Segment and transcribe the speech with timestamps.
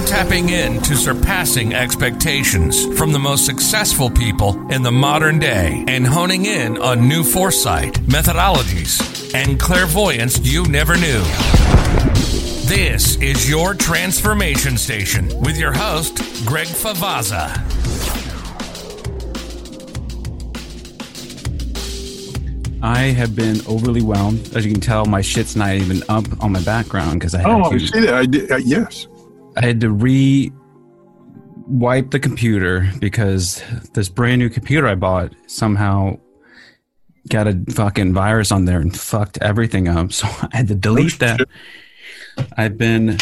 [0.00, 6.06] You're tapping into surpassing expectations from the most successful people in the modern day and
[6.06, 11.20] honing in on new foresight, methodologies, and clairvoyance you never knew.
[12.64, 17.50] This is your transformation station with your host, Greg Favazza.
[22.82, 24.56] I have been overly whelmed.
[24.56, 27.50] As you can tell, my shit's not even up on my background because I had
[27.50, 27.86] Oh, I to.
[27.86, 28.14] see that.
[28.14, 28.50] I did.
[28.50, 29.06] Uh, yes.
[29.60, 30.50] I had to re
[31.66, 36.18] wipe the computer because this brand new computer I bought somehow
[37.28, 40.12] got a fucking virus on there and fucked everything up.
[40.12, 41.40] So I had to delete that.
[42.38, 43.18] Oh, I've been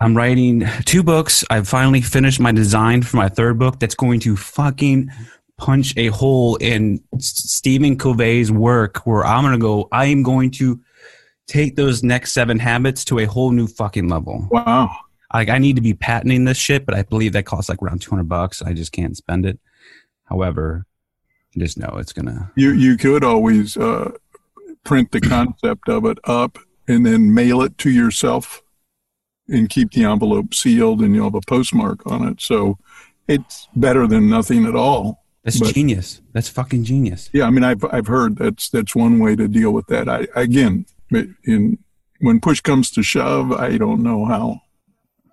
[0.00, 1.44] I'm writing two books.
[1.50, 5.10] I've finally finished my design for my third book that's going to fucking
[5.58, 10.50] punch a hole in Stephen Covey's work where I'm going to go I am going
[10.52, 10.80] to
[11.46, 14.96] take those next seven habits to a whole new fucking level Wow.
[15.34, 18.00] Like I need to be patenting this shit, but I believe that costs like around
[18.00, 18.62] 200 bucks.
[18.62, 19.58] I just can't spend it.
[20.24, 20.86] However,
[21.56, 22.52] I just know it's gonna.
[22.56, 24.12] You you could always uh,
[24.84, 28.62] print the concept of it up and then mail it to yourself
[29.48, 32.40] and keep the envelope sealed and you'll have a postmark on it.
[32.40, 32.78] So
[33.28, 35.24] it's better than nothing at all.
[35.44, 36.20] That's But- genius.
[36.32, 37.30] That's fucking genius.
[37.32, 40.08] Yeah, I mean, I've I've heard that's that's one way to deal with that.
[40.08, 40.86] I again,
[41.44, 41.78] in
[42.20, 44.62] when push comes to shove, I don't know how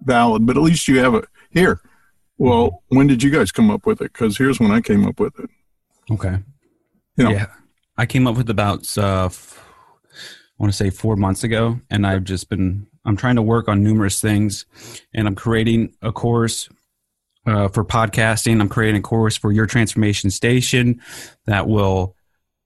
[0.06, 1.80] valid, but at least you have it here.
[2.38, 4.12] Well, when did you guys come up with it?
[4.14, 5.50] Because here's when I came up with it.
[6.12, 6.38] Okay.
[7.18, 7.32] You know.
[7.32, 7.48] Yeah,
[7.98, 9.64] I came up with about uh, f-
[10.14, 10.18] I
[10.58, 12.88] want to say four months ago, and I've just been.
[13.06, 14.66] I'm trying to work on numerous things,
[15.14, 16.70] and I'm creating a course
[17.46, 18.62] uh, for podcasting.
[18.62, 21.02] I'm creating a course for your transformation station
[21.46, 22.16] that will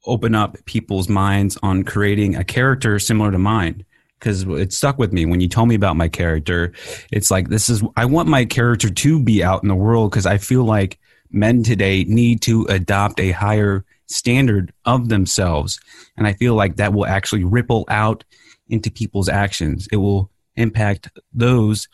[0.06, 3.86] open up people's minds on creating a character similar to mine.
[4.20, 6.74] Because it stuck with me when you told me about my character.
[7.12, 10.26] It's like this is I want my character to be out in the world because
[10.26, 15.80] I feel like men today need to adopt a higher standard of themselves,
[16.16, 18.24] and I feel like that will actually ripple out
[18.70, 19.88] into people's actions.
[19.92, 21.88] It will impact those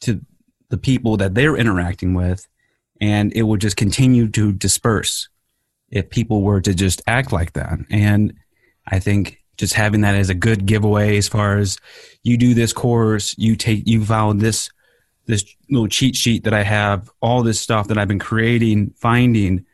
[0.00, 0.20] to
[0.70, 2.46] the people that they're interacting with,
[3.00, 5.28] and it will just continue to disperse
[5.90, 7.78] if people were to just act like that.
[7.90, 8.34] And
[8.86, 11.78] I think just having that as a good giveaway as far as
[12.22, 14.70] you do this course, you take you follow this
[15.26, 19.66] this little cheat sheet that I have, all this stuff that I've been creating, finding,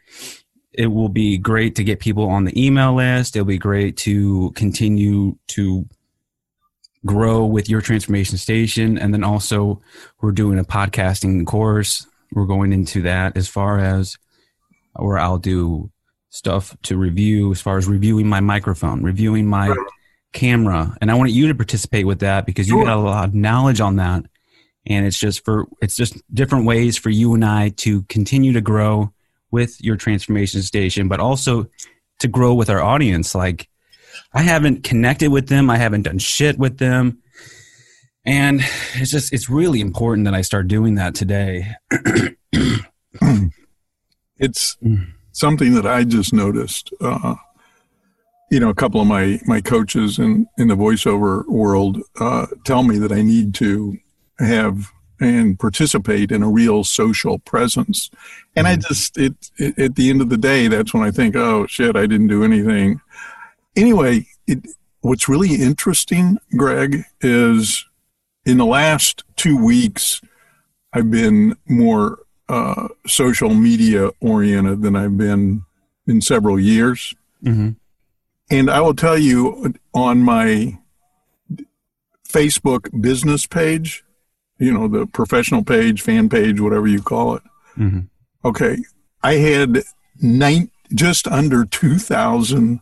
[0.73, 3.37] it will be great to get people on the email list.
[3.37, 5.87] It'll be great to continue to
[7.07, 8.99] grow with your transformation station.
[8.99, 9.81] And then also,
[10.21, 12.05] we're doing a podcasting course.
[12.33, 14.19] We're going into that as far as
[14.95, 15.93] where I'll do
[16.35, 19.79] stuff to review, as far as reviewing my microphone, reviewing my Right.
[20.33, 20.97] camera.
[21.01, 23.81] And I want you to participate with that because you got a lot of knowledge
[23.81, 24.25] on that.
[24.85, 28.61] And it's just for, it's just different ways for you and I to continue to
[28.61, 29.13] grow
[29.53, 31.69] with your transformation station, but also
[32.19, 33.35] to grow with our audience.
[33.35, 33.69] Like,
[34.33, 35.71] I haven't connected with them.
[35.71, 37.19] I haven't done shit with them.
[38.27, 38.61] And
[38.95, 41.75] it's just, it's really important that I start doing that today.
[44.37, 45.14] It's Mm.
[45.35, 46.91] Something that I just noticed.
[47.01, 47.35] Uh,
[48.51, 52.83] you know, a couple of my my coaches in in the voiceover world uh, tell
[52.83, 53.99] me that I need to
[54.39, 54.91] have
[55.21, 58.11] and participate in a real social presence,
[58.57, 61.37] and I just it, it at the end of the day, that's when I think,
[61.37, 63.01] oh shit, I didn't do anything.
[63.77, 64.67] Anyway, it,
[65.01, 67.85] what's really interesting, Greg, is
[68.45, 70.21] in the last two weeks,
[70.93, 72.19] I've been more
[72.49, 75.65] uh, social media oriented than I've been
[76.07, 77.15] in several years.
[77.43, 77.71] Mm-hmm.
[78.51, 80.79] And I will tell you on my
[82.29, 84.05] Facebook business page,
[84.59, 87.43] you know, the professional page, fan page, whatever you call it.
[87.79, 88.01] Mm-hmm.
[88.45, 88.79] Okay.
[89.23, 89.83] I had
[90.21, 92.81] nine, just under 2,000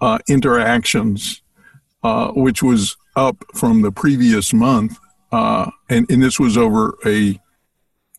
[0.00, 1.42] uh, interactions,
[2.02, 4.98] uh, which was up from the previous month.
[5.32, 7.40] Uh, and, and this was over a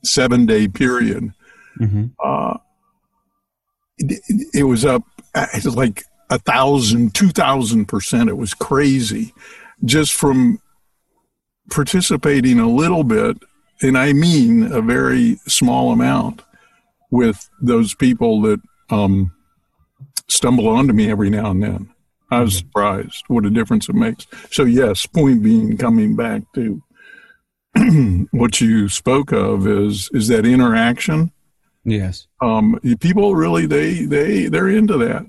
[0.05, 1.33] seven day period.
[1.79, 2.05] Mm-hmm.
[2.23, 2.57] Uh,
[3.97, 4.21] it,
[4.53, 5.03] it was up
[5.35, 8.29] it was like a thousand, two thousand percent.
[8.29, 9.33] It was crazy
[9.83, 10.59] just from
[11.69, 13.37] participating a little bit,
[13.81, 16.41] and I mean a very small amount
[17.11, 19.31] with those people that um,
[20.27, 21.89] stumble onto me every now and then.
[22.31, 24.25] I was surprised what a difference it makes.
[24.51, 26.81] So, yes, point being, coming back to
[28.31, 31.31] what you spoke of is is that interaction.
[31.83, 32.27] Yes.
[32.41, 35.25] Um, people really they they they're into that.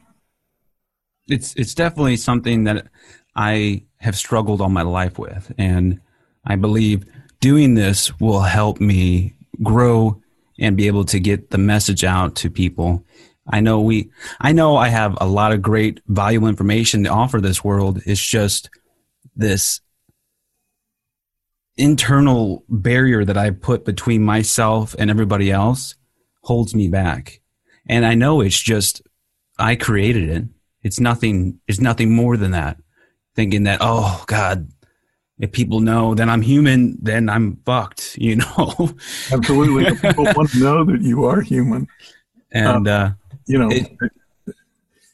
[1.29, 2.87] it's it's definitely something that
[3.35, 6.01] I have struggled all my life with, and
[6.45, 7.05] I believe
[7.41, 10.21] doing this will help me grow
[10.59, 13.05] and be able to get the message out to people.
[13.49, 14.11] I know we,
[14.41, 18.01] I know I have a lot of great valuable information to offer this world.
[18.07, 18.71] It's just
[19.37, 19.81] this
[21.77, 25.95] internal barrier that I put between myself and everybody else
[26.43, 27.41] holds me back.
[27.89, 29.03] And I know it's just,
[29.59, 30.45] I created it.
[30.83, 32.79] It's nothing, it's nothing more than that.
[33.35, 34.71] Thinking that, oh God,
[35.39, 38.75] if people know that I'm human, then I'm fucked, you know?
[39.31, 39.87] Absolutely.
[39.87, 41.89] If people want to know that you are human.
[42.53, 43.11] And, uh,
[43.47, 43.97] You know, It-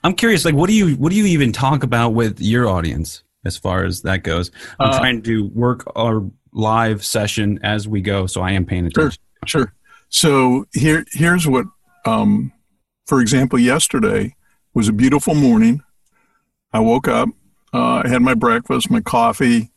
[0.05, 3.23] I'm curious, like, what do you, what do you even talk about with your audience
[3.45, 4.51] as far as that goes?
[4.81, 8.27] I'm Uh, trying to work our live session as we go.
[8.27, 9.19] So I am paying attention.
[9.47, 9.63] sure.
[9.63, 9.75] sure.
[10.09, 11.67] So here, here's what,
[12.05, 12.53] um,
[13.07, 14.35] for example, yesterday
[14.75, 15.83] was a beautiful morning.
[16.73, 17.29] I woke up,
[17.73, 19.71] uh, I had my breakfast, my coffee,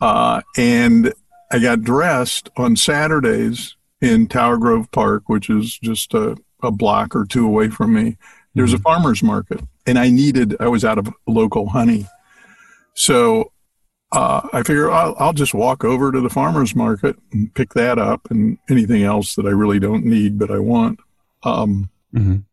[0.00, 1.12] uh, and
[1.50, 7.16] I got dressed on Saturdays in Tower Grove Park, which is just a, a block
[7.16, 8.16] or two away from me.
[8.54, 12.06] There's a farmer's market, and I needed, I was out of local honey.
[12.94, 13.52] So
[14.12, 17.98] uh, I figure I'll, I'll just walk over to the farmer's market and pick that
[17.98, 20.98] up and anything else that I really don't need but I want.
[21.42, 22.44] Um, Mhm.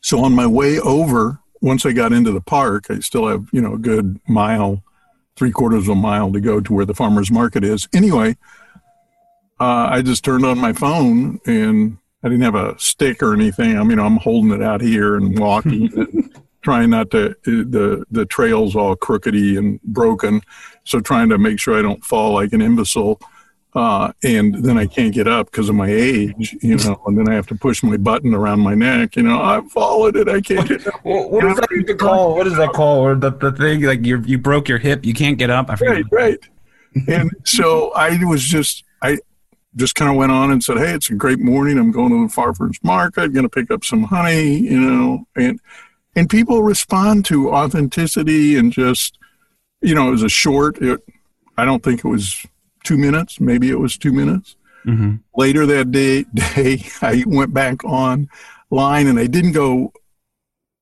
[0.00, 3.60] so on my way over, once I got into the park, I still have you
[3.60, 4.84] know a good mile,
[5.36, 7.88] three quarters of a mile to go to where the farmer's market is.
[7.92, 8.36] Anyway,
[9.60, 13.76] uh, I just turned on my phone and I didn't have a stick or anything.
[13.78, 15.90] I mean, I'm holding it out here and walking.
[16.64, 20.40] and Trying not to the the trails all crookedy and broken,
[20.84, 23.20] so trying to make sure I don't fall like an imbecile.
[23.74, 27.28] Uh, and then I can't get up because of my age, you know, and then
[27.28, 30.28] I have to push my button around my neck, you know, I've followed it.
[30.28, 31.00] I can't get up.
[31.02, 32.36] What, what is that called?
[32.36, 33.04] What is that called?
[33.04, 35.68] Or the, the thing like you you broke your hip, you can't get up.
[35.80, 36.38] Right, right.
[37.08, 39.18] And so I was just, I
[39.74, 41.76] just kind of went on and said, Hey, it's a great morning.
[41.76, 45.60] I'm going to the farmer's market, going to pick up some honey, you know, and,
[46.16, 49.18] and people respond to authenticity and just,
[49.80, 51.00] you know, it was a short, it,
[51.56, 52.46] I don't think it was
[52.84, 53.40] two minutes.
[53.40, 54.56] Maybe it was two minutes.
[54.86, 55.20] Mhm.
[55.34, 58.28] later that day, day I went back on
[58.70, 59.92] line and I didn't go.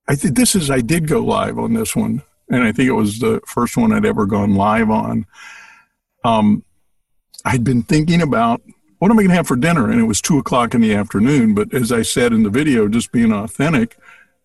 [0.08, 2.94] I think this is I did go live on this one, and I think it
[2.94, 5.24] was the first one I'd ever gone live on.
[6.24, 6.64] Um,
[7.44, 8.60] I'd been thinking about
[8.98, 10.94] what am I going to have for dinner, and it was two o'clock in the
[10.94, 11.54] afternoon.
[11.54, 13.96] But as I said in the video, just being authentic,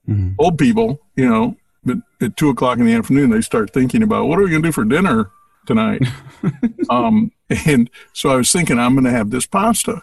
[0.07, 0.35] Mhm.
[0.37, 4.27] old people, you know, but at two o'clock in the afternoon, they start thinking about
[4.27, 5.31] what are we going to do for dinner
[5.65, 6.01] tonight.
[6.89, 7.31] um,
[7.65, 10.01] and so I was thinking I'm going to have this pasta,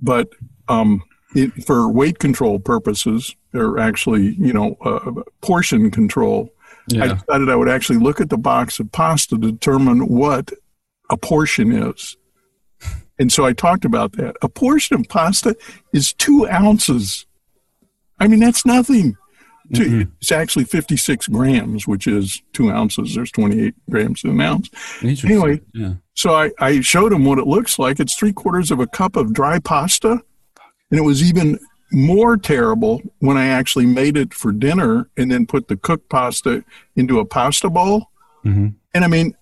[0.00, 0.28] but
[0.68, 1.02] um,
[1.34, 6.50] it, for weight control purposes, or actually, you know, uh, portion control,
[7.02, 10.52] I decided I would actually look at the box of pasta to determine what
[11.10, 12.16] a portion is.
[13.18, 14.36] And so I talked about that.
[14.42, 15.56] A portion of pasta
[15.92, 17.25] is two ounces.
[18.18, 19.16] I mean, that's nothing.
[19.74, 20.10] To- Mhm.
[20.20, 23.14] It's actually 56 grams, which is two ounces.
[23.14, 24.70] There's 28 grams in an ounce.
[25.02, 25.60] Anyway.
[25.74, 25.94] yeah.
[26.14, 27.98] So I, I showed him what it looks like.
[27.98, 30.20] It's three quarters of a cup of dry pasta.
[30.90, 31.58] And it was even
[31.92, 36.64] more terrible when I actually made it for dinner and then put the cooked pasta
[36.94, 38.06] into a pasta bowl.
[38.44, 38.74] Mhm.
[38.94, 39.34] And I mean,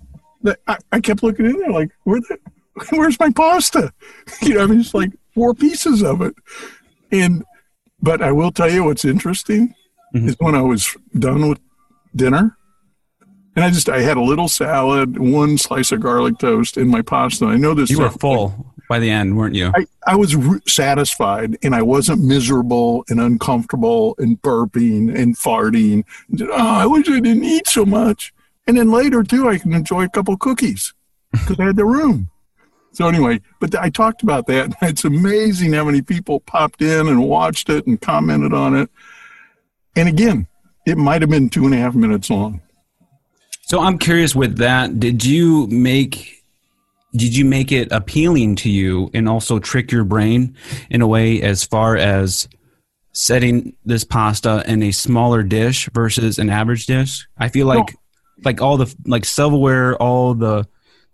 [0.42, 2.38] the, I, I kept looking in there like, Where the,
[2.96, 3.92] where's my pasta?
[4.42, 6.34] You know, I mean, it's like four pieces of it.
[7.12, 7.44] And,
[8.04, 9.74] but I will tell you what's interesting
[10.14, 10.28] Mhm.
[10.28, 10.82] is when I was
[11.18, 11.60] done with
[12.14, 12.56] dinner,
[13.56, 17.02] and I just I had a little salad, one slice of garlic toast, and my
[17.02, 17.46] pasta.
[17.46, 17.90] I know this.
[17.90, 19.72] You were full by the end, weren't you?
[19.74, 26.04] I, I was r- satisfied, and I wasn't miserable and uncomfortable and burping and farting.
[26.40, 28.32] Oh, I wish I didn't eat so much.
[28.66, 30.92] And then later too, I can enjoy a couple cookies
[31.32, 32.28] because I had the room.
[32.94, 34.72] So anyway, but I talked about that.
[34.82, 38.88] It's amazing how many people popped in and watched it and commented on it.
[39.96, 40.46] And again,
[40.86, 42.60] it might have been two and a half minutes long.
[43.62, 46.44] So I'm curious with that, did you make
[47.16, 50.56] did you make it appealing to you and also trick your brain
[50.90, 52.48] in a way as far as
[53.12, 57.26] setting this pasta in a smaller dish versus an average dish?
[57.38, 57.96] I feel like
[58.44, 60.66] like all the like silverware, all the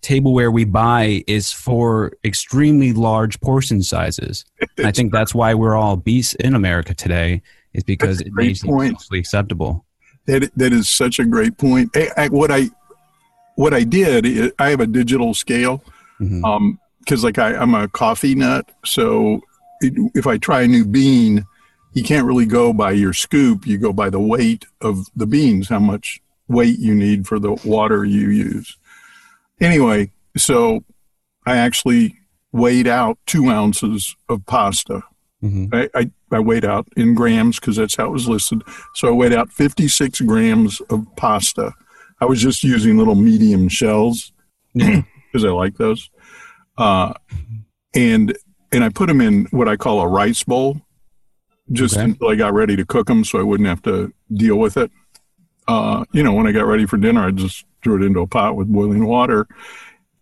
[0.02, 4.45] tableware we buy is for extremely large portion sizes.
[4.78, 7.42] And I think that's why we're all obese in America today
[7.75, 9.85] is because it makes it socially acceptable.
[10.26, 11.90] That that is such a great point.
[11.97, 12.71] I, I, what I
[13.57, 15.83] what I did, i- I have a digital scale
[16.21, 16.45] Mhm.
[16.45, 19.40] um because like I, i'm a coffee nut so
[19.80, 21.47] it, if i try a new bean
[21.95, 25.71] you can't really go by your scoop you go by the weight of the beans
[25.71, 28.76] how much weight you need for the water you use
[29.61, 30.85] anyway so
[31.47, 32.17] I actually
[32.52, 35.02] weighed out two ounces of pasta.
[35.43, 35.73] Mhm.
[35.75, 38.62] I, I, I weighed out in grams because that's how it was listed.
[38.95, 41.73] So I weighed out 56 grams of pasta.
[42.21, 44.33] I was just using little medium shells
[44.75, 45.05] because
[45.45, 46.11] I like those.
[46.76, 47.14] Uh,
[47.95, 48.37] and
[48.73, 50.81] and I put them in what I call a rice bowl,
[51.73, 52.05] just Okay.
[52.05, 54.90] until I got ready to cook them, so I wouldn't have to deal with it.
[55.71, 58.27] Uh, you know, when I got ready for dinner, I just threw it into a
[58.27, 59.47] pot with boiling water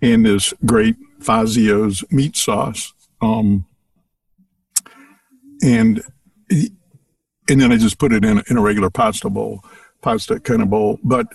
[0.03, 2.93] and this great Fazio's meat sauce.
[3.23, 3.65] Um,
[5.63, 6.03] and
[6.51, 9.65] and then I just put it in in a regular pasta bowl,
[10.03, 10.99] pasta kind of bowl.
[11.03, 11.27] But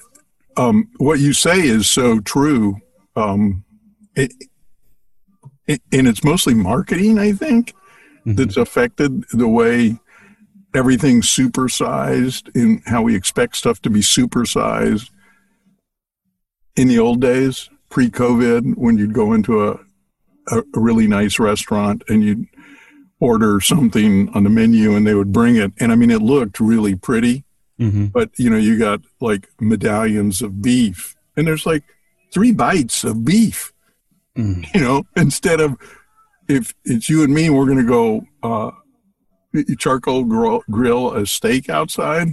[0.58, 2.78] um, what you say is so true.
[3.16, 3.64] Um,
[4.16, 4.32] it,
[5.68, 7.74] it, and it's mostly marketing, I think,
[8.28, 8.36] Mhm.
[8.38, 9.98] that's affected the way
[10.74, 15.10] everything's supersized in how we expect stuff to be supersized.
[16.76, 19.80] In the old days, pre-COVID, when you'd go into a,
[20.48, 22.48] a, really nice restaurant and you'd
[23.20, 26.60] order something on the menu and they would bring it, and I mean, it looked
[26.60, 27.44] really pretty
[27.80, 28.12] Mhm.
[28.12, 31.82] but you know you got like medallions of beef and there's like
[32.32, 33.74] three bites of beef
[34.38, 34.64] Mm.
[34.76, 35.76] you know instead of
[36.48, 38.70] if it's you and me we're going to go uh
[39.78, 42.30] charcoal grill, grill a steak outside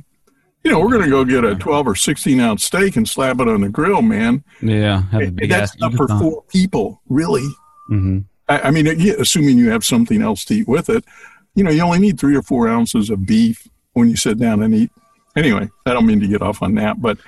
[0.64, 3.40] you know we're going to go get a 12 or 16 ounce steak and slap
[3.40, 5.02] it on the grill man Yeah.
[5.10, 7.46] Have a big that's not for four people really
[7.88, 11.04] hmm I, I mean assuming you have something else to eat with it
[11.54, 14.62] you know you only need three or four ounces of beef when you sit down
[14.62, 14.90] and eat
[15.36, 17.18] anyway i don't mean to get off on that but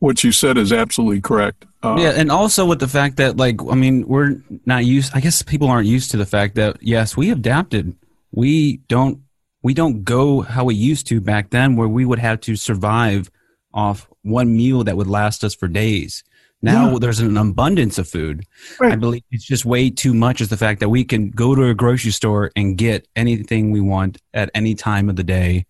[0.00, 3.60] what you said is absolutely correct uh, yeah, and also with the fact that, like,
[3.70, 5.12] I mean, we're not used.
[5.14, 7.94] I guess people aren't used to the fact that yes, we adapted.
[8.32, 9.20] We don't.
[9.68, 13.30] We don't go how we used to back then, where we would have to survive
[13.74, 16.24] off one meal that would last us for days.
[16.62, 16.98] Now Yeah.
[17.00, 18.46] there's an abundance of food.
[18.80, 20.40] I believe it's just way too much.
[20.40, 23.82] Is the fact that we can go to a grocery store and get anything we
[23.82, 25.66] want at any time of the day,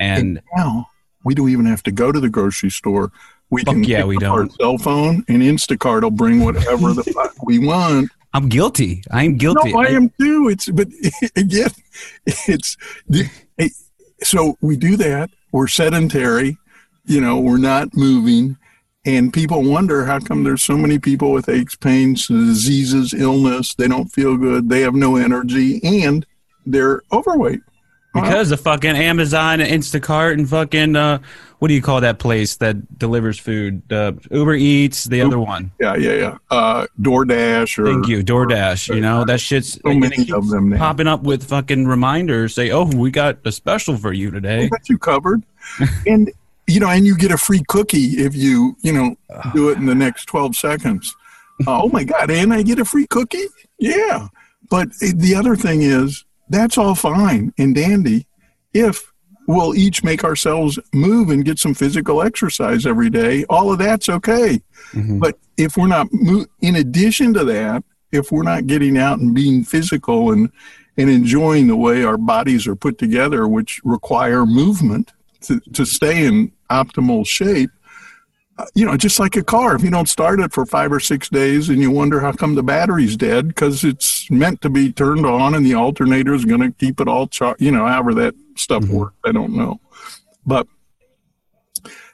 [0.00, 0.88] and now
[1.22, 3.12] we don't even have to go to the grocery store
[3.50, 4.38] we can yeah, we don't.
[4.40, 9.04] our cell phone and instacart will bring whatever the fuck we want I'm guilty.
[9.12, 9.72] I'm guilty.
[9.72, 10.48] No, I am too.
[10.48, 10.88] It's but
[11.36, 11.70] again,
[12.26, 12.76] it's
[14.22, 15.30] so we do that.
[15.52, 16.58] We're sedentary,
[17.06, 17.38] you know.
[17.38, 18.56] We're not moving,
[19.06, 23.74] and people wonder how come there's so many people with aches, pains, diseases, illness.
[23.76, 24.68] They don't feel good.
[24.68, 26.26] They have no energy, and
[26.66, 27.60] they're overweight.
[28.14, 31.18] Because of fucking Amazon and Instacart and fucking uh,
[31.58, 33.90] what do you call that place that delivers food?
[33.92, 35.72] Uh, Uber Eats, the other one.
[35.80, 36.38] Yeah, yeah, yeah.
[36.50, 38.94] Uh, DoorDash or Thank you, DoorDash.
[38.94, 40.78] You know that shit's So many of them now.
[40.78, 42.54] popping up with fucking reminders.
[42.54, 44.64] Say, oh, we got a special for you today.
[44.64, 45.42] We got you covered.
[46.06, 46.30] and
[46.66, 49.16] you know, and you get a free cookie if you, you know,
[49.54, 51.14] do it in the next 12 seconds.
[51.66, 53.46] Uh, oh my God, and I get a free cookie?
[53.78, 54.28] Yeah.
[54.70, 58.26] But uh, the other thing is, that's all fine and dandy
[58.72, 59.12] if
[59.46, 63.44] we'll each make ourselves move and get some physical exercise every day.
[63.50, 64.60] All of that's okay.
[64.92, 65.20] Mhm.
[65.20, 69.34] But if we're not, mo- in addition to that, if we're not getting out and
[69.34, 70.50] being physical and,
[70.96, 76.24] and enjoying the way our bodies are put together, which require movement to, to stay
[76.24, 77.70] in optimal shape,
[78.74, 81.28] you know, just like a car, if you don't start it for five or six
[81.28, 85.26] days and you wonder how come the battery's dead, because it's meant to be turned
[85.26, 88.34] on and the alternator is going to keep it all, charged, you know, however that
[88.56, 88.90] stuff Mhm.
[88.90, 89.16] works.
[89.24, 89.80] I don't know.
[90.46, 90.68] But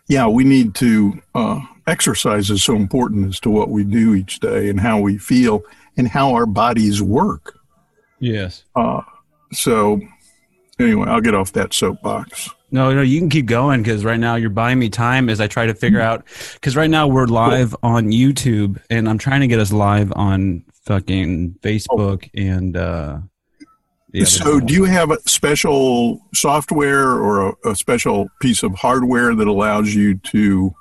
[0.09, 4.40] yeah, we need to, uh, exercise is so important as to what we do each
[4.40, 5.62] day and how we feel
[5.97, 7.59] and how our bodies work.
[8.18, 8.64] Yes.
[8.75, 9.02] Uh,
[9.52, 10.00] so
[10.78, 12.49] anyway, I'll get off that soapbox.
[12.72, 15.46] No, no, you can keep going because right now you're buying me time as I
[15.46, 16.24] try to figure out.
[16.54, 20.64] Because right now we're live on YouTube, and I'm trying to get us live on
[20.84, 22.76] fucking Facebook and.
[22.76, 23.18] uh
[24.24, 24.66] So, one.
[24.66, 29.94] do you have a special software or a, a special piece of hardware that allows
[29.94, 30.74] you to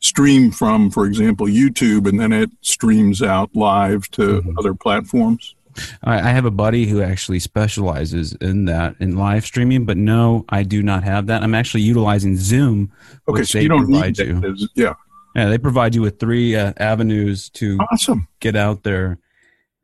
[0.00, 4.54] stream from, for example, YouTube, and then it streams out live to Mhm.
[4.58, 5.54] other platforms?
[6.02, 10.44] I, I have a buddy who actually specializes in that in live streaming, but no,
[10.48, 11.42] I do not have that.
[11.42, 12.92] I'm actually utilizing Zoom.
[13.28, 14.40] Okay, so you don't provide need you.
[14.40, 14.68] that.
[14.74, 14.94] Yeah,
[15.34, 18.28] Yeah, they provide you with three uh, avenues to awesome.
[18.40, 19.18] get out there,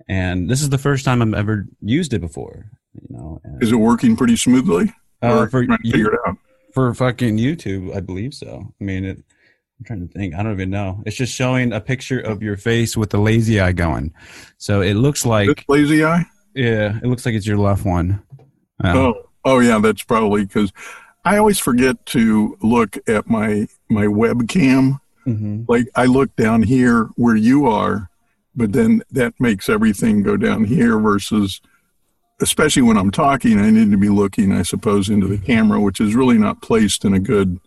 [0.09, 2.67] and this is the first time I've ever used it before.
[2.95, 4.93] You know, and, Is it working pretty smoothly?
[5.23, 6.37] uh, or for to figure it out?
[6.75, 8.73] for fucking YouTube, I believe so.
[8.81, 9.23] I mean, it,
[9.83, 10.35] I'm trying to think.
[10.37, 11.03] I don't even know.
[11.05, 14.15] It's just showing a picture of your face with the lazy eye going.
[14.59, 16.25] So it looks like, This lazy eye?
[16.55, 18.23] yeah, it looks like it's your left one.
[18.85, 20.73] Uh, Oh, oh yeah, that's probably because
[21.25, 25.01] I always forget to look at my my webcam.
[25.27, 25.65] mhm.
[25.69, 28.09] Like I look down here where you are,
[28.55, 31.61] but then that makes everything go down here versus
[32.41, 36.01] especially when I'm talking, I need to be looking, I suppose, into the camera, which
[36.01, 37.59] is really not placed in a good.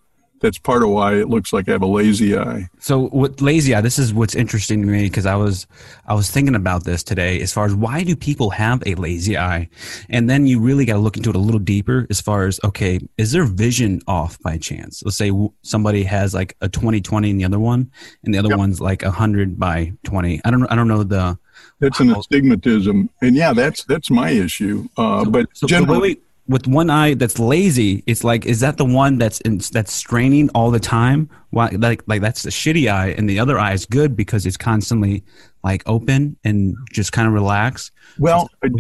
[0.41, 2.67] That's part of why it looks like I have a lazy eye.
[2.79, 5.65] So with lazy eye, this is what's interesting to me because I was
[6.05, 9.37] I was thinking about this today as far as why do people have a lazy
[9.37, 9.69] eye,
[10.09, 12.59] and then you really got to look into it a little deeper as far as
[12.63, 15.01] okay, is their vision off by chance?
[15.03, 15.31] Let's say
[15.63, 17.89] somebody has like a 20/20 in the other one,
[18.23, 18.57] and the other yep.
[18.57, 20.41] one's like a hundred by 20.
[20.43, 21.37] I don't I don't know the
[21.79, 24.87] that's an astigmatism, and yeah, that's that's my issue.
[24.97, 28.85] Uh, so, but so generally, with one eye that's lazy, it's like is that the
[28.85, 31.29] one that's in, that's straining all the time?
[31.49, 34.57] Why, like like that's the shitty eye, and the other eye is good because it's
[34.57, 35.23] constantly
[35.63, 37.91] like open and just kind of relax.
[38.19, 38.73] Well, like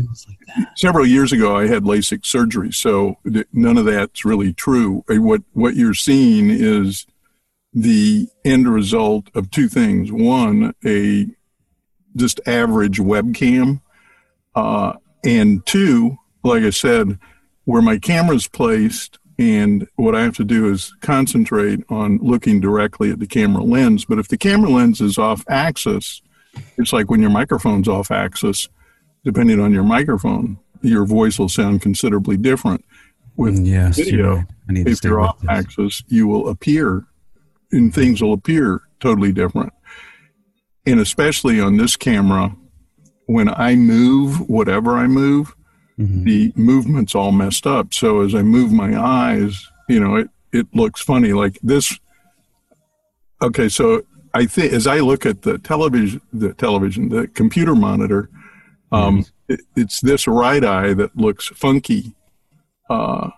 [0.75, 3.17] several years ago, I had LASIK surgery, so
[3.51, 5.03] none of that's really true.
[5.07, 7.07] What what you're seeing is
[7.73, 10.11] the end result of two things.
[10.11, 11.27] One, a
[12.15, 13.81] just average webcam.
[14.53, 14.93] Uh,
[15.25, 17.19] and two, like I said,
[17.65, 23.11] where my camera's placed and what I have to do is concentrate on looking directly
[23.11, 24.05] at the camera lens.
[24.05, 26.21] But if the camera lens is off axis,
[26.77, 28.69] it's like when your microphone's off axis,
[29.25, 32.85] depending on your microphone, your voice will sound considerably different.
[33.35, 35.49] With yes, video, if you're off this.
[35.49, 37.05] axis, you will appear
[37.73, 39.73] and things will appear totally different
[40.85, 42.55] and especially on this camera,
[43.25, 45.55] when I move, whatever I move,
[45.99, 46.23] mm-hmm.
[46.23, 47.93] the movement's all messed up.
[47.93, 51.99] So as I move my eyes, you know, it, it looks funny like this.
[53.41, 58.29] Okay, so I think as I look at the television, the television, the computer monitor,
[58.91, 62.15] um, it, it's this right eye that looks funky.
[62.89, 63.29] Uh,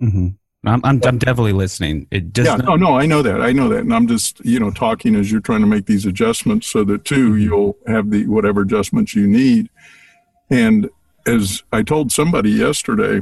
[0.00, 0.28] mm-hmm.
[0.66, 2.06] I'm, I'm, I'm definitely listening.
[2.10, 3.42] It does yeah, not- no, no, I know that.
[3.42, 3.80] I know that.
[3.80, 7.04] And I'm just, you know, talking as you're trying to make these adjustments so that
[7.04, 9.68] too, you'll have the whatever adjustments you need.
[10.50, 10.88] And
[11.26, 13.20] as I told somebody yesterday,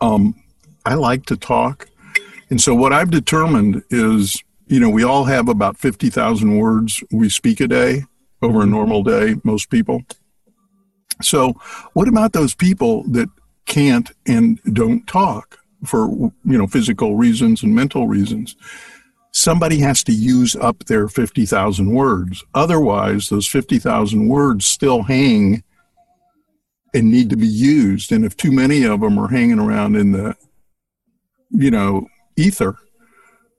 [0.00, 0.34] um,
[0.84, 1.88] I like to talk.
[2.50, 7.28] And so what I've determined is, you know, we all have about 50,000 words we
[7.28, 8.04] speak a day
[8.42, 10.02] over a normal day, most people.
[11.22, 11.54] So
[11.94, 13.28] what about those people that
[13.66, 15.58] can't and don't talk?
[15.84, 18.56] for you know physical reasons and mental reasons
[19.32, 25.62] somebody has to use up their 50,000 words otherwise those 50,000 words still hang
[26.94, 30.12] and need to be used and if too many of them are hanging around in
[30.12, 30.36] the
[31.50, 32.76] you know ether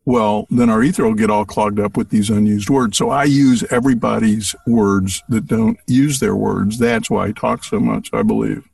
[0.05, 3.23] well then our ether will get all clogged up with these unused words so i
[3.23, 8.23] use everybody's words that don't use their words that's why i talk so much i
[8.23, 8.67] believe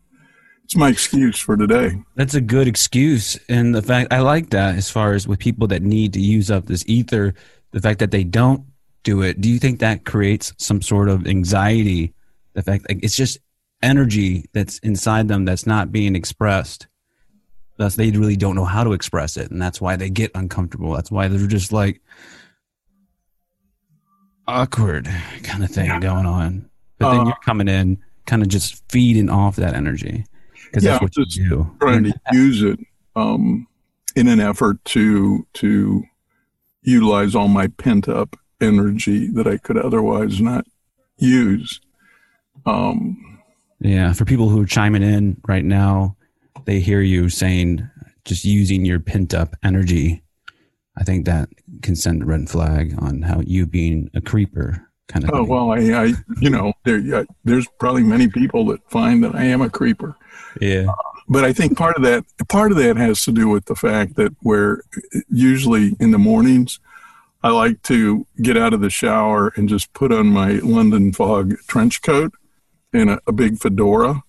[0.72, 2.02] it's my excuse for today.
[2.16, 3.38] That's a good excuse.
[3.50, 6.50] And the fact I like that as far as with people that need to use
[6.50, 7.34] up this ether,
[7.72, 8.64] the fact that they don't
[9.04, 12.14] do it, do you think that creates some sort of anxiety?
[12.54, 13.38] The fact like it's just
[13.82, 16.88] energy that's inside them that's not being expressed.
[17.78, 19.50] Thus they really don't know how to express it.
[19.50, 20.94] And that's why they get uncomfortable.
[20.94, 22.02] That's why they're just like
[24.48, 25.10] awkward
[25.44, 26.00] kind of thing yeah.
[26.00, 26.70] going on.
[26.98, 30.26] But then uh, you're coming in kind of just feeding off that energy
[30.66, 31.76] because yeah, that's what you do.
[31.82, 32.80] Trying to use it
[33.16, 33.68] um,
[34.16, 36.04] in an effort to to
[36.84, 40.66] utilize all my pent up energy that I could otherwise not
[41.18, 41.82] use.
[42.66, 43.31] Um,
[43.82, 46.16] yeah, for people who are chiming in right now,
[46.66, 47.90] they hear you saying
[48.26, 50.22] just using your pent up energy.
[50.98, 51.50] I think that
[51.82, 55.32] can send a red flag on how you being a creeper kind of.
[55.32, 55.48] Oh thing.
[55.48, 59.62] well, I, I you know there there's probably many people that find that I am
[59.62, 60.16] a creeper.
[60.60, 60.88] Yeah.
[60.90, 60.94] Uh,
[61.28, 64.16] but I think part of that part of that has to do with the fact
[64.18, 64.84] that where
[65.30, 66.80] usually in the mornings
[67.44, 71.58] I like to get out of the shower and just put on my London fog
[71.68, 72.34] trench coat
[72.94, 74.24] and a, a big fedora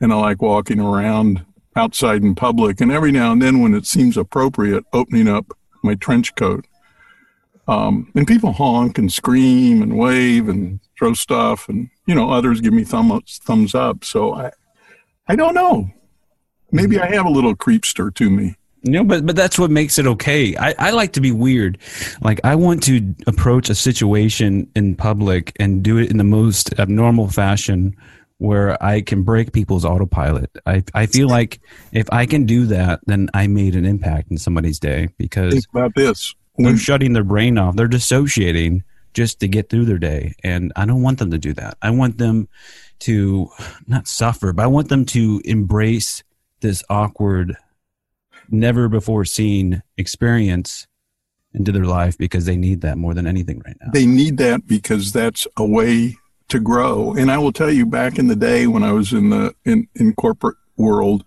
[0.00, 1.44] and I like walking around
[1.76, 5.46] outside in public and every now and then when it seems appropriate opening up
[5.82, 6.66] my trench coat
[7.68, 12.60] um, and people honk and scream and wave and throw stuff and you know others
[12.60, 14.50] give me thumbs thumbs up so i
[15.30, 15.88] I don't know.
[16.72, 18.56] Maybe I have a little creepster to me.
[18.82, 20.56] No, but but that's what makes it okay.
[20.56, 21.78] I, I like to be weird.
[22.22, 26.78] Like I want to approach a situation in public and do it in the most
[26.78, 27.94] abnormal fashion
[28.38, 30.50] where I can break people's autopilot.
[30.64, 31.60] I I feel like
[31.92, 35.66] if I can do that, then I made an impact in somebody's day because Think
[35.72, 36.34] about this.
[36.56, 37.76] They're shutting their brain off.
[37.76, 40.34] They're dissociating just to get through their day.
[40.44, 41.76] And I don't want them to do that.
[41.82, 42.48] I want them
[43.00, 43.48] to
[43.86, 46.22] not suffer, but I want them to embrace
[46.60, 47.56] this awkward,
[48.52, 50.86] never before seen experience
[51.54, 53.90] into their life because they need that more than anything right now.
[53.92, 56.16] They need that because that's a way
[56.48, 57.12] to grow.
[57.14, 59.88] And I will tell you, back in the day when I was in the in,
[59.96, 61.24] in corporate world,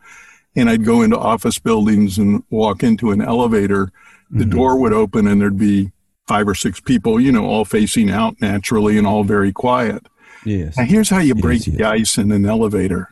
[0.55, 3.91] and I'd go into office buildings and walk into an elevator,
[4.29, 4.51] the Mhm.
[4.51, 5.91] door would open and there'd be
[6.27, 10.07] five or six people, you know, all facing out naturally and all very quiet.
[10.45, 10.77] Yes.
[10.77, 11.75] Now, here's how you Yes, break yes.
[11.77, 13.09] the ice in an elevator.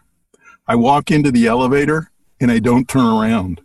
[0.68, 3.60] I walk into the elevator and I don't turn around.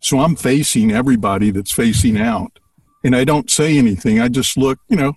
[0.00, 2.58] So I'm facing everybody that's facing out.
[3.04, 4.20] And I don't say anything.
[4.20, 5.14] I just look, you know,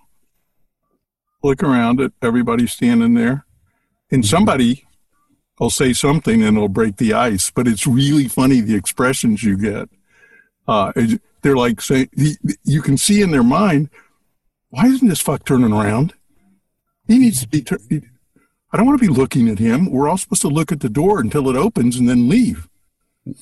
[1.42, 3.44] look around at everybody standing there.
[4.10, 4.86] And somebody
[5.58, 7.50] will say something and it'll break the ice.
[7.50, 9.88] But it's really funny the expressions you get.
[10.66, 10.92] Uh,
[11.42, 12.08] they're like saying,
[12.64, 13.90] you can see in their mind,
[14.70, 16.14] why isn't this fuck turning around?
[17.06, 17.62] He needs to be.
[17.62, 17.78] Tur-
[18.72, 19.90] I don't want to be looking at him.
[19.90, 22.68] We're all supposed to look at the door until it opens and then leave.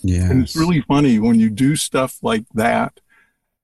[0.03, 0.31] Yes.
[0.31, 3.01] And it's really funny when you do stuff like that,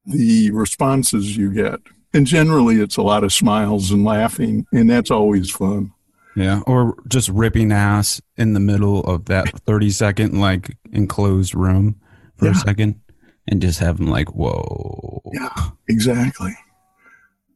[0.05, 1.81] the responses you get.
[2.15, 5.93] And generally, it's a lot of smiles and laughing, and that's always fun.
[6.35, 12.01] Yeah, or just ripping ass in the middle of that 30 second like enclosed room
[12.37, 12.53] for Yeah.
[12.53, 13.01] a second
[13.47, 15.21] and just have them like, whoa.
[15.35, 16.55] Yeah, exactly.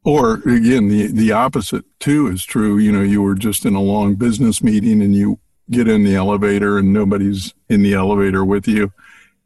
[0.05, 2.77] Or again, the the opposite too is true.
[2.79, 5.39] You know, you were just in a long business meeting and you
[5.71, 8.93] get in the elevator and nobody's in the elevator with you,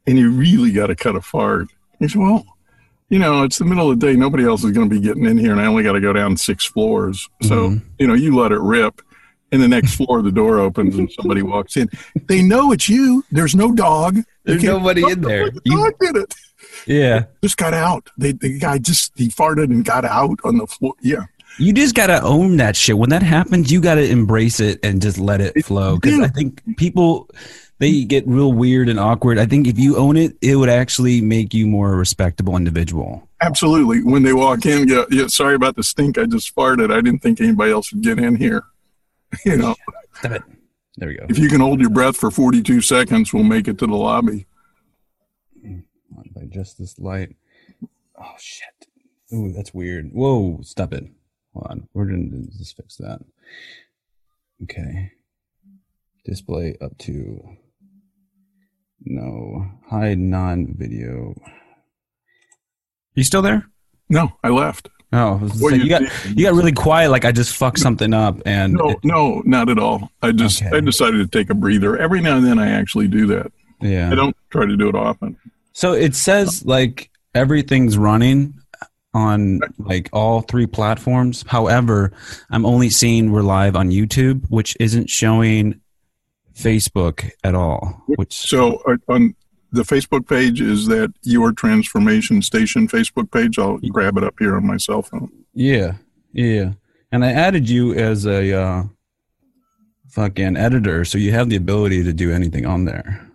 [0.05, 1.67] and you really got to cut a fart.
[1.99, 2.45] You say, well,
[3.09, 4.15] you know, it's the middle of the day.
[4.15, 6.13] Nobody else is going to be getting in here, and I only got to go
[6.13, 7.27] down six floors.
[7.41, 7.81] So Mhm.
[7.99, 9.01] you know, you let it rip.
[9.49, 11.89] And the next floor, the door opens and somebody walks in.
[12.27, 13.23] They know it's you.
[13.31, 14.19] There's no dog.
[14.43, 15.49] There's can't- nobody in there.
[15.49, 16.35] The You- dog did it
[16.85, 17.23] Yeah.
[17.41, 18.09] just got out.
[18.17, 20.95] They, the guy just he farted and got out on the floor.
[21.01, 21.27] Yeah,
[21.59, 22.97] You just got to own that shit.
[22.97, 25.95] When that happens, you got to embrace it and just let it flow.
[25.97, 27.29] Because I think people,
[27.79, 29.37] they get real weird and awkward.
[29.37, 33.27] I think if you own it, it would actually make you more a respectable individual.
[33.41, 34.03] absolutely.
[34.03, 35.27] When they walk in, yeah, yeah.
[35.27, 36.17] Sorry about the stink.
[36.17, 36.91] I just farted.
[36.91, 38.63] I didn't think anybody else would get in here.
[39.45, 39.75] You know,
[40.13, 40.41] Stop it.
[40.95, 41.25] There we go.
[41.29, 44.47] if you can hold your breath for 42 seconds, we'll make it to the lobby.
[46.33, 47.35] By just this light.
[48.19, 48.87] Oh shit.
[49.33, 50.11] Ooh, that's weird.
[50.13, 51.05] Whoa, stop it.
[51.53, 51.87] Hold on.
[51.93, 53.19] We're gonna just fix that.
[54.63, 55.11] Okay.
[56.25, 57.57] Display up to
[59.01, 61.33] no hide non video.
[63.15, 63.65] You still there?
[64.09, 64.89] No, I left.
[65.13, 66.01] Oh, I was gonna What say, you you got
[66.37, 67.09] you got really quiet.
[67.11, 70.11] Like I just fucked something up, and No, it- no, not at all.
[70.21, 70.75] I just Okay.
[70.77, 71.97] I decided to take a breather.
[71.97, 73.51] Every now and then, I actually do that.
[73.81, 74.11] yeah.
[74.11, 75.37] I don't try to do it often.
[75.73, 78.53] So it says like everything's running
[79.13, 81.43] on like all three platforms.
[81.47, 82.11] However,
[82.49, 85.79] I'm only seeing we're live on YouTube, which isn't showing
[86.57, 88.03] Facebook at all.
[88.07, 89.35] Which So on
[89.71, 93.59] the Facebook page is that your transformation station Facebook page.
[93.59, 95.29] I'll grab it up here on my cell phone.
[95.53, 95.93] yeah,
[96.33, 96.73] yeah.
[97.11, 98.83] And I added you as a uh,
[100.09, 103.29] fucking editor, so you have the ability to do anything on there.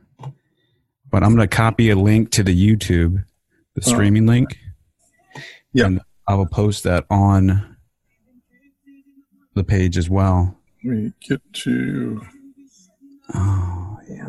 [1.11, 3.25] But I'm gonna copy a link to the YouTube,
[3.75, 3.91] the Oh.
[3.91, 4.59] streaming link.
[5.73, 5.87] Yeah.
[5.87, 7.77] And I will post that on
[9.55, 10.59] the page as well.
[10.85, 12.23] Let me get to.
[13.35, 14.29] Oh, yeah.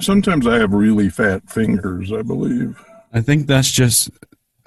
[0.00, 2.12] Sometimes I have really fat fingers.
[2.12, 2.82] I believe.
[3.12, 4.10] I think that's just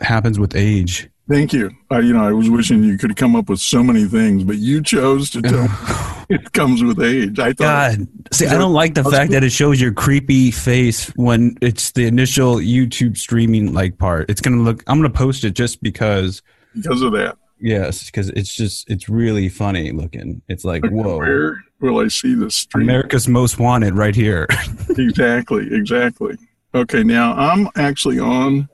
[0.02, 1.10] happens with age.
[1.30, 1.72] Thank you.
[1.89, 4.58] I, you know, I was wishing you could come up with so many things, but
[4.58, 5.63] you chose to tell
[6.30, 7.39] me it comes with age.
[7.39, 7.98] I thought.
[7.98, 11.91] God, see, I don't like the fact that it shows your creepy face when it's
[11.91, 14.30] the initial YouTube streaming like part.
[14.30, 14.84] It's gonna look.
[14.88, 16.41] I'm gonna post it just because.
[16.76, 17.38] because of that.
[17.63, 20.41] Yes, because it's just it's really funny looking.
[20.49, 22.89] It's like Okay, whoa, Where will I see this stream?
[22.89, 24.47] America's Most Wanted right here.
[24.89, 26.36] exactly, exactly.
[26.76, 28.67] Okay, now I'm actually on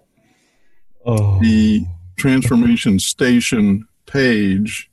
[1.06, 1.86] oh, the
[2.18, 4.90] transformation station page.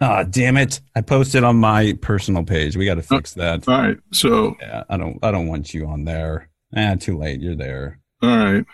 [0.00, 0.80] ah, damn it!
[0.94, 2.76] I posted on my personal page.
[2.76, 3.66] We got to fix that.
[3.66, 5.18] All right, so Yeah, I don't.
[5.24, 6.50] I don't want you on there.
[6.76, 7.40] Ah, too late.
[7.40, 7.98] You're there.
[8.22, 8.64] all right,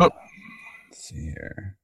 [0.00, 0.08] Oh.
[0.88, 1.76] Let's see here.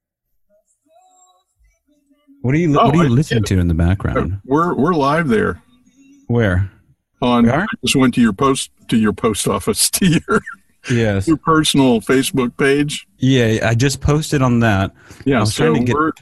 [2.42, 2.79] What are you?
[2.79, 4.40] Oh, what are you listening to in the background?
[4.44, 5.61] we're we're live there.
[6.29, 6.70] Where?
[7.20, 7.51] On We?
[7.51, 10.40] I just went to your post to your post office to your
[10.90, 11.27] Yes.
[11.27, 13.07] your personal Facebook page.
[13.18, 14.94] Yeah, I just posted on that.
[15.24, 16.12] Yeah, so trying to get- we're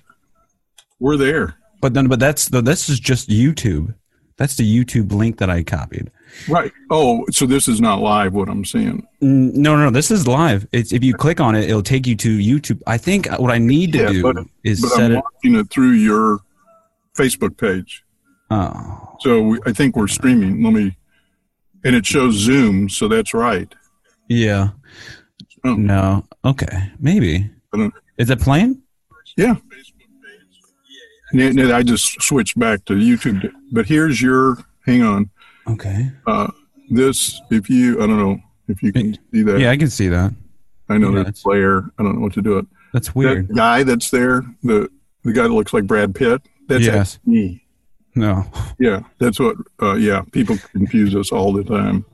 [0.98, 1.57] we're there.
[1.83, 3.94] But then, but that's the this is just YouTube.
[4.38, 6.11] That's the YouTube link that I copied.
[6.49, 6.73] Right.
[6.91, 8.35] Oh, so this is not live.
[8.35, 9.07] What I'm seeing.
[9.21, 9.91] No, no, no.
[9.91, 10.67] This is live.
[10.73, 12.83] It's if you click on it, it'll take you to YouTube.
[12.87, 15.25] I think what I need to Yeah, do but- is But set I'm it.
[15.25, 16.41] watching it through your
[17.17, 18.03] Facebook page.
[18.51, 20.62] Oh, So we, I think we're streaming.
[20.62, 20.97] Let me
[21.85, 23.73] and it shows Zoom, so that's right.
[24.29, 24.71] Yeah.
[25.65, 25.75] Oh.
[25.75, 26.25] No.
[26.45, 26.91] Okay.
[27.01, 27.49] Maybe.
[28.19, 28.83] Is it playing?
[29.37, 29.57] Yeah.
[31.35, 33.51] I just switched back to YouTube.
[33.73, 35.31] But here's your, hang on.
[35.68, 36.11] Okay.
[36.26, 36.50] Uh,
[36.90, 39.59] this, if you, I don't know if you can see that.
[39.59, 40.33] Yeah, I can see that.
[40.88, 41.90] I know yeah, there's it's- player.
[41.98, 42.66] I don't know what to do it.
[42.92, 43.48] That's weird.
[43.48, 44.88] That guy that's there, the
[45.22, 47.18] the guy that looks like Brad Pitt, that's Yes.
[47.26, 47.64] me.
[48.14, 48.44] No.
[48.79, 49.57] Yeah, that's what.
[49.83, 52.07] Uh, yeah, people confuse us all the time.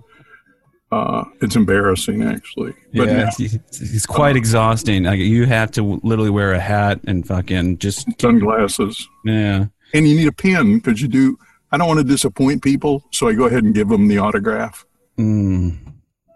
[0.91, 2.75] Uh, it's embarrassing, actually.
[2.95, 5.05] But yeah, yeah, it's, it's quite exhausting.
[5.05, 9.67] Like you have to literally wear a hat and fucking just sunglasses, yeah.
[9.95, 11.39] and you need a pen because you do.
[11.73, 14.85] I don't want to disappoint people, so I go ahead and give them the autograph.
[15.19, 15.79] Mm.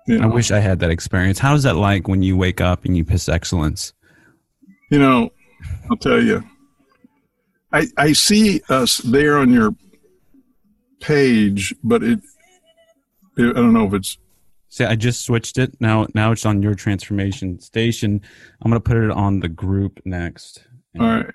[0.06, 1.38] You I wish I had that experience.
[1.38, 3.92] How is that like when you wake up and you piss excellence?
[4.90, 5.30] you know
[5.90, 6.44] I'll tell you.
[7.72, 9.74] I I see us there on your
[11.00, 12.20] page, but it,
[13.36, 14.18] it I don't know if it's
[14.68, 15.74] See, I just switched it.
[15.80, 18.20] Now, now it's on your transformation station.
[18.60, 20.66] I'm gonna put it on the group next.
[21.00, 21.26] all right.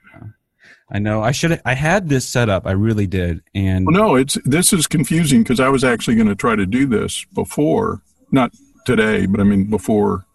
[0.91, 1.23] I know.
[1.23, 1.61] I should.
[1.65, 2.67] I had this set up.
[2.67, 3.41] I really did.
[3.55, 6.65] And Well, no, it's this is confusing because I was actually going to try to
[6.65, 8.01] do this before,
[8.31, 8.51] not
[8.85, 10.25] today, but I mean before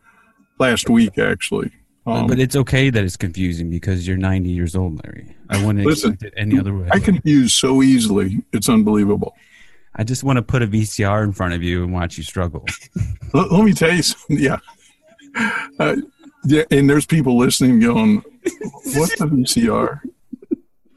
[0.58, 1.72] last week actually.
[2.06, 5.36] Um, but it's okay that it's confusing because you're 90 years old, Larry.
[5.50, 6.88] I wouldn't Listen, expect it any other way.
[6.92, 9.34] I confuse so easily; it's unbelievable.
[9.96, 12.64] I just want to put a VCR in front of you and watch you struggle.
[13.34, 14.38] Let, let me tell you something.
[14.38, 14.58] Yeah,
[15.80, 15.96] uh,
[16.44, 18.22] yeah, and there's people listening going,
[18.94, 20.00] "What's the VCR?"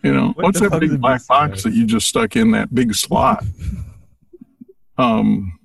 [0.04, 2.36] You know, What what's that fuck is a big black box that you just stuck
[2.36, 3.44] in that big slot?
[4.98, 5.60] Um,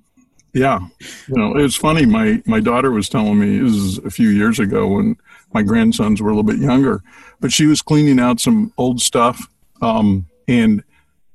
[0.53, 0.79] yeah,
[1.27, 2.05] you know, it was funny.
[2.05, 5.17] My my daughter was telling me this is a few years ago when
[5.53, 7.01] my grandsons were a little bit younger,
[7.39, 9.49] but she was cleaning out some old stuff,
[9.81, 10.83] um, and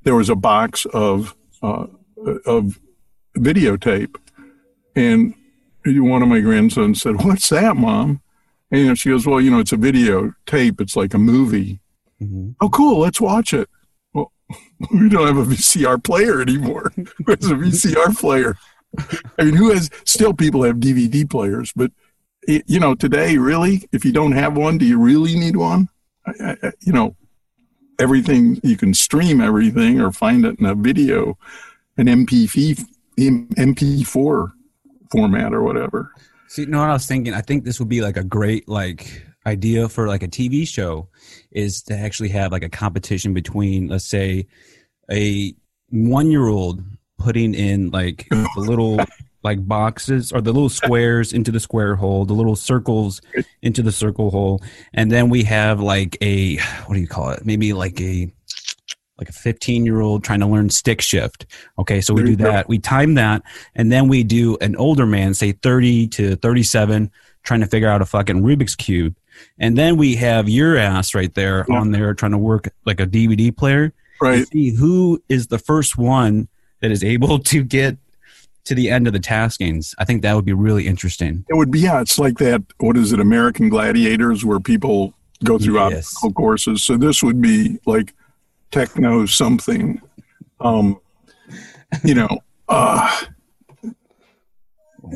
[0.03, 1.87] there was a box of uh,
[2.47, 2.79] of
[3.37, 4.17] videotape,
[4.97, 5.35] and
[5.85, 8.23] one of my grandsons said, "What's that, mom?"
[8.71, 10.81] And you know, she goes, "Well, you know, it's a videotape.
[10.81, 11.81] It's like a movie."
[12.23, 12.55] Mhm.
[12.61, 12.99] Oh, cool.
[13.01, 13.69] Let's watch it.
[14.13, 14.33] Well,
[14.93, 16.93] we don't have a VCR player anymore.
[16.97, 18.57] Who has a VCR player?
[19.39, 21.93] I mean, who has, still people have DVD players, but,
[22.49, 25.89] it, you know, today, really, if you don't have one, do you really need one?
[26.27, 27.15] I, I, I- you know,
[28.01, 31.39] everything, you can stream everything or find it in a video,
[31.99, 32.85] an MP3,
[33.19, 34.53] MP4
[35.13, 36.13] format or whatever.
[36.49, 37.33] See, you know what I was thinking?
[37.35, 41.09] I think this would be like a great like idea for like a TV show
[41.51, 44.47] is to actually have like a competition between, let's say,
[45.11, 45.55] a
[45.89, 46.83] one year old
[47.19, 48.99] putting in like the little
[49.43, 53.21] like boxes or the little squares into the square hole, the little circles
[53.63, 57.45] into the circle hole, and then we have like a what do you call it?
[57.45, 58.33] Maybe like a
[59.19, 61.47] like a 15 year old trying to learn stick shift.
[61.79, 62.69] Okay, so we do that.
[62.69, 63.43] We time that,
[63.75, 67.11] and then we do an older man, say 30 to 37,
[67.43, 69.15] trying to figure out a fucking Rubik's cube,
[69.59, 71.77] and then we have your ass right there Yeah.
[71.79, 74.47] on there trying to work like a DVD player Right.
[74.49, 76.49] see who is the first one
[76.81, 77.97] that is able to get
[78.65, 79.95] to the end of the taskings.
[79.99, 81.45] I think that would be really interesting.
[81.49, 82.63] It would be, yeah, it's like that.
[82.79, 86.09] What is it, American Gladiators, where people go through Yes.
[86.09, 86.85] obstacle courses?
[86.85, 88.13] So this would be like
[88.71, 90.01] techno something.
[90.61, 90.99] Um,
[92.05, 92.29] you know,
[92.69, 93.11] uh,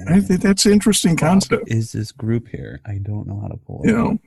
[0.08, 1.64] I think that's an interesting concept.
[1.68, 2.80] Is this group here?
[2.86, 3.88] I don't know how to pull it.
[3.88, 4.18] You know,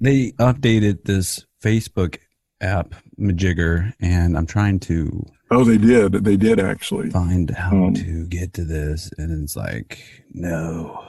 [0.00, 2.18] they updated this Facebook
[2.60, 6.12] app Majigger, and I'm trying to oh, they did.
[6.24, 7.10] They did actually.
[7.10, 11.04] find how Um, to get to this, and it's like, no,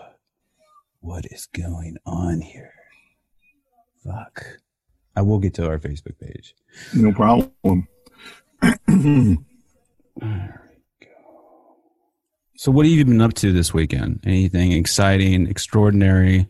[1.00, 2.74] what is going on here?
[4.04, 4.46] Fuck.
[5.16, 6.56] I will get to our Facebook page.
[6.96, 7.88] No problem.
[12.64, 14.22] So, what have you been up to this weekend?
[14.26, 16.48] Anything exciting, extraordinary?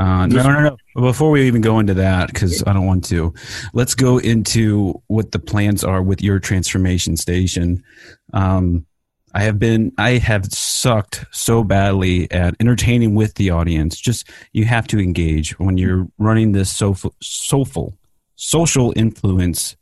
[0.00, 1.00] Uh, no, no, no.
[1.00, 3.32] Before we even go into that, because I don't want to,
[3.72, 7.84] let's go into what the plans are with your transformation station.
[8.32, 8.84] Um,
[9.32, 14.00] I have been, I have sucked so badly at entertaining with the audience.
[14.00, 17.96] Just you have to engage when you're running this soulful, soulful,
[18.34, 19.76] social influence.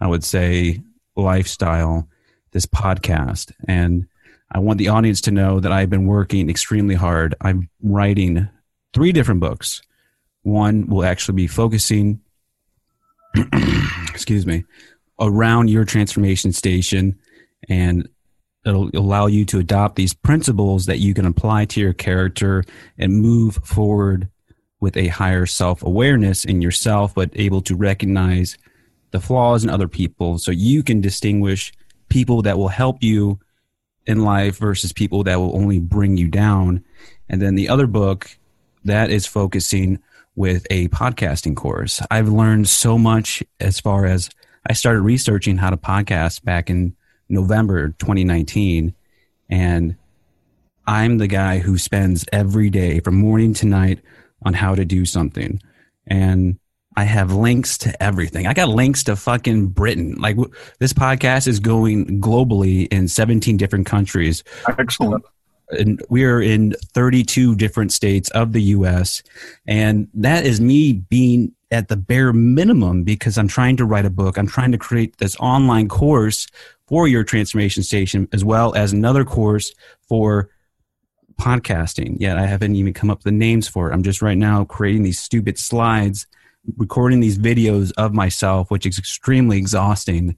[0.00, 0.80] I would say
[1.14, 2.08] lifestyle,
[2.50, 4.08] this podcast, and
[4.50, 7.34] I want the audience to know that I've been working extremely hard.
[7.40, 8.48] I'm writing
[8.92, 9.82] three different books.
[10.42, 12.20] One will actually be focusing,
[14.08, 14.64] excuse me,
[15.18, 17.18] around your transformation station,
[17.68, 18.08] and
[18.64, 22.64] it'll allow you to adopt these principles that you can apply to your character
[22.98, 24.28] and move forward
[24.80, 28.58] with a higher self awareness in yourself, but able to recognize
[29.10, 31.72] the flaws in other people so you can distinguish
[32.08, 33.38] people that will help you
[34.06, 36.84] in life versus people that will only bring you down.
[37.28, 38.38] And then the other book
[38.84, 39.98] that is focusing
[40.36, 42.02] with a podcasting course.
[42.10, 44.28] I've learned so much as far as
[44.68, 46.96] I started researching how to podcast back in
[47.28, 48.94] November 2019.
[49.48, 49.96] And
[50.86, 54.00] I'm the guy who spends every day from morning to night
[54.44, 55.60] on how to do something.
[56.06, 56.58] And
[56.96, 58.46] I have links to everything.
[58.46, 60.14] I got links to fucking Britain.
[60.18, 64.44] Like w- this podcast is going globally in 17 different countries.
[64.78, 65.24] Excellent.
[65.70, 69.22] And we are in 32 different states of the US.
[69.66, 74.10] And that is me being at the bare minimum because I'm trying to write a
[74.10, 74.36] book.
[74.36, 76.46] I'm trying to create this online course
[76.86, 79.74] for your transformation station as well as another course
[80.08, 80.50] for
[81.40, 82.16] podcasting.
[82.20, 83.94] Yet I haven't even come up with the names for it.
[83.94, 86.26] I'm just right now creating these stupid slides,
[86.76, 90.36] recording these videos of myself, which is extremely exhausting.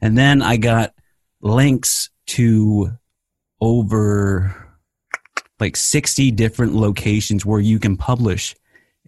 [0.00, 0.94] And then I got
[1.40, 2.92] links to
[3.60, 4.54] over
[5.60, 8.54] like 60 different locations where you can publish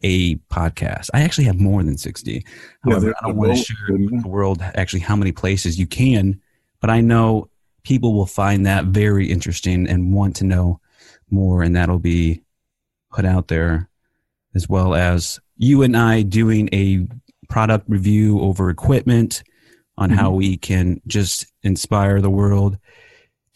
[0.03, 1.11] a podcast.
[1.13, 2.45] I actually have more than 60.
[2.83, 5.87] However, Yeah, I don't want to share with the world actually how many places you
[5.87, 6.41] can,
[6.81, 7.49] but I know
[7.83, 10.81] people will find that very interesting and want to know
[11.31, 12.43] more, and that'll be
[13.13, 13.89] put out there
[14.55, 17.07] as well as you and I doing a
[17.51, 19.43] product review over equipment
[19.99, 20.37] on how mm-hmm.
[20.37, 22.79] we can just inspire the world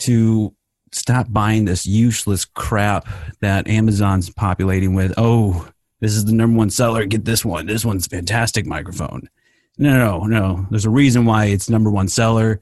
[0.01, 0.55] to
[0.93, 3.09] stop buying this useless crap
[3.41, 5.15] that Amazon's populating with.
[5.17, 5.67] Oh,
[6.01, 7.07] this is the number one seller.
[7.07, 7.65] Get this one.
[7.65, 9.27] This one's fantastic microphone.
[9.79, 10.67] No, no, no.
[10.71, 12.61] There's a reason why it's number one seller.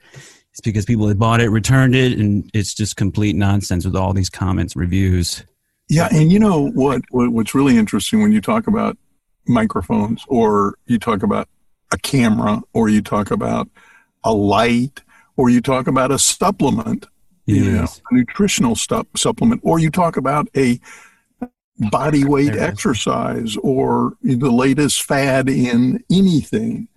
[0.52, 4.12] It's because people had bought it, returned it, and it's just complete nonsense with all
[4.12, 5.42] these comments, reviews.
[5.88, 7.31] Yeah, and you know what, what?
[7.33, 8.96] What's really interesting when you talk about
[9.46, 11.48] microphones, or you talk about
[11.92, 13.68] a camera, or you talk about
[14.24, 15.02] a light,
[15.37, 17.07] or you talk about a supplement,
[17.46, 20.78] you know, a nutritional stuff supplement, or you talk about a
[21.90, 22.68] body weight There it is.
[22.68, 26.88] exercise, or the latest fad in anything.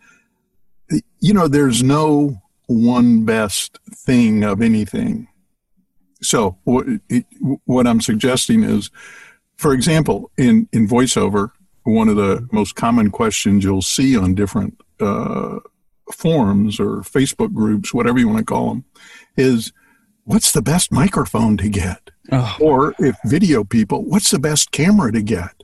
[1.20, 5.28] You know, there's no one best thing of anything.
[6.22, 6.86] So what,
[7.66, 8.90] what I'm suggesting is,
[9.58, 11.52] for example, in, in voiceover,
[11.86, 15.60] one of the most common questions you'll see on different uh,
[16.12, 18.86] forums or Facebook groups, whatever you want to call them,
[19.38, 19.72] is
[20.24, 22.10] what's the best microphone to get?
[22.32, 25.64] Oh, Or if video people, what's the best camera to get?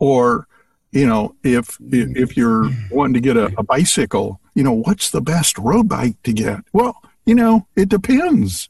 [0.00, 0.48] Or,
[0.90, 5.22] you know, if if you're wanting to get a, a bicycle, you know, what's the
[5.22, 6.64] best road bike to get?
[6.72, 8.68] Well, you know, it depends.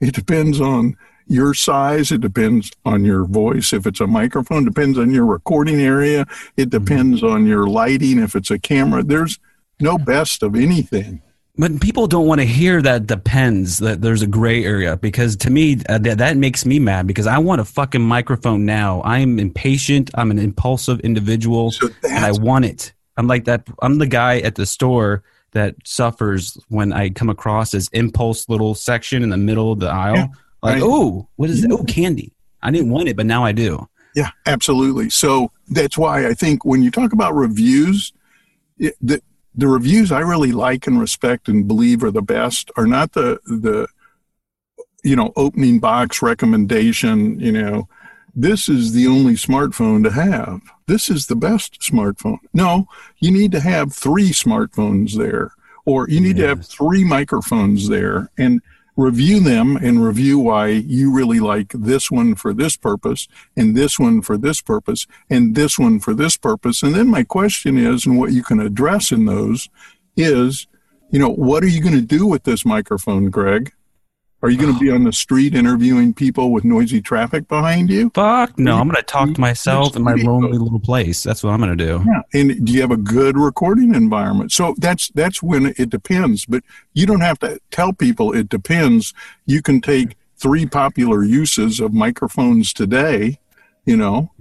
[0.00, 0.96] It depends on
[1.32, 2.12] your size.
[2.12, 3.72] It depends on your voice.
[3.72, 6.26] If it's a microphone, depends on your recording area.
[6.56, 8.18] It depends on your lighting.
[8.18, 9.38] If it's a camera, there's
[9.80, 11.22] no best of anything.
[11.56, 15.50] But people don't want to hear that depends, that there's a gray area, because to
[15.50, 19.02] me, uh, that, that makes me mad because I want a fucking microphone now.
[19.04, 20.10] I'm impatient.
[20.14, 22.94] I'm an impulsive individual So and I want it.
[23.18, 23.66] I'm like that.
[23.82, 28.74] I'm the guy at the store that suffers when I come across this impulse little
[28.74, 30.16] section in the middle of the aisle.
[30.16, 30.26] Yeah,
[30.62, 31.72] like, oh, what is it?
[31.72, 32.32] Oh, candy.
[32.62, 33.88] I didn't want it, but now I do.
[34.14, 35.10] Yeah, absolutely.
[35.10, 38.12] So that's why I think when you talk about reviews,
[38.78, 39.22] it, the
[39.54, 43.38] the reviews I really like and respect and believe are the best are not the
[43.46, 43.86] the
[45.02, 47.40] you know opening box recommendation.
[47.40, 47.88] You know,
[48.34, 50.60] this is the only smartphone to have.
[50.86, 52.38] This is the best smartphone.
[52.52, 52.86] No,
[53.18, 55.52] you need to have three smartphones there,
[55.86, 58.60] or you need to have three microphones there, and
[58.96, 63.26] review them and review why you really like this one for this purpose
[63.56, 66.82] and this one for this purpose and this one for this purpose.
[66.82, 69.70] And then my question is, and what you can address in those
[70.16, 70.66] is,
[71.10, 73.72] you know, what are you going to do with this microphone, Greg?
[74.44, 78.10] Are you going to be on the street interviewing people with noisy traffic behind you?
[78.12, 78.76] Fuck no.
[78.76, 81.22] I'm going to talk to myself in my lonely little place.
[81.22, 82.02] That's what I'm going to do.
[82.04, 82.40] Yeah.
[82.40, 84.50] And do you have a good recording environment?
[84.50, 86.44] So that's that's when it depends.
[86.44, 89.14] But you don't have to tell people it depends.
[89.46, 93.38] You can take three popular uses of microphones today,
[93.84, 94.32] you know,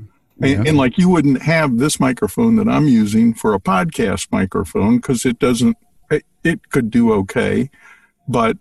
[0.42, 0.64] and, Yeah.
[0.66, 5.28] and like you wouldn't have this microphone that I'm using for a podcast microphone because
[5.28, 5.78] it doesn't.
[6.10, 7.70] It, it could do okay,
[8.28, 8.58] but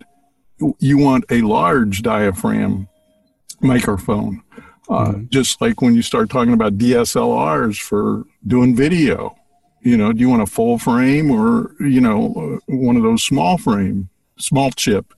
[0.79, 2.87] you want a large diaphragm
[3.61, 4.43] microphone.
[4.89, 9.35] Uh, Just like when you start talking about DSLRs for doing video,
[9.81, 13.23] you know, do you want a full frame or you know uh, one of those
[13.23, 15.13] small frame, small chip?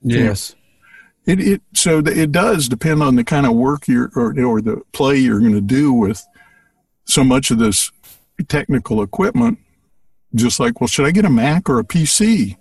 [0.00, 0.54] Yes.
[1.26, 4.80] It it so it does depend on the kind of work you're or, or the
[4.92, 6.24] play you're going to do with
[7.04, 7.90] so much of this
[8.48, 9.58] technical equipment.
[10.34, 12.56] Just like, well, should I get a Mac or a PC?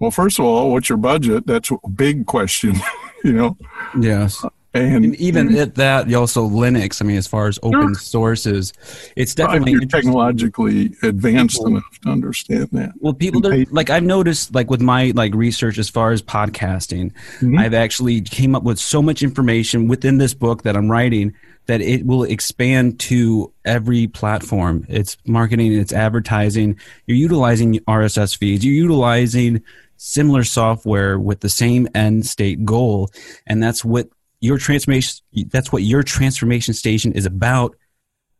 [0.00, 1.46] Well, first of all, what's your budget?
[1.46, 2.74] That's a big question.
[3.24, 3.56] you know.
[4.00, 4.44] Yes.
[4.72, 7.02] And, And even at that, you also Linux.
[7.02, 8.72] I mean, as far as open sources,
[9.16, 12.92] it's definitely you're technologically advanced People- enough to understand that.
[13.00, 16.22] Well, people and are, like I've noticed, like with my like research as far as
[16.22, 17.58] podcasting, Mhm.
[17.58, 21.34] I've actually came up with so much information within this book that I'm writing
[21.66, 24.86] that it will expand to every platform.
[24.88, 26.76] It's marketing, it's advertising.
[27.06, 28.64] You're utilizing RSS feeds.
[28.64, 29.62] You're utilizing
[30.02, 33.10] similar software with the same end state goal,
[33.46, 34.08] and that's what
[34.40, 35.22] your transformation.
[35.48, 37.76] That's what your transformation station is about,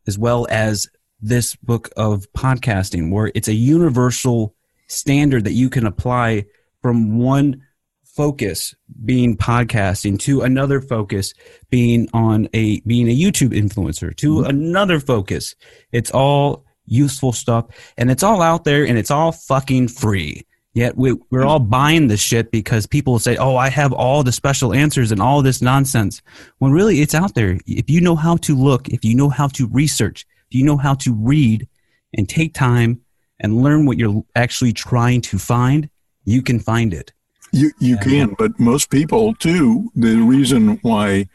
[0.07, 0.87] as well as
[1.21, 4.55] this book of podcasting, where it's a universal
[4.87, 6.45] standard that you can apply
[6.81, 7.61] from one
[8.03, 11.33] focus being podcasting to another focus
[11.69, 14.49] being on a being a YouTube influencer to mm-hmm.
[14.49, 15.55] another focus.
[15.91, 20.45] It's all useful stuff and it's all out there and it's all fucking free.
[20.73, 24.31] Yet we, we're all buying this shit because people say, "Oh, I have all the
[24.31, 26.21] special answers and all this nonsense."
[26.59, 27.59] When really, it's out there.
[27.67, 30.77] If you know how to look, if you know how to research, if you know
[30.77, 31.67] how to read
[32.13, 33.01] and take time
[33.41, 35.89] and learn what you're actually trying to find,
[36.23, 37.11] you can find it.
[37.51, 39.91] You you can, but most people too.
[39.93, 41.27] The reason why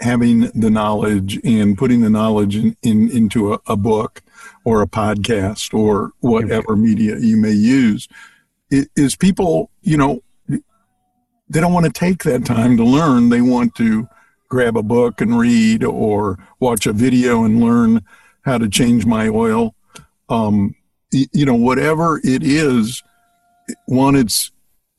[0.00, 4.22] having the knowledge and putting the knowledge in, in into a, a book
[4.64, 8.06] or a podcast or whatever media you may use
[8.70, 10.22] is people you know
[11.50, 13.28] they don't want to take that time to learn.
[13.28, 14.08] They want to
[14.48, 18.04] grab a book and read or watch a video and learn
[18.42, 19.74] how to change my oil.
[20.28, 20.74] Um,
[21.12, 23.02] you know, whatever it is,
[23.86, 24.52] one, it's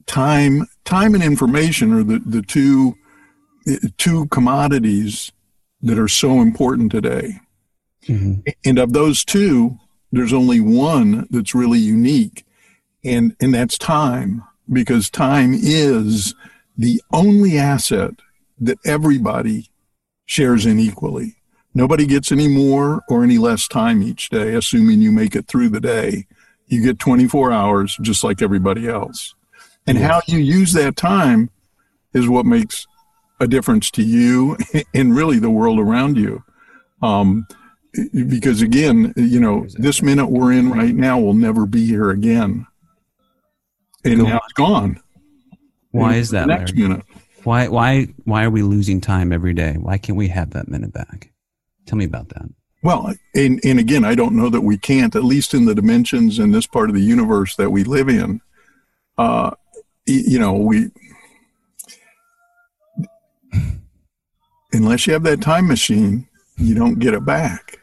[0.06, 2.96] time, time and information are the, the two,
[3.98, 5.32] two commodities
[5.82, 7.40] that are so important today.
[8.66, 9.78] And of those two,
[10.12, 12.46] there's only one that's really unique,
[13.04, 16.36] and and that's time, because time is
[16.78, 18.14] the only asset
[18.60, 19.70] that everybody
[20.26, 21.36] shares in equally.
[21.74, 25.70] Nobody gets any more or any less time each day, assuming you make it through
[25.70, 26.28] the day.
[26.68, 29.36] You get 24 hours just like everybody else.
[29.88, 31.50] And how you use that time
[32.14, 32.88] is what makes
[33.40, 34.58] a difference to you
[34.94, 36.44] and really the world around you.
[37.02, 37.48] Um,
[38.14, 42.68] because again, you know, this minute we're in right now will never be here again.
[44.04, 45.00] And Go now it's gone.
[45.92, 46.48] Why is that?
[46.48, 46.90] Next Larry?
[46.90, 47.06] minute.
[47.44, 49.74] Why why why are we losing time every day?
[49.74, 51.32] Why can't we have that minute back?
[51.86, 52.46] Tell me about that.
[52.84, 56.40] Well, and, and again, I don't know that we can't, at least in the dimensions
[56.40, 58.42] in this part of the universe that we live in.
[59.20, 59.52] Uh,
[60.08, 60.90] you know, we,
[64.72, 66.28] unless you have that time machine,
[66.58, 67.78] you don't get it back.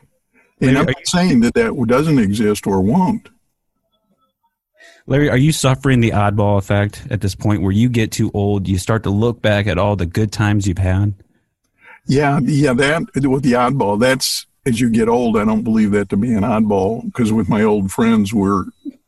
[0.61, 3.29] And I'm not saying that that doesn't exist or won't.
[5.09, 8.69] Larry, are you suffering the oddball effect at this point where you get too old,
[8.69, 11.15] you start to look back at all the good times you've had?
[12.07, 16.11] Yeah, yeah, that with the oddball, that's as you get old, I don't believe that
[16.11, 18.65] to be an oddball because with my old friends, we're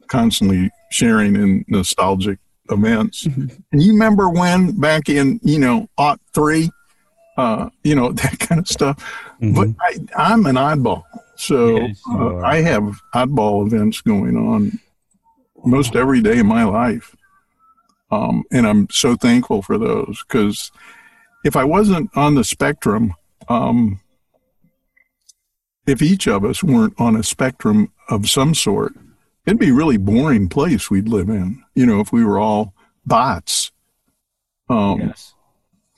[0.07, 2.39] constantly sharing in nostalgic
[2.71, 3.27] events.
[3.27, 6.71] And you remember when back in, you know, aught three,
[7.37, 8.97] uh, you know, that kind of stuff.
[9.39, 11.05] But I, I'm an oddball.
[11.37, 12.39] So Yes, uh.
[12.39, 14.81] I have oddball events going on
[15.65, 17.15] most every day in my life.
[18.11, 20.73] Um, and I'm so thankful for those because
[21.45, 23.15] if I wasn't on the spectrum,
[23.49, 24.01] um,
[25.87, 28.95] if each of us weren't on a spectrum of some sort,
[29.47, 31.63] it'd be a really boring place we'd live in.
[31.75, 32.75] You know, if we were all
[33.07, 33.73] bots.
[34.69, 35.35] Um, Yes.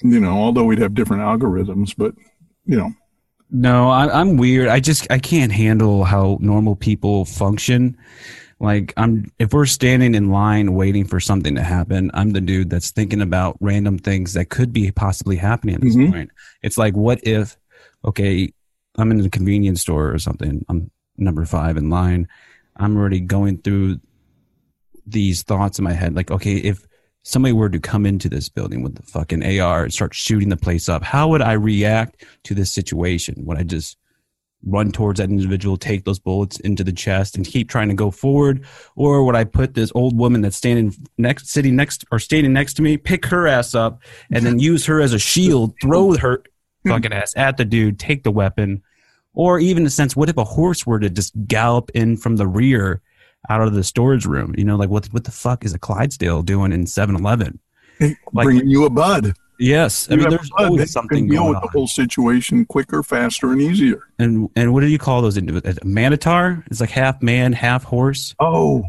[0.05, 2.15] You know, although we'd have different algorithms, but
[2.67, 2.93] you know,
[3.51, 4.69] No, I, I'm weird.
[4.69, 7.97] I just I can't handle how normal people function.
[8.63, 12.71] Like I'm, if we're standing in line waiting for something to happen, I'm the dude
[12.71, 16.13] that's thinking about random things that could be possibly happening at this Mhm.
[16.13, 16.31] point.
[16.63, 17.57] It's like, what if?
[18.05, 18.53] Okay,
[18.97, 20.65] I'm in a convenience store or something.
[20.69, 22.29] I'm number five in line.
[22.77, 23.99] I'm already going through
[25.07, 26.15] these thoughts in my head.
[26.15, 26.87] Like, okay, if
[27.25, 30.57] somebody were to come into this building with the fucking AR and start shooting the
[30.57, 33.45] place up, how would I react to this situation?
[33.45, 33.97] Would I just
[34.65, 38.11] run towards that individual, take those bullets into the chest, and keep trying to go
[38.11, 38.65] forward,
[38.97, 42.75] or would I put this old woman that's standing next, sitting next, or standing next
[42.75, 46.43] to me, pick her ass up, and then use her as a shield, throw her
[46.87, 48.83] fucking ass at the dude, take the weapon,
[49.35, 52.37] or even in a sense, what if a horse were to just gallop in from
[52.37, 53.01] the rear?
[53.51, 56.45] Out of the storage room, you know, like what what the fuck is a Clydesdale
[56.45, 57.59] doing in 7-Eleven?
[58.33, 59.35] Like- bringing you a bud.
[59.59, 63.53] Yes, I mean, there's that always can something deal with the whole situation quicker, faster,
[63.53, 64.03] and easier.
[64.19, 65.37] And and what do you call those?
[65.37, 65.79] individuals?
[65.79, 66.65] A manotar?
[66.69, 68.35] It's like half man, half horse.
[68.41, 68.83] Oh,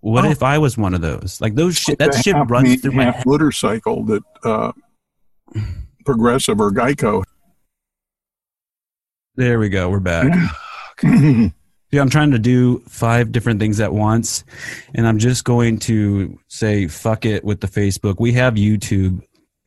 [0.00, 0.30] What Oh.
[0.30, 1.40] if I was one of those?
[1.40, 1.98] Like those shit.
[1.98, 4.72] That shit runs man, through my half motorcycle that uh,
[6.04, 7.22] Progressive or Geico.
[9.36, 9.90] There we go.
[9.90, 10.32] We're back.
[11.90, 14.42] Yeah, I'm trying to do five different things at once,
[14.96, 18.16] and I'm just going to say fuck it with the Facebook.
[18.18, 19.20] We have YouTube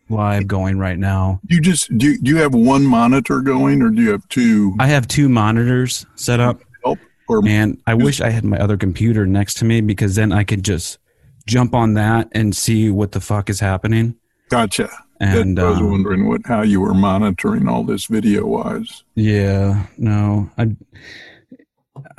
[0.10, 1.40] live going right now.
[1.48, 2.12] you just do.
[2.12, 4.76] You, do you have one monitor going, or do you have two?
[4.80, 8.78] I have two monitors set up, Help or and I wish I had my other
[8.78, 11.00] computer next to me because then I could just
[11.46, 14.16] jump on that and see what the fuck is happening.
[14.50, 14.90] gotcha.
[15.20, 19.04] And I was um, wondering what how you were monitoring all this video wise.
[19.16, 20.76] Yeah, no, I,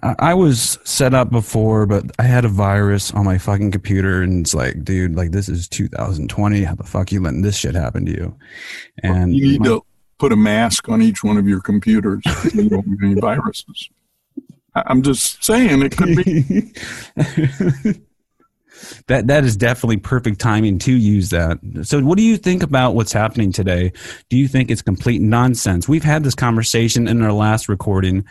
[0.03, 4.41] I was set up before, but I had a virus on my fucking computer, and
[4.45, 6.63] it's like, dude, like this is 2020.
[6.65, 8.37] How the fuck you letting this shit happen to you?
[9.03, 9.85] And You need my- to
[10.19, 12.23] put a mask on each one of your computers.
[12.55, 13.89] you don't get any viruses.
[14.75, 16.73] I'm just saying it could be.
[19.07, 21.59] that that is definitely perfect timing to use that.
[21.83, 23.93] So, what do you think about what's happening today?
[24.29, 25.89] Do you think it's complete nonsense?
[25.89, 28.25] We've had this conversation in our last recording,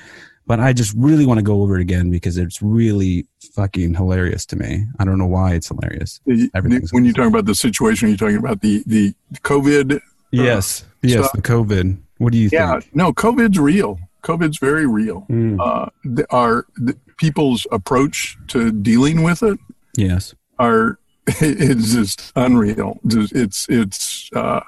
[0.48, 4.46] but I just really want to go over it again because it's really fucking hilarious
[4.48, 4.86] to me.
[5.00, 6.20] I don't know why it's hilarious.
[6.56, 10.00] Everything's when you talk about the situation, you're talking about the the COVID.
[10.32, 11.98] Yes, yes, so- the COVID.
[12.18, 12.96] What do you Yeah, think?
[12.96, 14.00] no, COVID's real.
[14.24, 15.26] COVID's very real.
[15.30, 19.60] Mm, Uh, the, our the people's approach to dealing with it
[19.96, 20.34] yes.
[20.58, 23.00] are it's just unreal.
[23.06, 24.62] It's it's uh,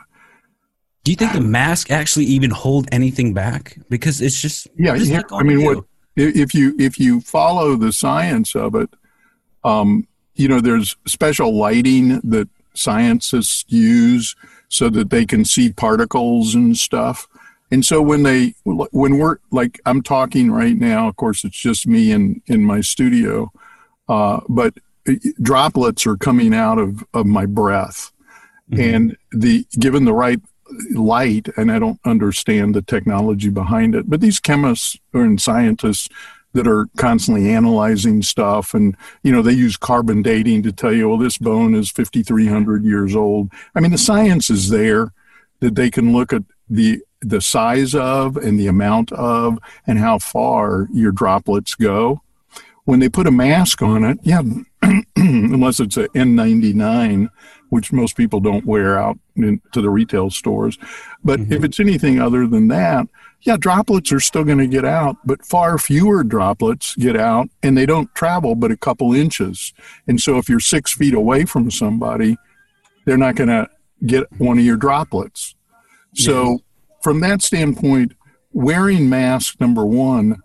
[1.10, 3.80] Do you think the mask actually even hold anything back?
[3.90, 4.94] Because it's just yeah.
[4.94, 5.84] yeah, I mean, what
[6.16, 8.92] if you if you follow the science of it,
[9.64, 14.36] um, you know, there's special lighting that scientists use
[14.68, 17.28] so that they can see particles and stuff.
[17.72, 21.88] And so when they when we're like I'm talking right now, of course it's just
[21.88, 23.52] me in in my studio,
[24.08, 24.76] uh, but
[25.42, 28.12] droplets are coming out of of my breath,
[28.72, 28.94] Mhm.
[28.94, 30.40] and the given the right
[30.92, 36.10] light, and I don't understand the technology behind it, but these chemists and scientists
[36.54, 41.08] that are constantly analyzing stuff and you know they use carbon dating to tell you
[41.08, 43.52] well this bone is 5300 years old.
[43.76, 45.14] I mean the science is there
[45.60, 50.18] that they can look at the the size of and the amount of and how
[50.18, 52.22] far your droplets go.
[52.86, 54.42] When they put a mask on it yeah
[55.16, 57.30] unless it's a n99
[57.70, 60.78] which most people don't wear out in, to the retail stores
[61.24, 61.66] but if mm-hmm.
[61.66, 63.08] it's anything other than that
[63.42, 67.78] yeah, droplets are still going to get out, but far fewer droplets get out and
[67.78, 69.74] they don't travel but a couple inches.
[70.08, 72.36] And so if you're six feet away from somebody,
[73.06, 73.70] they're not going to
[74.06, 75.56] get one of your droplets.
[76.16, 76.60] So,
[77.02, 78.14] from that standpoint,
[78.52, 80.38] wearing mask number one,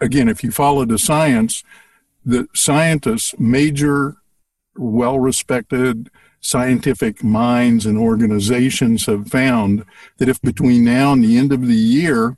[0.00, 1.64] again, if you follow the science,
[2.24, 4.16] the scientists, major,
[4.76, 6.10] well respected
[6.40, 9.84] scientific minds and organizations have found
[10.18, 12.36] that if between now and the end of the year,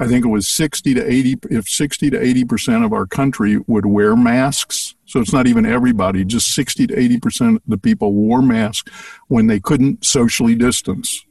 [0.00, 3.58] I think it was 60 to 80, if 60 to 80 percent of our country
[3.66, 4.94] would wear masks.
[5.06, 8.90] So it's not even everybody, just 60 to 80 percent of the people wore masks
[9.26, 11.24] when they couldn't socially distance.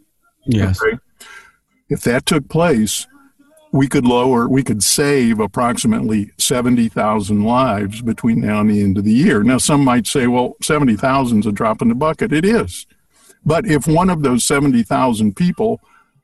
[0.45, 0.81] Yes.
[0.81, 0.97] Okay.
[1.89, 3.07] If that took place,
[3.71, 9.03] we could lower, we could save approximately 70,000 lives between now and the end of
[9.03, 9.43] the year.
[9.43, 12.31] Now, some might say, well, 70,000 is a drop in the bucket.
[12.31, 12.85] It is.
[13.45, 15.81] But if one of those 70,000 people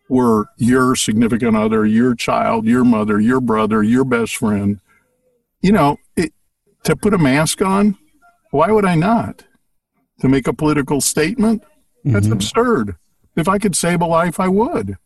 [0.09, 4.79] were your significant other, your child, your mother, your brother, your best friend,
[5.61, 6.33] you know, it,
[6.83, 7.97] to put a mask on,
[8.51, 9.43] why would I not?
[10.21, 11.63] To make a political statement?
[12.03, 12.33] That's Mhm.
[12.33, 12.95] absurd.
[13.35, 14.97] If I could save a life, I would.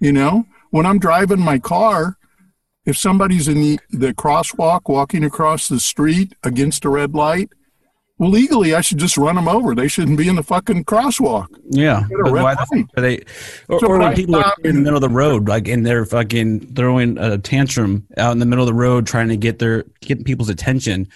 [0.00, 2.18] You know, when I'm driving my car,
[2.84, 7.50] if somebody's in the, the crosswalk walking across the street against a red light,
[8.18, 9.76] well, legally, I should just run them over.
[9.76, 11.46] They shouldn't be in the fucking crosswalk.
[11.70, 12.02] Yeah.
[12.10, 13.18] Why the are they?
[13.68, 16.04] Or, So or when people are in the middle of the road, like, and they're
[16.04, 19.84] fucking throwing a tantrum out in the middle of the road, trying to get their
[20.00, 21.06] get people's attention.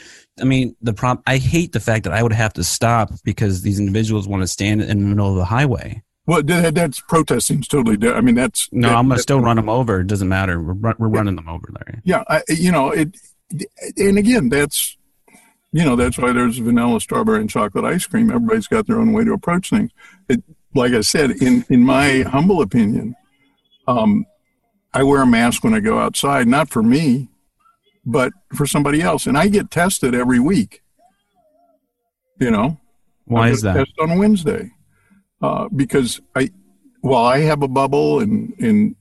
[0.40, 1.24] I mean, the problem.
[1.26, 4.46] I hate the fact that I would have to stop because these individuals want to
[4.46, 6.00] stand in the middle of the highway.
[6.28, 7.58] Well, that, that's protesting.
[7.60, 7.96] It's totally.
[7.96, 10.00] di- I mean, that's No, that- I'm gonna still run them over.
[10.00, 10.60] It doesn't matter.
[10.62, 12.02] We're we're running them over, Larry.
[12.04, 13.16] Yeah, I, you know it,
[13.96, 14.96] and again, that's
[15.72, 18.30] you know that's why there's vanilla, strawberry, and chocolate ice cream.
[18.30, 19.90] Everybody's got their own way to approach things.
[20.28, 20.42] It,
[20.74, 23.14] like I said, in in my humble opinion,
[23.86, 24.26] um,
[24.92, 27.28] I wear a mask when I go outside, not for me,
[28.04, 30.82] but for somebody else, and I get tested every week.
[32.38, 32.78] You know,
[33.24, 33.74] Why is that?
[33.78, 34.70] Test on Wednesday,
[35.40, 36.50] uh, because I,
[37.02, 38.96] well, I have a bubble, and and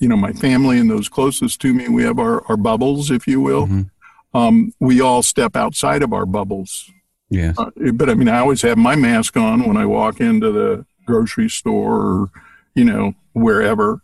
[0.00, 3.26] you know my family and those closest to me, we have our our bubbles, if
[3.26, 3.66] you will.
[3.66, 3.90] Mhm.
[4.32, 6.88] Um, we all step outside of our bubbles,
[7.30, 7.56] Yes.
[7.58, 10.86] uh, but I mean, I always have my mask on when I walk into the
[11.04, 12.30] grocery store or,
[12.76, 14.02] you know, wherever.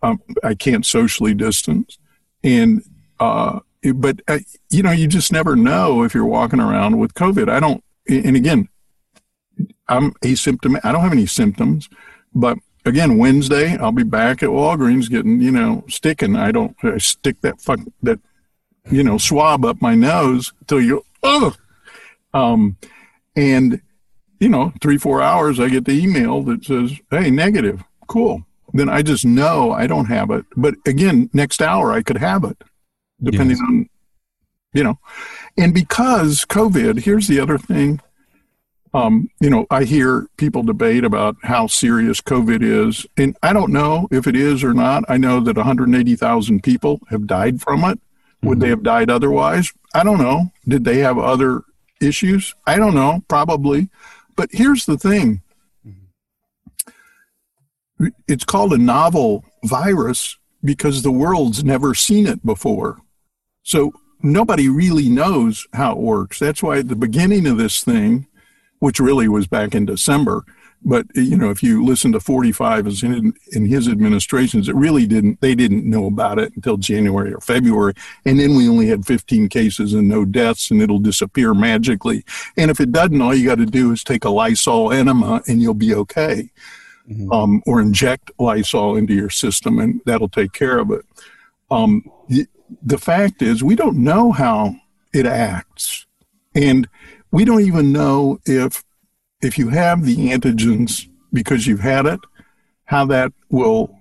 [0.00, 1.98] Um, I can't socially distance.
[2.44, 2.84] And,
[3.18, 3.60] uh,
[3.96, 4.38] but, uh,
[4.70, 7.48] you know, you just never know if you're walking around with COVID.
[7.48, 8.68] I don't, and again,
[9.88, 10.84] I'm asymptomatic.
[10.84, 11.88] I don't have any symptoms,
[12.34, 16.36] but again, Wednesday, I'll be back at Walgreens getting, you know, sticking.
[16.36, 18.20] I don't I stick that fuck, that,
[18.90, 21.54] you know, swab up my nose till you, oh,
[22.32, 22.76] um,
[23.36, 23.80] and,
[24.40, 27.82] you know, three, four hours, I get the email that says, Hey, negative.
[28.08, 28.44] Cool.
[28.72, 30.44] Then I just know I don't have it.
[30.56, 32.60] But again, next hour I could have it
[33.22, 33.66] depending yes.
[33.66, 33.88] on,
[34.72, 34.98] you know,
[35.56, 38.00] and because COVID, here's the other thing
[38.94, 43.72] um, you know, I hear people debate about how serious COVID is, and I don't
[43.72, 45.04] know if it is or not.
[45.08, 47.98] I know that 180,000 people have died from it.
[48.42, 48.60] Would mm-hmm.
[48.60, 49.72] they have died otherwise?
[49.94, 50.52] I don't know.
[50.68, 51.62] Did they have other
[52.00, 52.54] issues?
[52.66, 53.88] I don't know, probably.
[54.36, 55.42] But here's the thing
[55.84, 58.06] mm-hmm.
[58.28, 62.98] it's called a novel virus because the world's never seen it before.
[63.64, 63.92] So
[64.22, 66.38] nobody really knows how it works.
[66.38, 68.28] That's why at the beginning of this thing,
[68.78, 70.44] which really was back in December.
[70.84, 75.06] But you know, if you listen to 45 as in, in his administrations, it really
[75.06, 75.40] didn't.
[75.40, 77.94] They didn't know about it until January or February,
[78.26, 82.22] and then we only had 15 cases and no deaths, and it'll disappear magically.
[82.58, 85.62] And if it doesn't, all you got to do is take a Lysol enema, and
[85.62, 86.50] you'll be okay.
[87.10, 87.32] Mm-hmm.
[87.32, 91.04] Um, or inject Lysol into your system, and that'll take care of it.
[91.70, 92.46] Um, the,
[92.82, 94.74] the fact is, we don't know how
[95.12, 96.06] it acts,
[96.54, 96.88] and
[97.34, 98.84] we don't even know if
[99.42, 102.20] if you have the antigens because you've had it,
[102.84, 103.98] how that will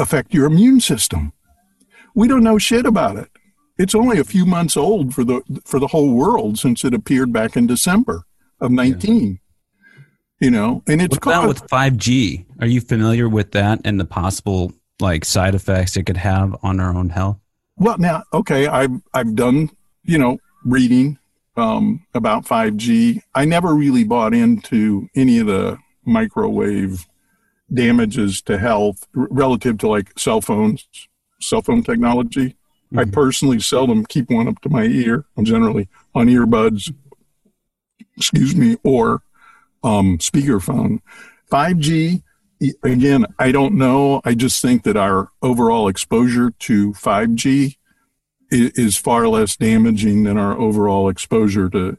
[0.00, 1.32] affect your immune system.
[2.16, 3.30] We don't know shit about it.
[3.78, 7.32] It's only a few months old for the for the whole world since it appeared
[7.32, 8.24] back in December
[8.60, 9.22] of 19.
[9.22, 9.38] Yeah.
[10.40, 12.44] You know, and it's what about with 5G?
[12.60, 16.80] Are you familiar with that and the possible like side effects it could have on
[16.80, 17.38] our own health?
[17.76, 19.70] Well, now, okay, I've I've done
[20.02, 21.18] you know reading
[21.56, 23.22] um, about 5G.
[23.34, 27.06] I never really bought into any of the microwave
[27.72, 30.86] damages to health relative to like cell phones,
[31.40, 32.50] cell phone technology.
[32.50, 32.98] Mm-hmm.
[32.98, 35.24] I personally seldom keep one up to my ear.
[35.36, 36.92] I'm generally on earbuds,
[38.16, 39.22] excuse me, or
[39.82, 41.00] um, speakerphone.
[41.50, 42.22] 5G,
[42.82, 44.20] again, I don't know.
[44.24, 47.76] I just think that our overall exposure to 5G
[48.52, 51.96] is far less damaging than our overall exposure to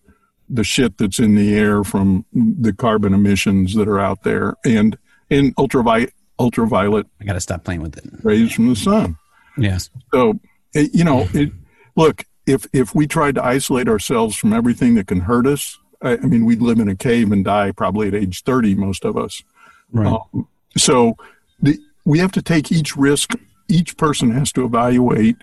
[0.49, 4.97] the shit that's in the air from the carbon emissions that are out there and
[5.29, 9.17] in ultraviolet ultraviolet I got to stop playing with it rays from the sun.
[9.57, 9.89] Yes.
[10.11, 10.39] So
[10.73, 11.51] you know, it,
[11.95, 16.13] look, if if we tried to isolate ourselves from everything that can hurt us, I,
[16.13, 19.17] I mean, we'd live in a cave and die probably at age 30 most of
[19.17, 19.43] us.
[19.91, 20.07] Right.
[20.07, 21.15] Um, so
[21.61, 23.35] the, we have to take each risk
[23.69, 25.37] each person has to evaluate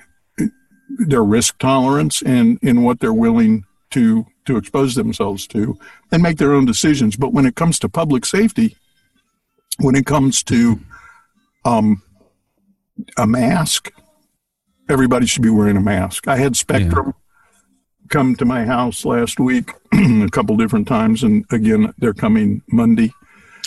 [0.99, 5.78] their risk tolerance and in what they're willing to to expose themselves to
[6.11, 7.16] and make their own decisions.
[7.16, 8.76] But when it comes to public safety,
[9.78, 10.80] when it comes to
[11.64, 12.03] um,
[13.16, 13.93] a mask,
[14.88, 16.26] everybody should be wearing a mask.
[16.26, 18.07] I had Spectrum yeah.
[18.09, 23.12] come to my house last week a couple different times, and again, they're coming Monday.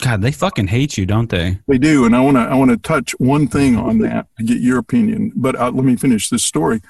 [0.01, 1.59] God, they fucking hate you, don't they?
[1.67, 4.43] They do, and I want to I want to touch one thing on that to
[4.43, 5.31] get your opinion.
[5.35, 6.81] But uh, let me finish this story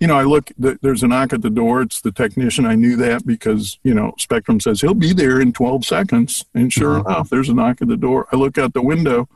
[0.00, 1.82] you know, I look, there's a knock at the door.
[1.82, 2.64] It's the technician.
[2.64, 6.44] I knew that because, you know, Spectrum says he'll be there in 12 seconds.
[6.54, 7.10] And sure mm-hmm.
[7.10, 8.28] enough, there's a knock at the door.
[8.32, 9.28] I look out the window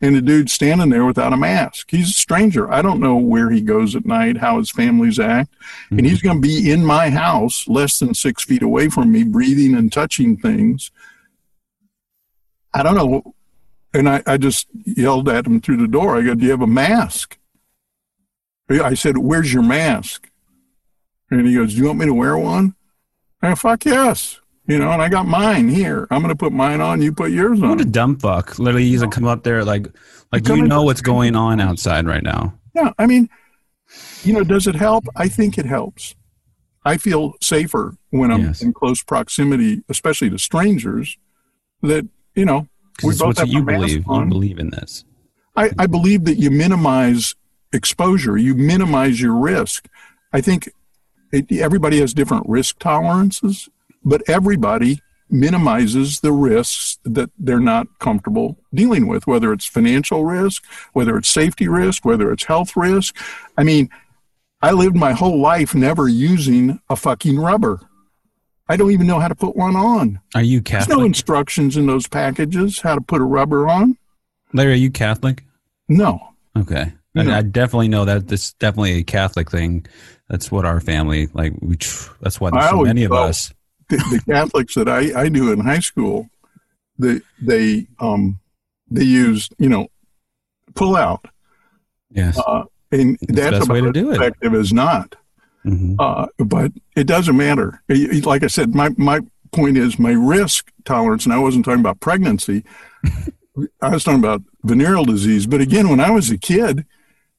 [0.00, 1.90] and the dude's standing there without a mask.
[1.90, 2.70] He's a stranger.
[2.70, 5.52] I don't know where he goes at night, how his families act.
[5.86, 5.98] Mm-hmm.
[5.98, 9.24] And he's going to be in my house less than six feet away from me,
[9.24, 10.92] breathing and touching things.
[12.72, 13.34] I don't know.
[13.92, 16.16] And I, I just yelled at him through the door.
[16.16, 17.38] I go, Do you have a mask?
[18.70, 20.30] I said, Where's your mask?
[21.30, 22.74] And he goes, Do you want me to wear one?
[23.42, 24.40] And fuck yes.
[24.66, 26.06] You know, and I got mine here.
[26.10, 27.70] I'm gonna put mine on, you put yours on.
[27.70, 28.58] What a dumb fuck.
[28.58, 29.86] Literally he's gonna come up there like
[30.32, 32.58] like you know what's going on outside right now.
[32.74, 33.28] Yeah, I mean,
[34.22, 35.04] you know, does it help?
[35.14, 36.14] I think it helps.
[36.84, 38.62] I feel safer when I'm yes.
[38.62, 41.16] in close proximity, especially to strangers,
[41.82, 42.68] that, you know,
[43.02, 44.08] we both have you believe.
[44.08, 44.24] On.
[44.24, 45.04] You believe in this.
[45.56, 47.34] I, I believe that you minimize
[47.74, 49.88] exposure, you minimize your risk.
[50.32, 50.70] I think
[51.32, 53.68] it, everybody has different risk tolerances,
[54.04, 55.00] but everybody
[55.30, 61.28] minimizes the risks that they're not comfortable dealing with, whether it's financial risk, whether it's
[61.28, 63.16] safety risk, whether it's health risk.
[63.58, 63.90] I mean,
[64.62, 67.80] I lived my whole life never using a fucking rubber.
[68.68, 70.20] I don't even know how to put one on.
[70.34, 70.98] Are you There's Catholic?
[70.98, 73.98] no instructions in those packages how to put a rubber on.
[74.52, 75.44] Larry, are you Catholic?
[75.88, 76.20] No.
[76.56, 76.94] Okay.
[77.16, 77.38] I.
[77.38, 79.86] I definitely know that this is definitely a Catholic thing.
[80.28, 81.52] That's what our family like.
[81.60, 81.76] We
[82.20, 83.52] that's why there's so many of us.
[83.88, 86.28] the, the Catholics that I, I knew in high school,
[86.98, 88.40] they they um
[88.90, 89.88] they used you know
[90.74, 91.24] pull out,
[92.10, 92.38] Yes.
[92.38, 94.16] uh, and the that's about way to do it.
[94.16, 95.14] effective as not.
[95.62, 97.80] hmm Uh, but it doesn't matter.
[98.24, 99.20] Like I said, my my
[99.52, 102.64] point is my risk tolerance, and I wasn't talking about pregnancy.
[103.80, 105.46] I was talking about venereal disease.
[105.46, 106.84] But again, when I was a kid,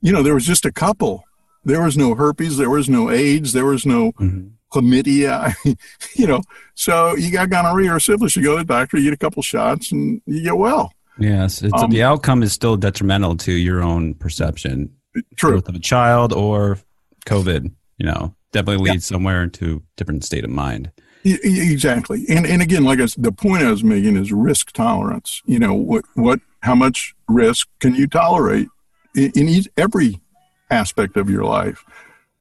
[0.05, 1.23] you know, there was just a couple.
[1.63, 2.57] There was no herpes.
[2.57, 3.53] There was no AIDS.
[3.53, 5.55] There was no hmm chlamydia,
[6.15, 6.41] you know.
[6.73, 9.41] So you got gonorrhea or syphilis, you go to the doctor, you get a couple
[9.41, 10.91] shots, and you get well.
[11.17, 11.61] Yes.
[11.61, 14.89] It's, Um, the outcome is still detrimental to your own perception.
[15.37, 15.53] True.
[15.53, 16.77] Birth of a child or
[17.25, 17.71] COVID.
[17.99, 20.91] You know, definitely leads somewhere into different state of mind.
[21.23, 22.25] Exactly.
[22.27, 25.41] And and again, like I said, the point I was making is risk tolerance.
[25.45, 28.67] You know, what what how much risk can you tolerate
[29.15, 30.21] in, in each, every
[30.69, 31.83] aspect of your life?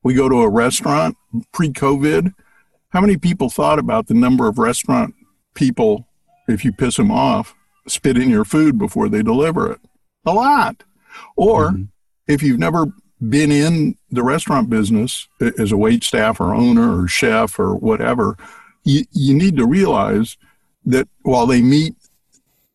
[0.03, 1.17] We go to a restaurant
[1.53, 2.35] pre-COVID.
[2.91, 5.15] How many people thought about the number of restaurant
[5.55, 6.07] people,
[6.47, 7.55] if you piss them off,
[7.89, 9.81] spit in your food before they deliver it?
[10.27, 10.85] A lot.
[11.37, 11.89] Or Mhm.
[12.27, 12.87] if you've never
[13.29, 18.37] been in the restaurant business as a wait staff or owner or chef or whatever,
[18.85, 20.37] you, you need to realize
[20.85, 21.95] that while they meet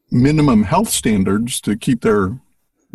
[0.10, 2.39] minimum health standards to keep their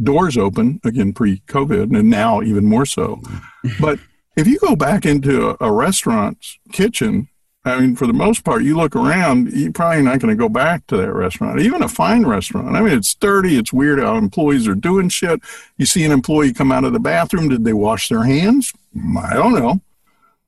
[0.02, 3.20] doors open, again, pre COVID, and now even more so.
[3.80, 3.98] But
[4.36, 7.28] if you go back into a, a restaurant's kitchen,
[7.64, 10.50] I mean, for the most part, you look around, you're probably not going to go
[10.50, 12.76] back to that restaurant, even a fine restaurant.
[12.76, 13.56] I mean, it's dirty.
[13.56, 15.40] It's weird how employees are doing shit.
[15.78, 17.48] You see an employee come out of the bathroom.
[17.48, 18.70] Did they wash their hands?
[19.18, 19.80] I don't know.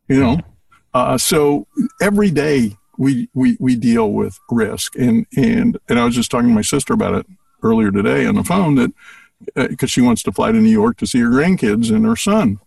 [0.08, 0.40] You know,
[0.92, 1.66] uh, so
[2.02, 4.94] every day we, we, we deal with risk.
[4.96, 7.26] And, and, and I was just talking to my sister about it
[7.62, 8.92] earlier today on the phone that
[9.54, 12.58] because she wants to fly to New York to see her grandkids and her son.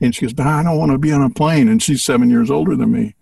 [0.00, 1.68] And she goes, but I don't want to be on a plane.
[1.68, 3.14] And she's seven years older than me.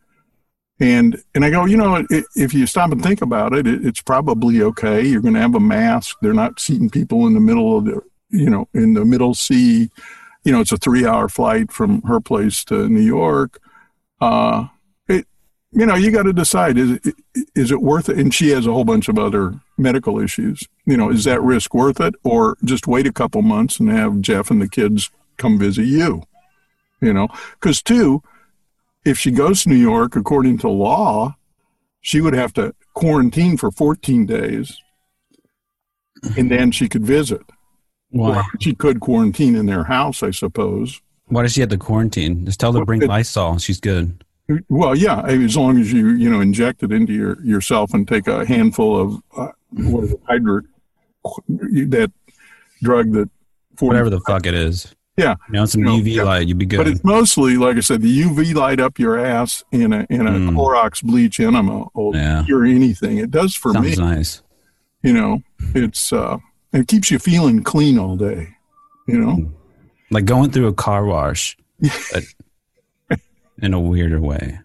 [0.80, 3.86] And and I go, you know, i if you stop and think about it, it,
[3.86, 5.02] it's probably okay.
[5.02, 6.16] You're going to have a mask.
[6.20, 9.90] They're not seating people in the middle of the, you know, in the middle sea.
[10.44, 13.60] You know, it's a three-hour flight from her place to New York.
[14.20, 14.66] Uh,
[15.08, 15.26] it,
[15.70, 17.14] you know, you got to decide is it,
[17.54, 18.18] is it worth it?
[18.18, 20.66] And she has a whole bunch of other medical issues.
[20.86, 24.20] You know, is that risk worth it, or just wait a couple months and have
[24.20, 26.22] Jeff and the kids come visit you?
[27.00, 28.22] You know, because two,
[29.04, 31.36] if she goes to New York, according to law,
[32.00, 34.78] she would have to quarantine for 14 days
[36.36, 37.42] and then she could visit.
[38.10, 38.38] Why?
[38.38, 41.00] Or she could quarantine in their house, I suppose.
[41.26, 42.44] Why does she have to quarantine?
[42.44, 43.58] Just tell her to bring Lysol.
[43.58, 44.24] She's good.
[44.68, 48.26] Well, yeah, as long as you, you know, inject it into your, yourself and take
[48.26, 50.62] a handful of, uh, what is it, hydro,
[51.48, 52.12] that
[52.82, 53.30] drug that,
[53.80, 54.94] Whatever the fuck it is.
[55.16, 55.34] Yeah.
[55.48, 56.22] You know, some No, UV yeah.
[56.22, 56.76] light, you'd be good.
[56.78, 60.26] But it's mostly, like I said, the UV light up your ass in a in
[60.26, 60.50] a Mm.
[60.50, 62.44] Clorox bleach enema will Yeah.
[62.44, 63.18] cure anything.
[63.18, 63.94] It does for me.
[63.94, 64.42] Sounds nice.
[65.02, 65.42] You know,
[65.74, 66.38] it's uh,
[66.72, 68.48] it keeps you feeling clean all day.
[69.08, 69.52] You know,
[70.10, 71.56] Like going through a car wash,
[73.60, 74.58] in a weirder way.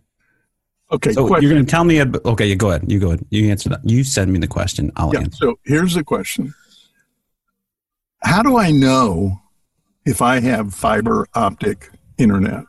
[0.92, 1.12] okay.
[1.12, 1.44] So question.
[1.44, 2.90] you're going to tell me, okay, you go ahead.
[2.92, 3.26] You go ahead.
[3.30, 3.82] You answer that.
[3.84, 4.92] You send me the question.
[4.96, 5.22] I'll Yeah.
[5.22, 5.38] answer.
[5.38, 6.54] So here's the question:
[8.24, 9.42] How do I know
[10.06, 12.64] if I have fiber optic internet?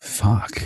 [0.00, 0.62] Fuck.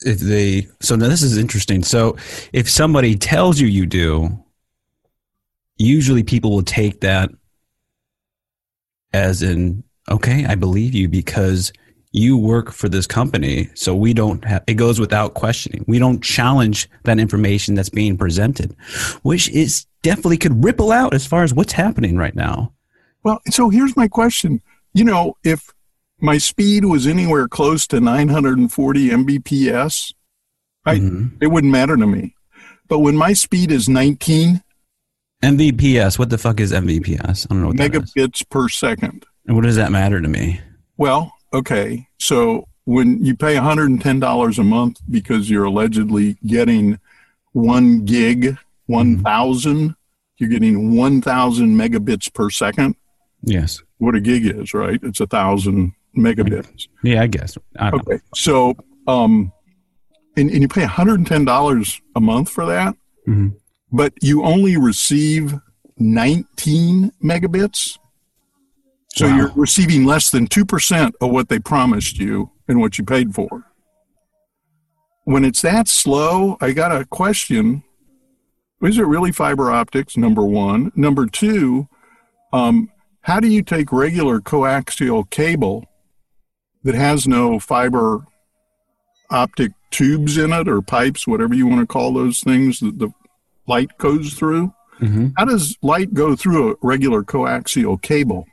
[0.00, 1.82] If they, so now this is interesting.
[1.82, 2.16] So
[2.52, 4.44] if somebody tells you you do,
[5.76, 7.30] usually people will take that
[9.12, 11.72] as in, okay, I believe you because
[12.12, 13.68] you work for this company.
[13.74, 15.84] So we don't have, it goes without questioning.
[15.86, 18.74] We don't challenge that information that's being presented,
[19.22, 22.72] which is definitely could ripple out as far as what's happening right now.
[23.24, 24.62] Well, so here's my question.
[24.94, 25.70] You know, if
[26.20, 30.12] my speed was anywhere close to 940 Mbps,
[30.86, 31.32] I, Mhm.
[31.42, 32.34] it wouldn't matter to me.
[32.88, 34.62] But when my speed is 19
[35.42, 37.46] MVPS, what the fuck is MVPS?
[37.50, 38.12] I don't know what that is.
[38.14, 40.60] megabits per second, And what does that matter to me?
[40.98, 42.06] well, okay.
[42.18, 46.98] So when you pay $110 a month because you're allegedly getting
[47.52, 49.94] one gig, 1,000,
[50.38, 52.94] you're getting 1,000 megabits per second.
[53.42, 53.82] Yes.
[53.98, 55.00] What a gig is, right?
[55.02, 56.86] It's a thousand megabits.
[57.02, 57.56] Yeah, I guess.
[57.78, 58.18] I Okay.
[58.34, 58.74] So,
[59.06, 59.50] um,
[60.36, 62.94] and, and you pay $110 a month for that,
[63.26, 63.54] Mhm.
[63.92, 65.54] but you only receive
[65.98, 67.98] 19 megabits.
[69.18, 69.36] So Wow.
[69.36, 73.64] you're receiving less than 2% of what they promised you and what you paid for.
[75.24, 77.82] when it's that slow, I got a question.
[78.80, 80.16] Is it really fiber optics?
[80.16, 80.90] Number one.
[80.96, 81.86] Number two,
[82.54, 82.88] um,
[83.20, 85.84] how do you take regular coaxial cable
[86.82, 88.24] that has no fiber
[89.30, 93.10] optic tubes in it or pipes, whatever you want to call those things that the
[93.66, 94.72] light goes through?
[95.00, 95.34] Mhm.
[95.36, 98.46] How does light go through a regular coaxial cable?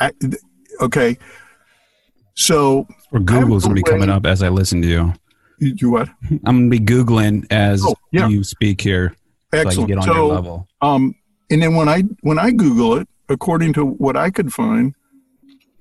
[0.00, 0.12] I,
[0.80, 1.16] okay.
[2.34, 5.12] So, Or Google's gonna be coming up as I listen to you.
[5.58, 6.08] you what?
[6.46, 8.28] I'm gonna be googling as Oh, yeah.
[8.28, 9.16] you speak here,
[9.52, 9.88] so Excellent.
[9.88, 10.68] get on so, your level.
[10.80, 11.14] Um,
[11.50, 14.94] and then when I when I Google it, according to what I could find,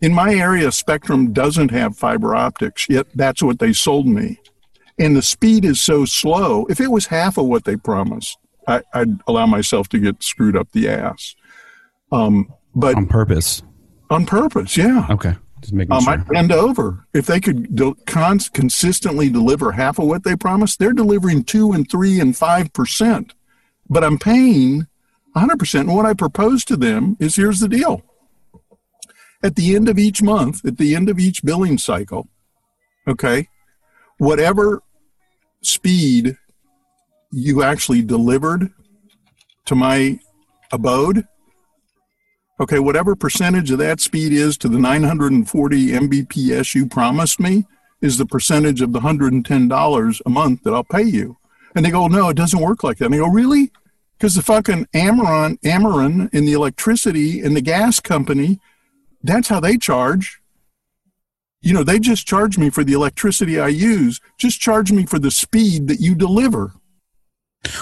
[0.01, 2.87] in my area, Spectrum doesn't have fiber optics.
[2.89, 4.39] Yet that's what they sold me,
[4.97, 6.65] and the speed is so slow.
[6.69, 8.35] If it was half of what they promised,
[8.67, 11.35] I, I'd allow myself to get screwed up the ass.
[12.11, 13.61] Um, but On purpose.
[14.09, 15.07] On purpose, yeah.
[15.09, 15.35] Okay.
[15.61, 16.13] Just making Um, sure.
[16.13, 17.07] I'd bend over.
[17.13, 21.71] If they could do, cons- consistently deliver half of what they promised, they're delivering two
[21.71, 23.33] and three and five percent.
[23.89, 24.87] But I'm paying
[25.33, 25.87] 100 percent.
[25.87, 28.03] And what I propose to them is here's the deal.
[29.43, 32.27] At the end of each month, at the end of each billing cycle,
[33.07, 33.47] okay,
[34.17, 34.81] whatever
[35.61, 36.37] speed
[37.31, 38.71] you actually delivered
[39.65, 40.19] to my
[40.71, 41.25] abode,
[42.59, 47.65] okay, whatever percentage of that speed is to the 940 Mbps you promised me
[48.01, 51.37] is the percentage of the $110 a month that I'll pay you.
[51.75, 53.05] And they go, no, it doesn't work like that.
[53.05, 53.71] And they go, really?
[54.17, 58.59] Because the fucking Ameren, Ameren and the electricity and the gas company,
[59.23, 60.39] that's how they charge.
[61.61, 64.21] You know, they just charge me for the electricity I use.
[64.37, 66.73] Just charge me for the speed that you deliver.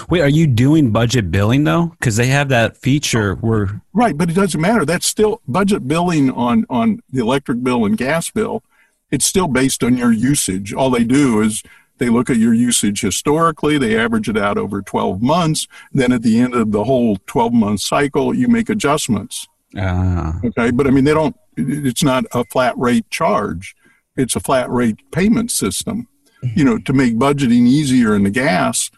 [0.08, 1.86] Wait, are you doing budget billing though?
[1.98, 4.84] Because they have that feature where Right, but it doesn't matter.
[4.84, 8.62] That's still budget billing on on the electric bill and gas bill.
[9.10, 10.72] It's still based on your usage.
[10.72, 11.62] All they do is
[11.98, 16.22] they look at your usage historically, they average it out over 12 months, then at
[16.22, 19.46] the end of the whole 12 month cycle you make adjustments.
[19.76, 20.70] ah, Okay?
[20.70, 23.74] But I mean they don't it's not a flat rate charge.
[24.16, 26.08] It's a flat rate payment system.
[26.54, 28.90] You know, to make budgeting easier in the gas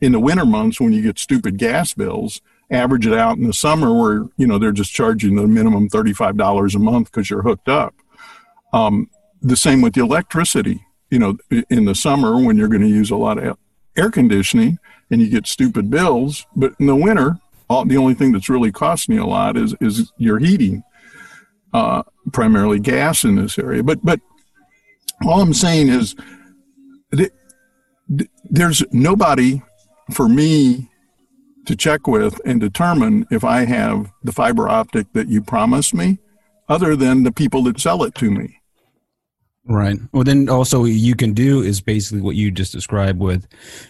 [0.00, 2.40] in the winter months when you get stupid gas bills,
[2.70, 6.74] average it out in the summer where, you know, they're just charging the minimum $35
[6.74, 7.94] a month because you're hooked up.
[8.72, 9.08] Um,
[9.40, 10.82] the same with the electricity.
[11.10, 11.38] You know,
[11.70, 13.56] in the summer when you're going to use a lot of
[13.96, 14.78] air conditioning
[15.10, 17.38] and you get stupid bills, but in the winter,
[17.70, 20.82] all, the only thing that's really costing you a lot is, is your heating,
[21.72, 23.84] uh, primarily gas in this area.
[23.84, 24.20] But, but
[25.24, 26.16] all I'm saying is
[27.14, 27.30] th-
[28.16, 29.62] th- there's nobody
[30.10, 30.90] for me
[31.66, 36.18] to check with and determine if I have the fiber optic that you promised me,
[36.68, 38.60] other than the people that sell it to me.
[39.66, 39.98] right.
[40.12, 43.48] Well, then also you can do is basically what you just described with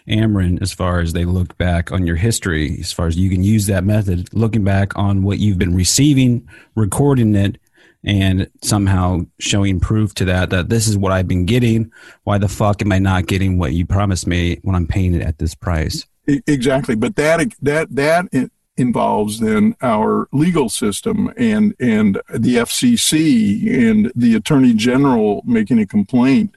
[0.09, 3.43] Ameren, as far as they look back on your history, as far as you can
[3.43, 7.59] use that method, looking back on what you've been receiving, recording it,
[8.07, 11.91] and somehow showing proof to that that this is what I've been getting.
[12.23, 15.23] Why the fuck am I not getting what you promised me when I'm paying it
[15.23, 16.07] at this price?
[16.27, 24.13] Exactly, but that that that involves then our legal system and and the FCC and
[24.15, 26.57] the Attorney General making a complaint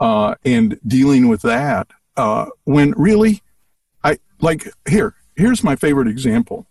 [0.00, 1.88] uh, and dealing with that.
[2.16, 3.42] Uh, when really,
[4.04, 5.14] I like here.
[5.36, 6.66] Here's my favorite example.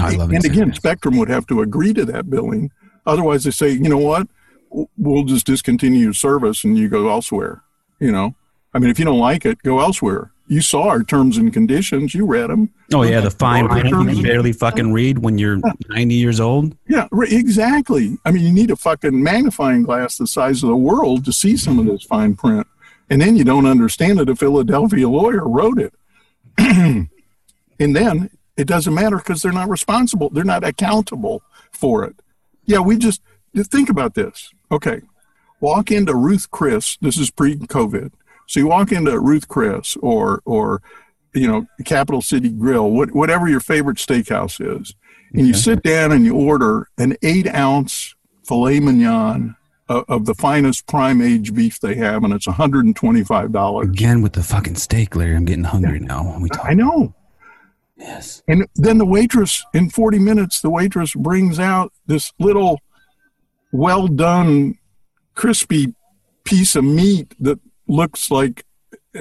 [0.00, 2.70] I love and again, Spectrum would have to agree to that billing.
[3.06, 4.28] Otherwise, they say, you know what,
[4.96, 7.62] we'll just discontinue your service and you go elsewhere.
[8.00, 8.34] You know,
[8.72, 10.32] I mean, if you don't like it, go elsewhere.
[10.46, 12.14] You saw our terms and conditions.
[12.14, 12.70] You read them.
[12.92, 16.76] Oh yeah, the fine print you can barely fucking read when you're 90 years old.
[16.86, 18.18] Yeah, exactly.
[18.26, 21.56] I mean, you need a fucking magnifying glass the size of the world to see
[21.56, 22.66] some of this fine print.
[23.08, 24.28] And then you don't understand it.
[24.28, 25.94] A Philadelphia lawyer wrote it.
[26.58, 27.08] and
[27.78, 30.28] then it doesn't matter because they're not responsible.
[30.28, 31.42] They're not accountable
[31.72, 32.16] for it.
[32.66, 33.22] Yeah, we just
[33.54, 34.52] think about this.
[34.70, 35.00] Okay.
[35.60, 36.96] Walk into Ruth Chris.
[37.00, 38.12] This is pre COVID.
[38.46, 40.82] So you walk into Ruth Chris or, or,
[41.34, 44.94] you know, Capital City Grill, what, whatever your favorite steakhouse is,
[45.32, 49.56] and you sit down and you order an eight ounce filet mignon
[49.88, 53.82] of, of the finest prime age beef they have, and it's $125.
[53.82, 55.36] Again with the fucking steak, Larry.
[55.36, 56.66] I'm getting hungry now when we talk.
[56.66, 57.14] I know.
[57.96, 58.42] Yes.
[58.48, 62.80] And then the waitress, in 40 minutes, the waitress brings out this little
[63.72, 64.78] well done,
[65.34, 65.94] crispy
[66.44, 68.64] piece of meat that looks like,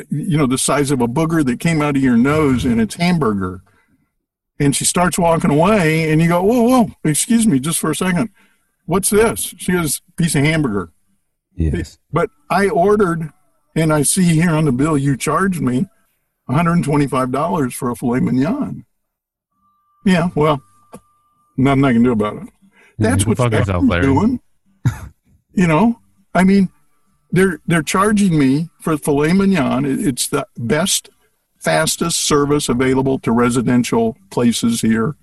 [0.10, 2.96] you know, the size of a booger that came out of your nose and it's
[2.96, 3.62] hamburger.
[4.60, 7.96] And she starts walking away, and you go, Whoa, whoa, excuse me, just for a
[7.96, 8.30] second.
[8.86, 9.56] What's this?
[9.58, 10.92] She goes, piece of hamburger.
[11.56, 11.98] Yes.
[12.12, 13.32] But I ordered
[13.76, 15.88] And I see here on the bill you charged me
[16.50, 18.86] $125 for a filet mignon.
[20.06, 20.62] Yeah, well,
[21.58, 22.50] nothing I can do about it.
[22.98, 24.04] That's what fuck yourself, Spectrum's Larry.
[24.04, 24.40] doing.
[25.54, 26.00] you know,
[26.34, 26.70] I mean,
[27.32, 29.86] they're they're charging me for filet mignon.
[29.86, 31.10] It's the best,
[31.60, 35.16] fastest service available to residential places here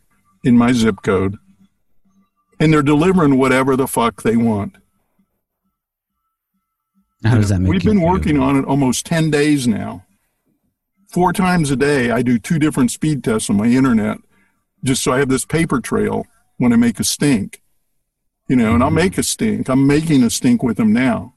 [0.43, 1.37] in my zip code,
[2.59, 4.77] and they're delivering whatever the fuck they want.
[7.23, 8.09] How does that make We've you been feel?
[8.09, 10.07] working on it almost 10 days now.
[11.13, 14.19] Four times a day, I do two different speed tests on my internet
[14.85, 16.25] just so I have this paper trail
[16.59, 17.63] when I make a stink.
[18.49, 18.75] You know, Mm-hmm.
[18.77, 19.69] and I'll make a stink.
[19.69, 21.35] I'm making a stink with them now.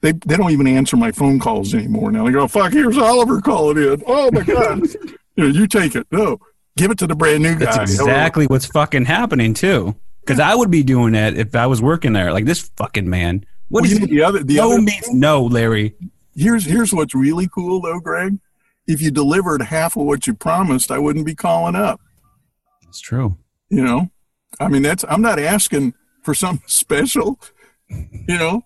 [0.00, 2.24] They, they don't even answer my phone calls anymore now.
[2.26, 4.02] They go, fuck, here's Oliver calling in.
[4.06, 4.80] Oh my God.
[4.94, 6.06] you, know, you take it.
[6.10, 6.38] No,
[6.76, 7.64] give it to the brand new guy.
[7.66, 9.94] That's exactly what's fucking happening too.
[10.20, 12.32] Because I would be doing that if I was working there.
[12.32, 13.44] Like this fucking man.
[13.68, 15.94] What Well, is the other, the no other, means no, Larry?
[16.36, 18.38] here's here's what's really cool though, Greg.
[18.86, 22.00] If you delivered half of what you promised, I wouldn't be calling up.
[22.88, 23.38] It's true.
[23.70, 24.10] You know,
[24.60, 27.40] I mean that's I'm not asking for something special.
[27.88, 28.62] You know,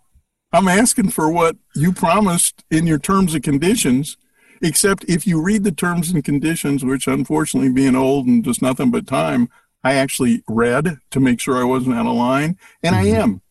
[0.52, 4.16] I'm asking for what you promised in your terms and conditions.
[4.60, 8.90] Except if you read the terms and conditions, which unfortunately being old and just nothing
[8.90, 9.48] but time,
[9.84, 13.20] I actually read to make sure I wasn't out of line, and I mm-hmm.
[13.20, 13.42] am.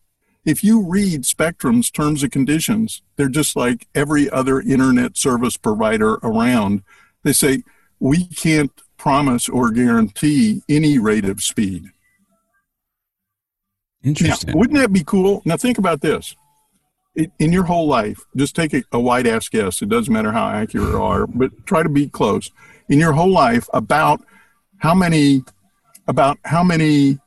[0.48, 6.14] If you read Spectrum's terms and conditions, they're just like every other internet service provider
[6.22, 6.82] around.
[7.22, 7.64] They say,
[8.00, 11.90] we can't promise or guarantee any rate of speed.
[14.02, 14.56] Now, Interesting.
[14.56, 15.42] wouldn't that be cool?
[15.44, 16.34] Now, think about this.
[17.14, 19.82] In your whole life, just take a, a wide ass guess.
[19.82, 22.50] It doesn't matter how accurate you are, but try to be close.
[22.88, 24.24] In your whole life, about
[24.78, 25.44] how many,
[26.06, 27.18] about how many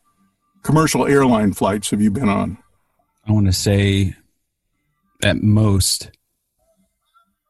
[0.64, 2.58] commercial airline flights have you been on?
[3.28, 4.16] I want to say
[5.24, 6.12] at most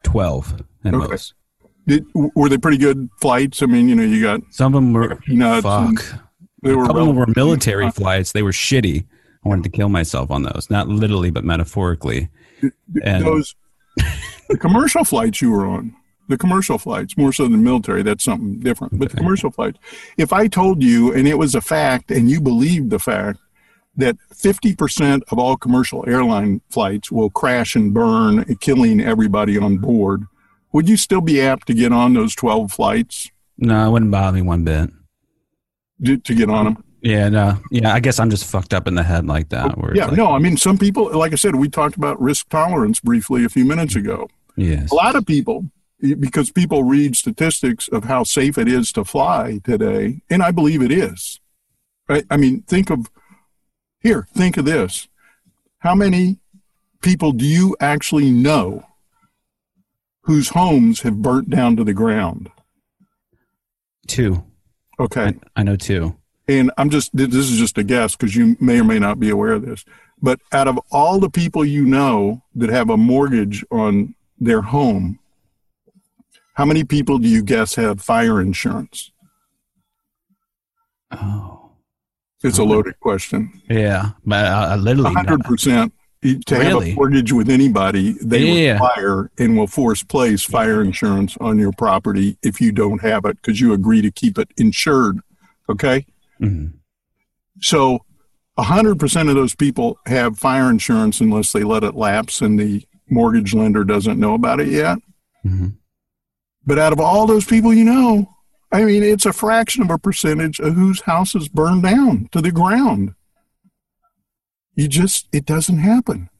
[0.04, 1.08] 12 at Okay.
[1.08, 1.34] most.
[1.86, 3.62] Did, were they pretty good flights?
[3.62, 6.20] I mean, you know, you got Some of them were and fuck.
[6.62, 8.32] They A were, couple of them were military flights.
[8.32, 9.04] They were shitty.
[9.44, 10.68] I wanted to kill myself on those.
[10.70, 12.28] Not literally, but metaphorically.
[13.02, 13.56] And those
[14.48, 15.94] the commercial flights you were on
[16.28, 19.78] the commercial flights more so than military that's something different but the commercial flights
[20.16, 23.38] if i told you and it was a fact and you believed the fact
[23.96, 30.24] that 50% of all commercial airline flights will crash and burn killing everybody on board
[30.72, 34.34] would you still be apt to get on those 12 flights no, it wouldn't bother
[34.34, 34.90] me one bit.
[36.04, 37.58] to, to get on them Yeah, no.
[37.70, 39.76] Yeah, I guess I'm just fucked up in the head like that.
[39.94, 42.98] Yeah like, no i mean some people like i said we talked about risk tolerance
[43.00, 44.90] briefly a few minutes ago Yes.
[44.90, 45.64] a lot of people
[46.18, 50.82] because people read statistics of how safe it is to fly today and i believe
[50.82, 51.40] it is
[52.08, 53.08] right i mean think of
[54.02, 55.08] here think of this
[55.78, 56.38] how many
[57.00, 58.84] people do you actually know
[60.22, 62.50] whose homes have burnt down to the ground
[64.06, 64.44] Two.
[64.98, 66.16] okay I, I know two.
[66.48, 69.30] and I'm just this is just a guess because you may or may not be
[69.30, 69.84] aware of this.
[70.20, 75.18] But out of all the people you know that have a mortgage on their home,
[76.54, 79.10] how many people do you guess have fire insurance?
[81.10, 81.61] Oh.
[82.44, 83.52] It's a loaded question.
[83.68, 84.10] Yeah.
[84.24, 85.12] But I, I literally.
[85.14, 85.92] hundred percent.
[86.46, 88.72] To have a mortgage with anybody, they Yeah.
[88.74, 93.36] require and will force place fire insurance on your property if you don't have it
[93.42, 95.18] because you agree to keep it insured.
[95.68, 96.06] Okay.
[96.40, 96.74] Mhm.
[97.60, 98.04] So,
[98.56, 103.52] 100% of those people have fire insurance unless they let it lapse and the mortgage
[103.52, 104.98] lender doesn't know about it yet.
[105.44, 105.74] Mhm.
[106.64, 108.28] But out of all those people you know,
[108.72, 112.50] I mean, it's a fraction of a percentage of whose houses burned down to the
[112.50, 113.14] ground.
[114.74, 116.30] You just, it doesn't happen.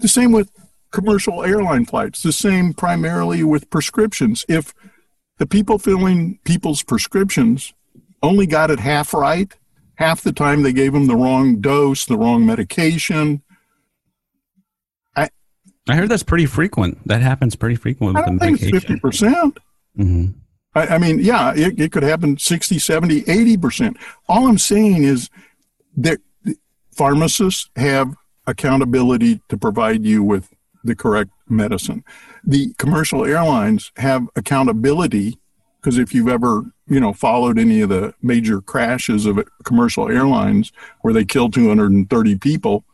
[0.00, 0.50] The same with
[0.90, 4.44] commercial airline flights, the same primarily with prescriptions.
[4.48, 4.74] If
[5.38, 7.72] the people filling people's prescriptions
[8.22, 9.52] only got it half right,
[9.94, 13.42] half the time they gave them the wrong dose, the wrong medication.
[15.14, 15.28] I,
[15.88, 17.06] I heard that's pretty frequent.
[17.06, 19.00] That happens pretty frequent with the don't think it's medication.
[19.00, 19.56] 50%.
[19.98, 20.34] Mhm.
[20.74, 23.96] I, I mean, yeah, it, it could happen 60, 70, 80%.
[24.28, 25.30] All I'm saying is
[25.96, 26.18] that
[26.92, 28.14] pharmacists have
[28.46, 30.52] accountability to provide you with
[30.84, 32.04] the correct medicine.
[32.44, 35.38] The commercial airlines have accountability
[35.80, 40.72] because if you've ever, you know, followed any of the major crashes of commercial airlines
[41.02, 42.84] where they killed 230 people,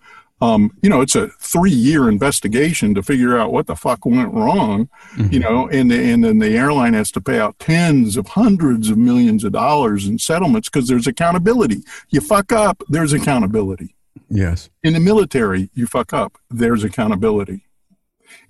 [0.40, 4.88] um, you know, it's a three-year investigation to figure out what the fuck went wrong,
[5.30, 8.90] you know, and the, and then the airline has to pay out tens of hundreds
[8.90, 11.82] of millions of dollars in settlements because there's accountability.
[12.10, 13.94] You fuck up, there's accountability.
[14.28, 14.70] Yes.
[14.82, 17.66] In the military, you fuck up, there's accountability.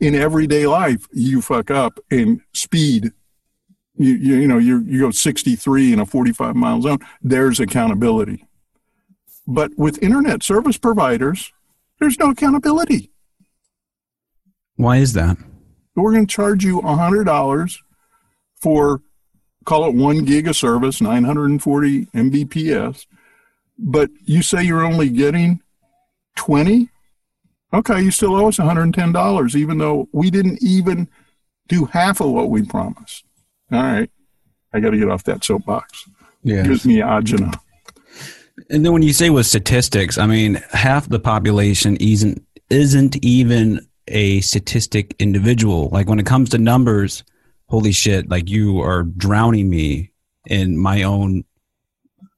[0.01, 3.13] In everyday life, you fuck up in speed.
[3.97, 6.99] You, you, you know, you, you go 63 in a 45 mile zone.
[7.23, 8.47] There's accountability.
[9.47, 11.53] But with internet service providers,
[12.05, 13.11] there's no accountability.
[14.77, 15.39] Why is that?
[15.97, 17.79] We're going to charge you $100
[18.61, 19.01] for,
[19.65, 23.07] call it one gig of service, 940 Mbps,
[23.79, 25.63] but you say you're only getting
[26.37, 26.91] 20?
[27.73, 31.09] Okay, you still owe us $110, even though we didn't even
[31.69, 33.25] do half of what we promised.
[33.73, 34.11] All right.
[34.75, 36.05] I got to get off that soapbox.
[36.43, 36.65] Yeah.
[36.65, 37.59] Gives me agina.
[38.71, 43.87] And then when you say with statistics, I mean half the population isn't isn't even
[44.09, 45.89] a statistic individual.
[45.91, 47.25] Like when it comes to numbers,
[47.69, 50.13] holy shit, like you are drowning me
[50.47, 51.45] in my own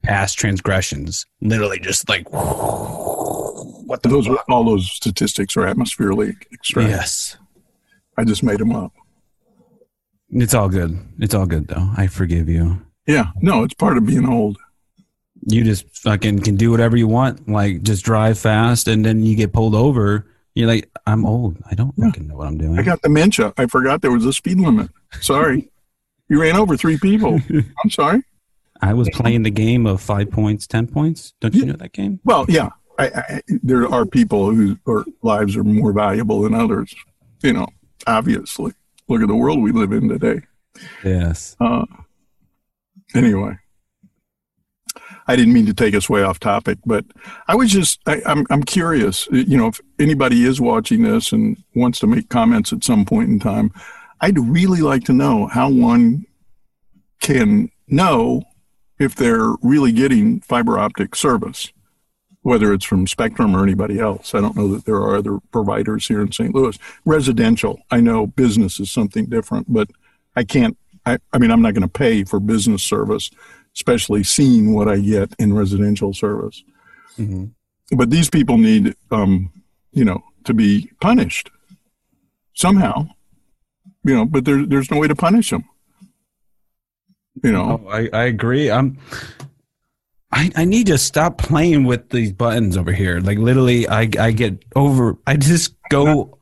[0.03, 1.25] past transgressions.
[1.41, 4.43] Literally just like what the Those fuck?
[4.49, 6.91] all those statistics are atmospherically extracted.
[6.95, 7.37] Yes.
[8.17, 8.91] I just made them up.
[10.31, 10.97] It's all good.
[11.19, 11.91] It's all good though.
[11.95, 12.81] I forgive you.
[13.05, 14.57] Yeah, no, it's part of being old.
[15.49, 17.47] You just fucking can do whatever you want.
[17.47, 20.27] Like just drive fast and then you get pulled over.
[20.55, 21.57] You're like, I'm old.
[21.69, 22.77] I don't fucking know what I'm doing.
[22.77, 23.53] I got dementia.
[23.57, 24.89] I forgot there was a speed limit.
[25.21, 25.69] Sorry.
[26.29, 27.39] you ran over three people.
[27.83, 28.23] I'm sorry.
[28.81, 31.33] I was playing the game of five points, ten points.
[31.39, 32.19] Don't you know that game?
[32.25, 32.69] Well, yeah,
[32.99, 36.93] I, I, there are people whose or lives are more valuable than others.
[37.41, 37.67] You know,
[38.05, 38.73] obviously.
[39.07, 40.41] Look at the world we live in today.
[41.03, 41.55] Yes.
[41.59, 41.85] Uh,
[43.15, 43.57] anyway,
[45.27, 47.05] I didn't mean to take us way off topic, but
[47.47, 49.27] I was just I, I'm I'm curious.
[49.31, 53.29] You know, if anybody is watching this and wants to make comments at some point
[53.29, 53.71] in time,
[54.21, 56.25] I'd really like to know how one
[57.19, 58.43] can know
[58.99, 61.71] if they're really getting fiber optic service,
[62.41, 64.33] whether it's from Spectrum or anybody else.
[64.33, 66.53] I don't know that there are other providers here in St.
[66.53, 66.77] Louis.
[67.05, 69.89] Residential, I know business is something different, but
[70.35, 70.77] I can't.
[71.05, 73.31] I, I mean, I'm not going to pay for business service,
[73.77, 76.63] especially seeing what I get in residential service.
[77.15, 77.45] hmm
[77.95, 79.51] But these people need, um,
[79.91, 81.51] you know, to be punished
[82.53, 83.07] somehow.
[84.03, 85.63] You know, but there, there's no way to punish them.
[87.43, 88.71] You know, Oh, I, I agree.
[88.71, 88.97] I'm.
[90.31, 93.19] I, I need to stop playing with these buttons over here.
[93.21, 95.17] Like literally, I I get over.
[95.27, 96.36] I just go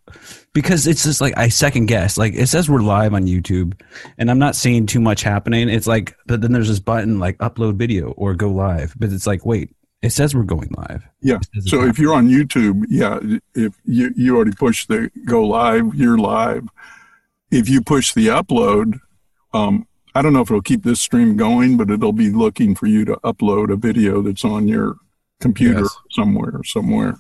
[0.56, 2.18] because it's just like I second guess.
[2.18, 3.80] Like it says we're live on YouTube,
[4.18, 5.68] and I'm not seeing too much happening.
[5.70, 8.96] It's like, but then there's this button like upload video or go live.
[8.98, 11.04] But it's like, wait, it says we're going live.
[11.22, 11.36] Yeah.
[11.36, 13.20] It says it's So if you're on YouTube, yeah,
[13.54, 16.70] if you, you already push the go live, you're live.
[17.52, 19.02] If you push the upload,
[19.54, 19.86] um,
[20.16, 23.04] I don't know if it'll keep this stream going, but it'll be looking for you
[23.06, 24.96] to upload a video that's on your
[25.42, 25.98] computer Yes.
[26.12, 27.18] somewhere, somewhere.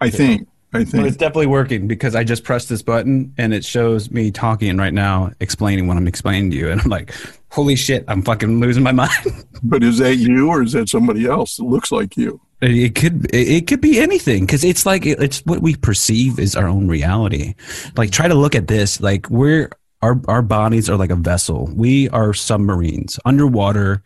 [0.00, 0.48] I think.
[0.74, 4.30] I But it's definitely working because I just pressed this button and it shows me
[4.30, 6.70] talking right now, explaining what I'm explaining to you.
[6.70, 7.14] And I'm like,
[7.50, 9.46] holy shit, I'm fucking losing my mind.
[9.62, 12.40] But is that you or is that somebody else that looks like you?
[12.60, 16.56] It could it it could be anything because it's like it's what we perceive is
[16.56, 17.54] our own reality.
[17.96, 19.70] Like try to look at this like we're
[20.02, 21.70] our our bodies are like a vessel.
[21.72, 24.02] We are submarines underwater.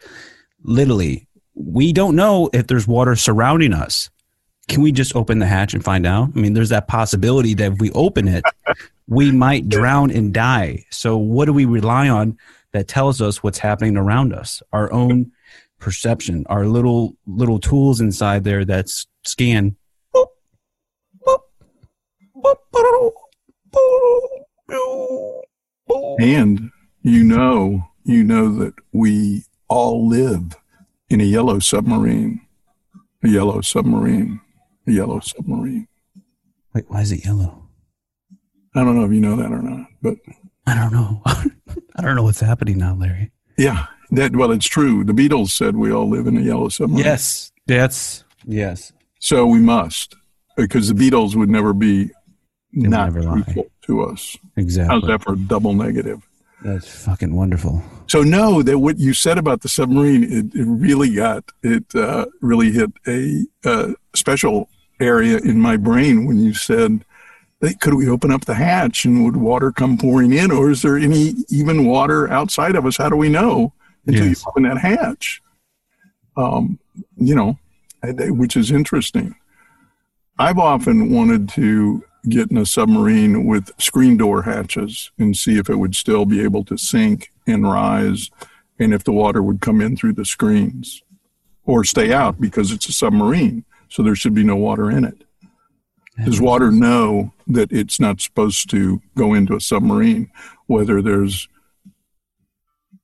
[0.64, 4.10] Literally, we don't know if there's water surrounding us.
[4.72, 6.30] Can we just open the hatch and find out?
[6.34, 8.42] I mean, there's that possibility that if we open it,
[9.06, 10.86] we might drown and die.
[10.90, 12.38] So what do we rely on
[12.72, 14.62] that tells us what's happening around us?
[14.72, 15.30] Our own
[15.78, 18.88] perception, our little little tools inside there that
[19.24, 19.76] scan.
[26.18, 26.70] And
[27.02, 30.56] you know, you know that we all live
[31.10, 32.40] in a yellow submarine,
[33.22, 34.40] a yellow submarine,
[34.86, 35.88] yellow submarine.
[36.74, 37.68] Wait, why is it yellow?
[38.74, 40.16] I don't know if you know that or not, but
[40.66, 41.20] I don't know.
[41.96, 43.30] I don't know what's happening now, Larry.
[43.58, 45.04] yeah, that well, it's true.
[45.04, 47.04] The Beatles said we all live in a yellow submarine.
[47.04, 48.92] Yes, that's yes.
[49.18, 50.16] So we must,
[50.56, 52.10] because the Beatles would never be
[52.74, 53.42] would not never lie.
[53.42, 54.36] truthful to us.
[54.56, 54.94] Exactly.
[54.94, 56.26] How's that for a double negative?
[56.62, 57.82] That's fucking wonderful.
[58.06, 62.26] So no, that what you said about the submarine, it, it really got it uh,
[62.40, 64.68] really hit a uh, special
[65.02, 67.04] area in my brain when you said,
[67.80, 70.96] "Could we open up the hatch and would water come pouring in, or is there
[70.96, 72.96] any even water outside of us?
[72.96, 73.72] How do we know
[74.06, 74.42] until Yes.
[74.42, 75.42] you open that hatch?"
[76.36, 76.78] Um,
[77.16, 77.58] you know,
[78.02, 79.34] which is interesting.
[80.38, 85.68] I've often wanted to get in a submarine with screen door hatches and see if
[85.68, 88.30] it would still be able to sink and rise
[88.78, 91.02] and if the water would come in through the screens
[91.64, 93.64] or stay out because it's a submarine.
[93.92, 95.22] So there should be no water in it.
[96.24, 100.30] Does water know that it's not supposed to go into a submarine,
[100.66, 101.46] whether there's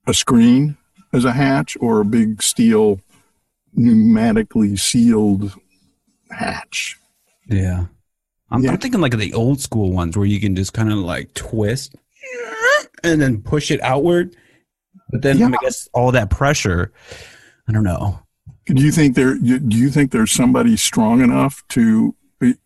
[0.06, 0.78] a screen
[1.12, 3.02] as a hatch or a big steel
[3.78, 5.52] pneumatically sealed
[6.30, 6.96] hatch?
[7.46, 7.84] Yeah.
[8.50, 8.70] I'm, Yeah.
[8.70, 11.96] I'm thinking like the old school ones where you can just kind of like twist
[13.04, 14.34] and then push it outward.
[15.10, 16.92] But then I guess all that pressure,
[17.68, 18.20] I don't know.
[18.68, 19.34] Do you think there?
[19.34, 22.56] Do you think there's somebody strong enough to, you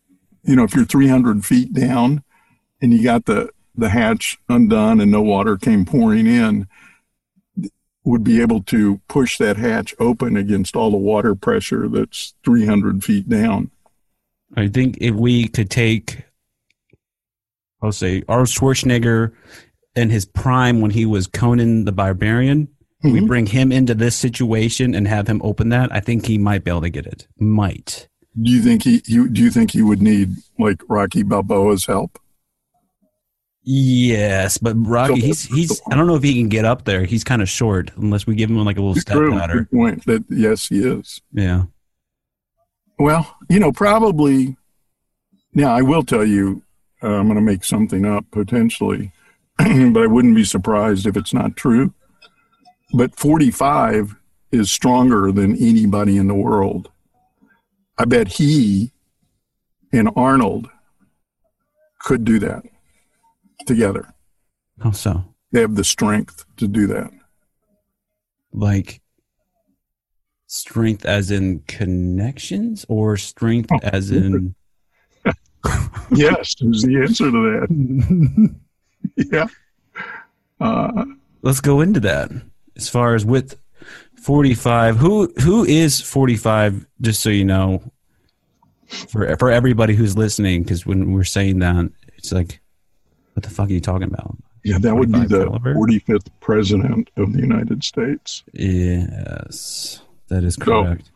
[0.43, 2.23] know, if you're 300 feet down,
[2.81, 6.67] and you got the the hatch undone and no water came pouring in,
[8.03, 13.03] would be able to push that hatch open against all the water pressure that's 300
[13.03, 13.71] feet down?
[14.55, 16.23] I think if we could take,
[17.81, 19.33] I'll say, Arnold Schwarzenegger
[19.95, 22.67] in his prime when he was Conan the Barbarian,
[23.03, 23.27] we Mhm.
[23.27, 26.71] bring him into this situation and have him open that, I think he might be
[26.71, 27.27] able to get it.
[27.37, 28.07] Might.
[28.41, 29.01] Do you think he?
[29.05, 32.17] You, do you think he would need like Rocky Balboa's help?
[33.65, 35.81] Yes, but Rocky, So- he's he's.
[35.89, 37.05] I don't know if he can get up there.
[37.05, 39.33] He's kind of short unless we give him like a little step True.
[39.35, 39.59] ladder.
[39.59, 40.05] Good point.
[40.05, 41.21] That yes, he is.
[41.31, 41.63] Yeah.
[42.99, 44.57] Well, you know, probably.
[45.53, 46.63] Now, I will tell you,
[47.03, 49.11] uh, I'm going to make something up potentially,
[49.57, 51.93] but I wouldn't be surprised if it's not true.
[52.93, 54.15] But 45
[54.51, 56.91] is stronger than anybody in the world.
[57.97, 58.91] I bet he
[59.91, 60.69] and Arnold
[61.99, 62.63] could do that
[63.65, 64.13] together.
[64.81, 65.23] How so?
[65.51, 67.11] They have the strength to do that.
[68.51, 69.01] Like
[70.45, 74.53] strength as in connections or strength Oh, as in
[76.11, 78.55] Yes, is the answer to that.
[79.17, 79.47] Yeah.
[80.61, 81.03] Uh,
[81.41, 82.31] let's go into that
[82.75, 83.57] as far as with
[84.21, 87.83] 45 who who is 45 just so you know
[89.09, 92.61] for for everybody who's listening because when we're saying that it's like
[93.33, 95.73] what the fuck are you talking about yeah, that would be the caliber?
[95.75, 98.43] 45th president of the United States.
[98.53, 101.09] yes that is So- correct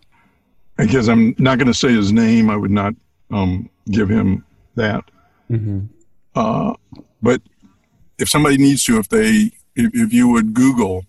[0.77, 2.51] because I'm not going to say his name.
[2.51, 2.93] I would not
[3.31, 5.03] um, give him that.
[5.47, 5.85] hmm
[6.35, 6.75] Uh,
[7.23, 7.41] but
[8.19, 11.03] if somebody needs to, if they, if, if you would Google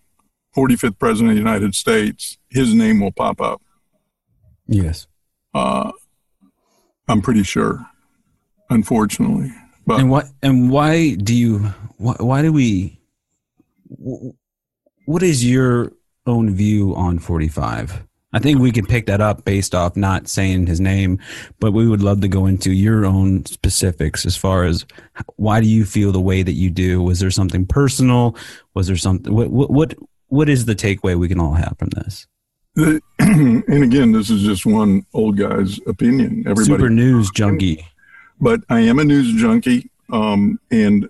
[0.56, 3.62] 45th President of the United States, his name will pop up.
[4.66, 5.06] yes
[5.54, 5.92] Uh,
[7.08, 7.86] I'm pretty sure,
[8.68, 9.50] unfortunately.
[9.86, 11.58] But and what and why do you
[11.96, 13.00] why, why do we
[15.06, 15.92] what is your
[16.26, 18.04] own view on 45
[18.34, 21.18] i think we can pick that up based off not saying his name
[21.58, 24.84] but we would love to go into your own specifics as far as
[25.36, 28.36] why do you feel the way that you do was there something personal
[28.74, 29.94] was there something what what
[30.28, 32.26] what, is the takeaway we can all have from this
[32.74, 36.44] the, and again, this is just one old guy's opinion.
[36.46, 37.84] Everybody super news junkie
[38.40, 41.08] but I am a news junkie, um, and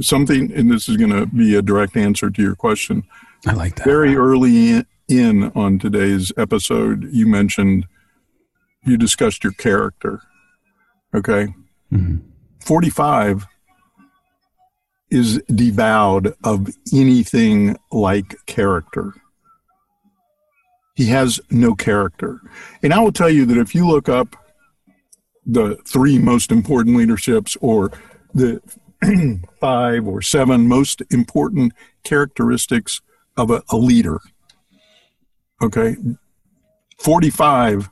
[0.00, 3.04] something, and this is going to be a direct answer to your question.
[3.46, 7.86] i like that Very early in, in on today's episode, you mentioned
[8.84, 10.20] you discussed your character.
[11.14, 11.54] Okay,
[11.92, 12.20] Mhm.
[12.60, 13.46] forty-five
[15.10, 19.14] is devoued of anything like character.
[20.94, 22.40] He has no character.
[22.82, 24.36] And I will tell you that if you look up
[25.44, 27.92] the three most important leaderships or
[28.34, 28.60] the
[29.60, 31.72] five or seven most important
[32.02, 33.00] characteristics
[33.36, 34.18] of a, a leader,
[35.62, 35.96] okay,
[36.98, 37.90] 45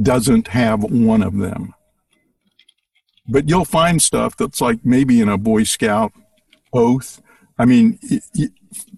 [0.00, 1.74] doesn't have one of them.
[3.28, 6.12] But you'll find stuff that's like maybe in a Boy Scout
[6.76, 7.20] oath.
[7.58, 8.48] I mean, y- y-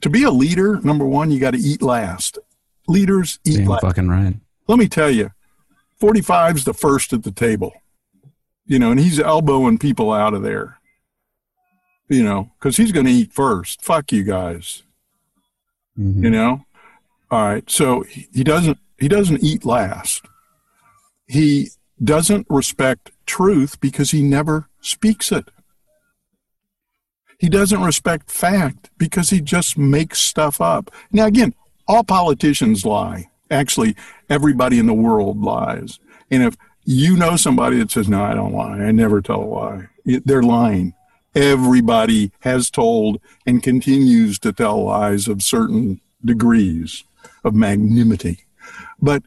[0.00, 2.38] to be a leader, number one, you got to eat last.
[2.88, 3.82] Leaders eat Damn last.
[3.82, 4.34] fucking right
[4.66, 5.30] Let me tell you,
[6.00, 7.72] 45's the first at the table,
[8.66, 10.78] you know, and he's elbowing people out of there,
[12.08, 13.82] you know, because he's going to eat first.
[13.82, 14.82] Fuck you guys,
[15.98, 16.24] Mhm.
[16.24, 16.64] you know.
[17.30, 18.02] All right, so
[18.32, 20.24] he doesn't he doesn't eat last.
[21.26, 21.68] He
[22.02, 25.48] doesn't respect truth because he never speaks it.
[27.38, 30.90] He doesn't respect fact because he just makes stuff up.
[31.12, 31.54] Now, again,
[31.86, 33.26] all politicians lie.
[33.50, 33.96] Actually,
[34.28, 36.00] everybody in the world lies.
[36.30, 39.44] And if you know somebody that says, No, I don't lie, I never tell a
[39.44, 40.94] lie, they're lying.
[41.34, 47.04] Everybody has told and continues to tell lies of certain degrees
[47.44, 48.46] of magnanimity.
[49.00, 49.22] But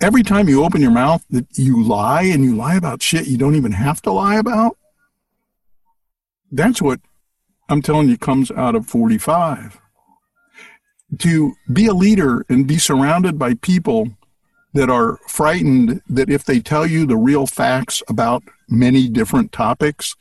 [0.00, 3.36] every time you open your mouth, that you lie and you lie about shit you
[3.36, 4.78] don't even have to lie about.
[6.50, 7.00] That's what
[7.68, 9.80] I'm telling you comes out of 45.
[11.18, 14.10] To be a leader and be surrounded by people
[14.74, 20.16] that are frightened that if they tell you the real facts about many different topics,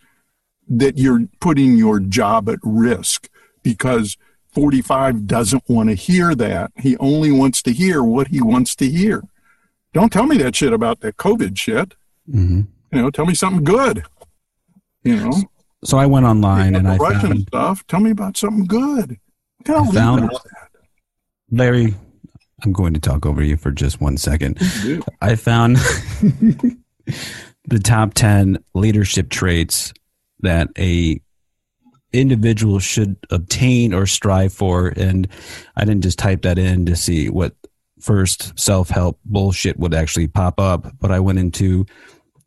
[0.67, 3.29] that you're putting your job at risk
[3.63, 4.17] because
[4.53, 6.71] 45 doesn't want to hear that.
[6.77, 9.23] He only wants to hear what he wants to hear.
[9.93, 11.95] Don't tell me that shit about that COVID shit.
[12.29, 12.61] Mm-hmm.
[12.91, 14.03] You know, tell me something good.
[15.03, 15.43] You know,
[15.85, 17.87] So I went online and I Russian found stuff.
[17.87, 19.17] Tell me about something good.
[19.65, 20.31] Tell I me found-
[21.51, 21.93] Larry.
[22.63, 24.57] I'm going to talk over you for just one second.
[25.21, 25.75] I found
[26.25, 29.93] the top 10 leadership traits
[30.39, 31.19] that a
[32.13, 35.27] individual should obtain or strive for and
[35.75, 37.53] I didn't just type that in to see what
[37.99, 41.85] first self-help bullshit would actually pop up but I went into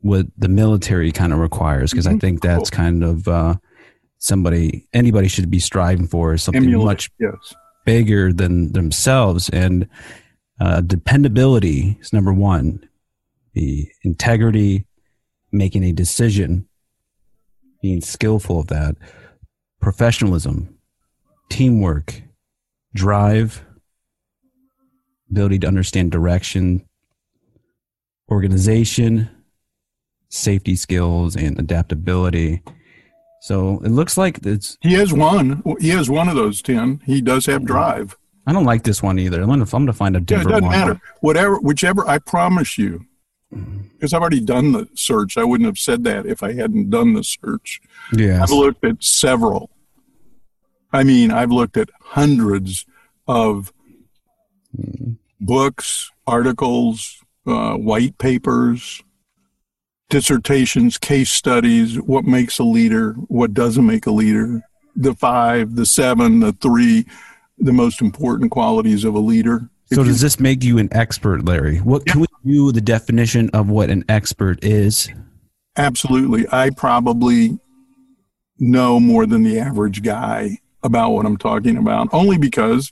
[0.01, 2.21] what the military kind of requires because I Mhm.
[2.21, 3.57] think that's kind of uh
[4.19, 6.85] somebody anybody should be striving for is something Emulate.
[6.87, 7.55] much Yes.
[7.85, 9.87] bigger than themselves and
[10.61, 12.81] uh, dependability is number one
[13.55, 14.85] the integrity
[15.53, 16.67] making a decision
[17.81, 18.97] being skillful of that
[19.81, 20.77] professionalism
[21.49, 22.23] teamwork
[22.95, 23.65] drive
[25.31, 26.85] ability to understand direction
[28.31, 29.31] organization
[30.31, 32.63] safety skills and adaptability
[33.41, 35.63] so it looks like it's He has one.
[35.81, 37.03] He has one of those 10.
[37.07, 38.17] He does have drive.
[38.49, 39.41] I don't like this one either.
[39.41, 40.73] I'm gonna, I'm gonna find a Yeah, it different doesn't one.
[40.73, 41.01] matter.
[41.21, 43.07] Whatever, whichever, I promise you,
[43.93, 45.39] because I've already done the search.
[45.39, 47.81] I wouldn't have said that if I hadn't done the search.
[48.13, 48.43] Yeah.
[48.43, 49.71] I've looked at several.
[50.93, 52.87] I mean, I've looked at hundreds
[53.29, 53.73] of
[55.41, 59.03] books, articles, uh, white papers,
[60.19, 64.63] dissertations, case studies, what makes a leader, what doesn't make a leader,
[64.97, 67.07] the five, the seven, the three,
[67.59, 69.69] the most important qualities of a leader.
[69.93, 71.79] So If you- does this make you an expert, Larry?
[71.79, 75.09] What can we do the definition of what an expert is?
[75.77, 76.47] Absolutely.
[76.51, 77.59] I probably
[78.59, 82.91] know more than the average guy about what I'm talking about, only because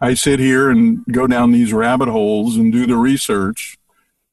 [0.00, 3.76] I sit here and go down these rabbit holes and do the research.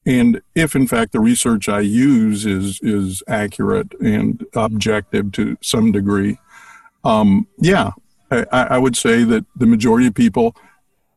[0.06, 5.92] And if in fact the research I use is is accurate and objective to some
[5.92, 6.38] degree,
[7.04, 7.92] um, yeah,
[8.30, 10.56] I, I would say that the majority of people,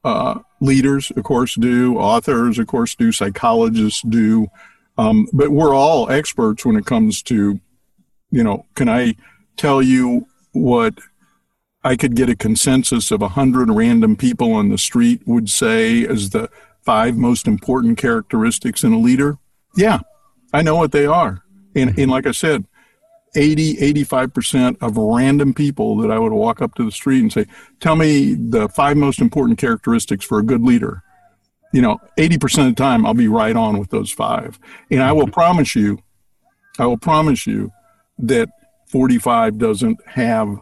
[0.04, 4.48] uh, leaders of course do, authors of course do, psychologists do,
[4.98, 7.60] um, but we're all experts when it comes to,
[8.32, 9.16] you know, can I
[9.58, 11.00] tell you what
[11.84, 16.06] I could get a consensus of a hundred random people on the street would say
[16.06, 16.50] as the
[16.88, 19.38] five most important characteristics in a leader?
[19.76, 20.00] Yeah,
[20.54, 21.44] I know what they are.
[21.76, 22.66] And, and like I said,
[23.36, 27.46] 80, 85% of random people that I would walk up to the street and say,
[27.82, 31.04] tell me the five most important characteristics for a good leader
[31.74, 34.60] you know, 80% of the time I'll be right on with those five.
[34.90, 36.00] And I will promise you,
[36.80, 37.72] I will promise you
[38.20, 38.50] that
[38.88, 40.58] 45 doesn't have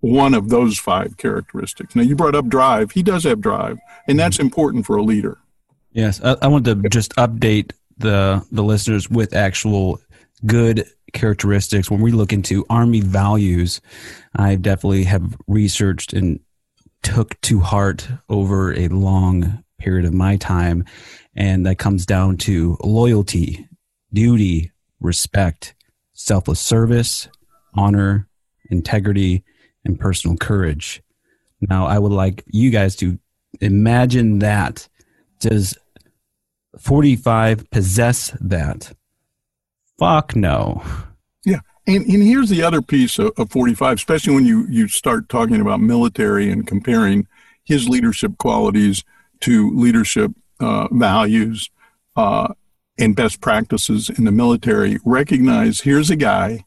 [0.00, 1.94] one of those five characteristics.
[1.94, 2.92] Now, you brought up drive.
[2.92, 4.46] He does have drive, and that's mm-hmm.
[4.46, 5.38] important for a leader.
[5.92, 10.00] Yes, I, I want to just update the the listeners with actual
[10.46, 11.90] good characteristics.
[11.90, 13.80] When we look into Army values,
[14.34, 16.40] I definitely have researched and
[17.02, 20.84] took to heart over a long period of my time,
[21.34, 23.68] and that comes down to loyalty,
[24.12, 24.70] duty,
[25.00, 25.74] respect,
[26.12, 27.28] selfless service,
[27.74, 28.28] honor,
[28.70, 29.42] integrity,
[29.84, 31.02] and personal courage.
[31.60, 33.18] Now, I would like you guys to
[33.60, 34.88] imagine that.
[35.40, 35.76] Does
[36.78, 38.92] 45 possess that?
[39.98, 40.82] Fuck no.
[41.44, 41.60] Yeah.
[41.86, 45.60] And, and here's the other piece of, of 45, especially when you, you start talking
[45.60, 47.26] about military and comparing
[47.64, 49.04] his leadership qualities
[49.40, 51.70] to leadership uh, values
[52.16, 52.52] uh,
[52.98, 54.98] and best practices in the military.
[55.04, 56.64] Recognize here's a guy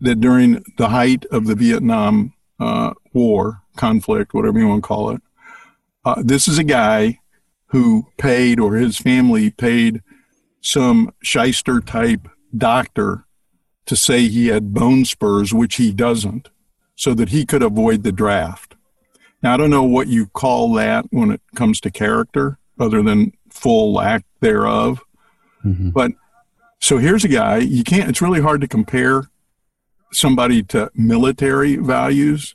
[0.00, 5.10] that during the height of the Vietnam uh, War, conflict, whatever you want to call
[5.10, 5.22] it,
[6.04, 7.18] uh, this is a guy
[7.66, 10.02] who paid or his family paid
[10.60, 13.24] some shyster type doctor
[13.86, 16.50] to say he had bone spurs, which he doesn't,
[16.94, 18.74] so that he could avoid the draft.
[19.42, 23.32] Now, I don't know what you call that when it comes to character, other than
[23.50, 25.04] full lack thereof.
[25.64, 25.92] Mhm.
[25.92, 26.12] But
[26.80, 29.30] so here's a guy, you can't, it's really hard to compare
[30.12, 32.54] somebody to military values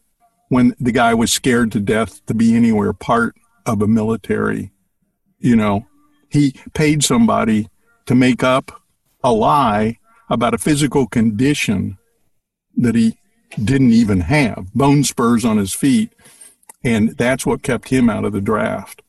[0.49, 3.35] when the guy was scared to death to be anywhere part
[3.65, 4.71] of a military.
[5.39, 5.87] You know,
[6.29, 7.69] he paid somebody
[8.05, 8.81] to make up
[9.23, 9.99] a lie
[10.29, 11.97] about a physical condition
[12.75, 13.17] that he
[13.63, 16.11] didn't even have bone spurs on his feet.
[16.83, 19.01] And that's what kept him out of the draft.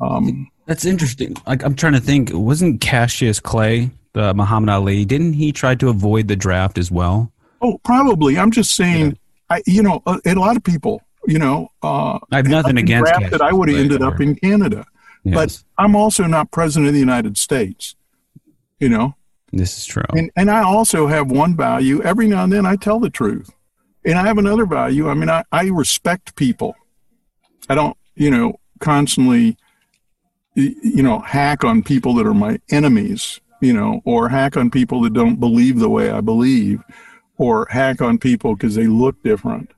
[0.00, 1.36] Um, That's interesting.
[1.46, 2.30] Like I'm trying to think.
[2.32, 5.04] Wasn't Cassius Clay the Muhammad Ali?
[5.04, 7.32] Didn't he try to avoid the draft as well?
[7.60, 8.38] Oh, probably.
[8.38, 9.18] I'm just saying.
[9.48, 13.12] I, you know, a, a lot of people, you know, uh, I have nothing against
[13.12, 14.86] Cassius I would have ended or- up in Canada.
[15.24, 17.94] But I'm also not president of the United States.
[18.78, 19.14] You know,
[19.52, 20.04] this is true.
[20.16, 22.00] and and I also have one value.
[22.02, 23.50] Every now and then, I tell the truth,
[24.04, 25.10] and I have another value.
[25.10, 26.74] I mean, I, I respect people.
[27.68, 29.58] I don't, you know, constantly,
[30.54, 33.40] you know, hack on people that are my enemies.
[33.60, 36.80] You know, or hack on people that don't believe the way I believe,
[37.40, 39.70] or hack on people because they look different.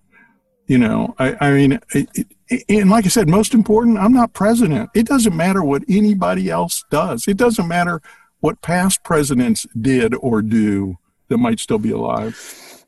[0.67, 2.09] You know, I, I mean, it,
[2.51, 4.91] it, and like I said, most important, I'm not president.
[4.97, 7.29] It doesn't matter what anybody else does.
[7.29, 8.03] It doesn't matter
[8.41, 10.99] what past presidents did or do
[11.29, 12.85] that might still be alive.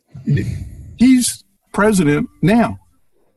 [0.99, 2.81] He's president now,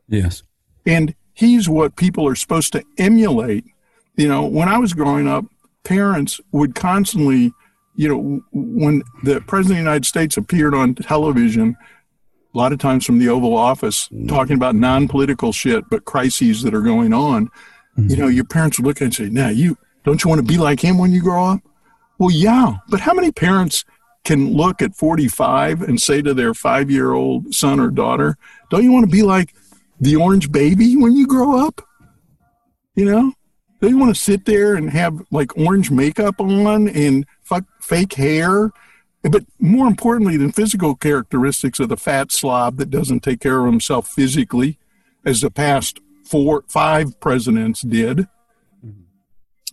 [0.07, 0.41] yes.
[0.87, 3.65] and he's what people are supposed to emulate.
[4.15, 5.45] You know, when I was growing up,
[5.83, 7.53] parents would constantly,
[7.97, 11.75] you know, when the president of the United States appeared on television,
[12.53, 14.27] a lot of times from the Oval Office, mm-hmm.
[14.27, 17.49] talking about non-political shit, but crises that are going on.
[17.97, 18.21] You mm-hmm.
[18.21, 20.59] know, your parents would look at and say, "Now, you don't you want to be
[20.59, 21.61] like him when you grow up?"
[22.19, 23.83] Well, yeah, but how many parents
[24.23, 28.37] can look at 45 and say to their five-year-old son or daughter,
[28.69, 29.55] "Don't you want to be like
[29.99, 31.81] the orange baby when you grow up?"
[32.93, 33.33] You know,
[33.79, 38.71] they want to sit there and have like orange makeup on and fuck fake hair.
[39.23, 43.65] But more importantly than physical characteristics of the fat slob that doesn't take care of
[43.65, 44.77] himself physically,
[45.25, 48.27] as the past four, five presidents did.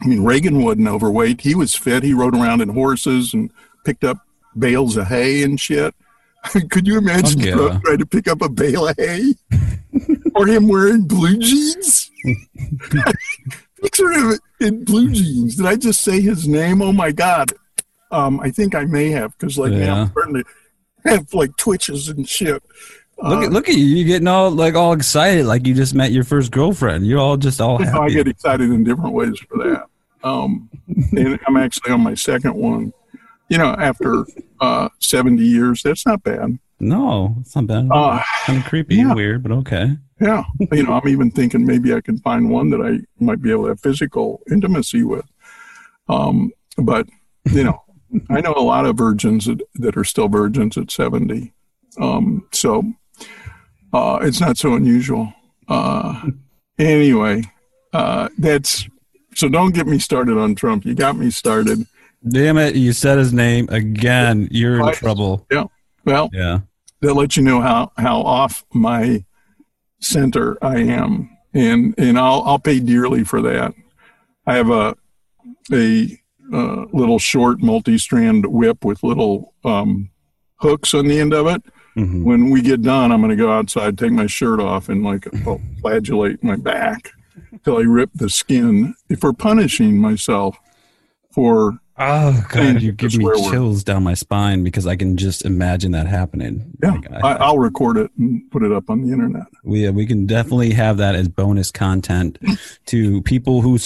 [0.03, 1.43] I mean, Reagan wasn't overweight.
[1.43, 2.03] He was fit.
[2.03, 3.51] He rode around in horses and
[3.85, 4.19] picked up
[4.59, 5.95] bales of hay and shit.
[6.71, 7.55] Could you imagine Fuck yeah.
[7.55, 9.35] Trump trying to pick up a bale of hay?
[10.35, 12.11] or him wearing blue jeans?
[13.81, 15.57] Picture him in blue jeans.
[15.57, 16.83] Did I just say his name?
[16.83, 17.53] Oh my God.
[18.15, 20.45] Um, I think I may have because like now I'm starting to
[21.05, 22.63] have like twitches and shit.
[23.19, 23.85] Look Uh, at look at you!
[23.85, 27.07] You're getting all like all excited, like you just met your first girlfriend.
[27.07, 29.87] You're all just all So I get excited in different ways for that.
[30.23, 30.71] Um,
[31.13, 32.93] and I'm actually on my second one.
[33.49, 34.25] You know, after
[34.61, 36.59] uh, 70 years, that's not bad.
[36.81, 37.89] No, it's not bad.
[37.91, 39.03] Uh, kind of creepy yeah.
[39.03, 39.97] and weird, but okay.
[40.21, 43.51] yeah, you know, I'm even thinking maybe I could find one that I might be
[43.51, 45.27] able to have physical intimacy with.
[46.09, 47.07] Um, but
[47.53, 47.85] you know,
[48.31, 51.53] I know a lot of virgins that, that are still virgins at 70.
[52.01, 52.83] Um, so
[53.93, 55.33] uh, it's not so unusual.
[55.69, 56.29] Uh,
[56.79, 57.43] anyway,
[57.93, 58.87] uh, that's
[59.35, 59.49] so.
[59.49, 60.85] Don't get me started on Trump.
[60.85, 61.87] You got me started.
[62.29, 62.75] Damn it!
[62.75, 64.49] You said his name again.
[64.51, 64.95] You're in Right.
[64.95, 65.47] trouble.
[65.51, 65.65] Yeah.
[66.05, 66.61] Well, Yeah.
[67.01, 69.25] that lets you know how how off my
[70.01, 73.75] center I am, and and I'll I'll pay dearly for that.
[74.47, 74.97] I have a
[75.73, 76.19] a
[76.53, 80.11] uh, little short multi-strand whip with little um,
[80.57, 81.63] hooks on the end of it.
[81.97, 82.25] Mhm.
[82.25, 85.29] When we get done, I'm going to go outside, take my shirt off, and like
[85.45, 87.13] well, flagellate my back
[87.65, 90.59] till I rip the skin for punishing myself
[91.33, 93.51] for Oh god, you give me swear word.
[93.53, 96.73] chills down my spine because I can just imagine that happening.
[96.83, 96.91] yeah.
[96.91, 99.45] Like, I- I, I'll record it and put it up on the internet.
[99.63, 102.39] we uh, we can definitely have that as bonus content
[102.87, 103.79] to people who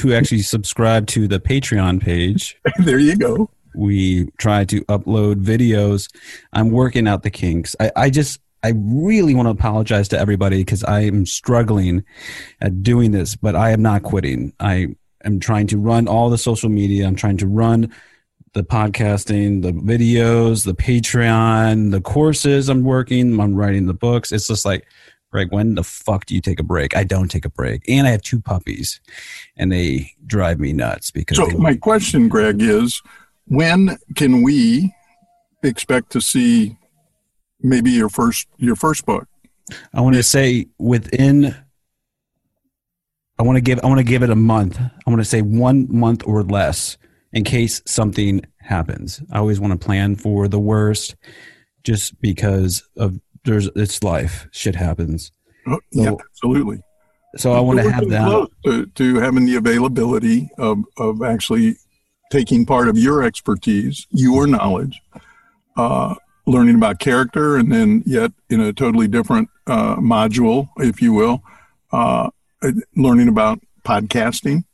[0.00, 2.56] who actually subscribe to the Patreon page.
[2.78, 3.48] there you go.
[3.74, 6.08] We try to upload videos.
[6.52, 7.74] I'm working out the kinks.
[7.80, 12.04] I, I just I really want to apologize to everybody because I am struggling
[12.60, 14.52] at doing this, but I am not quitting.
[14.60, 17.06] I am trying to run all the social media.
[17.06, 17.92] I'm trying to run
[18.54, 23.38] the podcasting, the videos, the Patreon, the courses I'm working.
[23.40, 24.32] I'm writing the books.
[24.32, 24.86] It's just like,
[25.32, 26.96] Greg, when the fuck do you take a break?
[26.96, 27.82] I don't take a break.
[27.88, 29.00] And I have two puppies
[29.56, 33.02] and they drive me nuts because So my question, Greg, is
[33.46, 34.94] when can we
[35.64, 36.76] expect to see
[37.60, 39.26] maybe your first your first book?
[39.92, 41.56] I want to say within.
[43.38, 43.80] I want to give.
[43.82, 44.78] I want to give it a month.
[44.80, 46.96] I want to say one month or less,
[47.32, 49.20] in case something happens.
[49.32, 51.16] I always want to plan for the worst,
[51.82, 54.46] just because of there's it's life.
[54.52, 55.32] Shit happens.
[55.66, 56.80] Oh, yeah, So- absolutely.
[57.36, 58.48] So I want to have that.
[58.64, 61.76] to, to having the availability of of actually
[62.30, 65.00] taking part of your expertise, your knowledge,
[65.76, 66.14] uh,
[66.46, 71.42] learning about character, and then yet in a totally different uh, module, if you will,
[71.90, 72.30] uh,
[72.96, 74.64] learning about podcasting,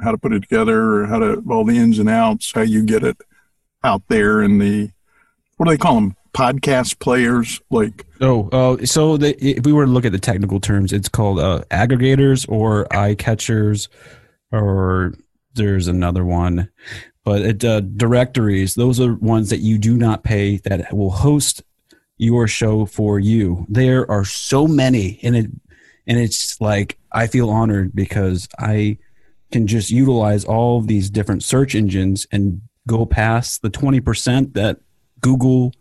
[0.00, 3.02] how to put it together, how to all the ins and outs, how you get
[3.02, 3.16] it
[3.82, 4.90] out there in the
[5.56, 6.16] what do they call them?
[6.32, 10.60] Podcast players, like Oh, oh, so the, if we were to look at the technical
[10.60, 13.88] terms, it's called uh, aggregators or eye catchers,
[14.52, 15.14] or
[15.54, 16.70] there's another one,
[17.24, 18.74] but it, uh, directories.
[18.74, 21.62] Those are ones that you do not pay that will host
[22.16, 23.66] your show for you.
[23.68, 25.50] There are so many, and it
[26.06, 28.98] and it's like I feel honored because I
[29.52, 34.78] can just utilize all of these different search engines and go past the 20% that
[35.20, 35.72] Google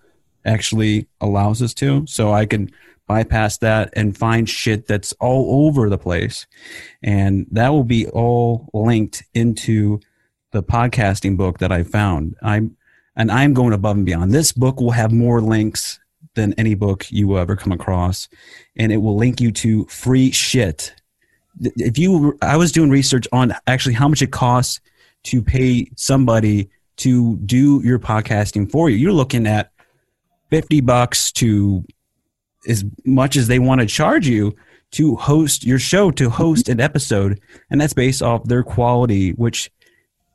[0.45, 2.05] actually allows us to.
[2.07, 2.71] So I can
[3.07, 6.45] bypass that and find shit that's all over the place.
[7.01, 9.99] And that will be all linked into
[10.51, 12.35] the podcasting book that I found.
[12.41, 12.75] I'm
[13.15, 14.31] and I'm going above and beyond.
[14.31, 15.99] This book will have more links
[16.39, 18.27] than any book you will ever come across,
[18.75, 20.93] and it will link you to free shit.
[21.61, 24.79] If you, I was doing research on actually how much it costs
[25.23, 28.97] to pay somebody to do your podcasting for you.
[28.97, 29.71] You're looking at
[30.49, 31.83] fifty bucks to
[32.67, 34.55] as much as they want to charge you
[34.91, 37.39] to host your show, to host an episode,
[37.69, 39.71] and that's based off their quality, which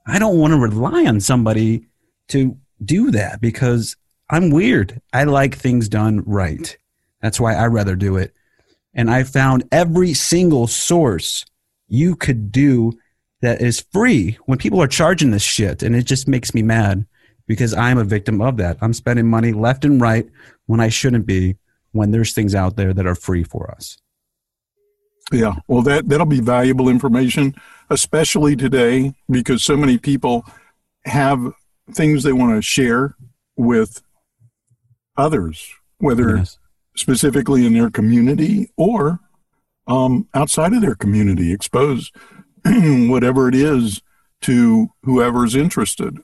[0.07, 1.87] I don't want to rely on somebody
[2.29, 3.97] to do that because
[4.35, 5.01] I'm weird.
[5.12, 6.77] I like things done right.
[7.23, 8.35] That's why I rather do it.
[8.93, 11.44] And I found every single source
[11.86, 12.98] you could do
[13.43, 15.85] that is free when people are charging this shit.
[15.85, 17.06] And it just makes me mad
[17.47, 18.77] because I'm a victim of that.
[18.81, 20.28] I'm spending money left and right
[20.66, 21.56] when I shouldn't be
[21.93, 23.98] when there's things out there that are free for us.
[25.32, 27.55] Yeah, well, that that'll be valuable information,
[27.89, 30.44] especially today because so many people
[31.05, 31.52] have
[31.93, 33.15] things they want to share
[33.56, 34.02] with
[35.16, 36.59] others, whether yes.
[36.97, 39.20] specifically in their community or
[39.86, 42.11] um, outside of their community, expose
[42.65, 44.01] whatever it is
[44.43, 46.16] to whoever's interested.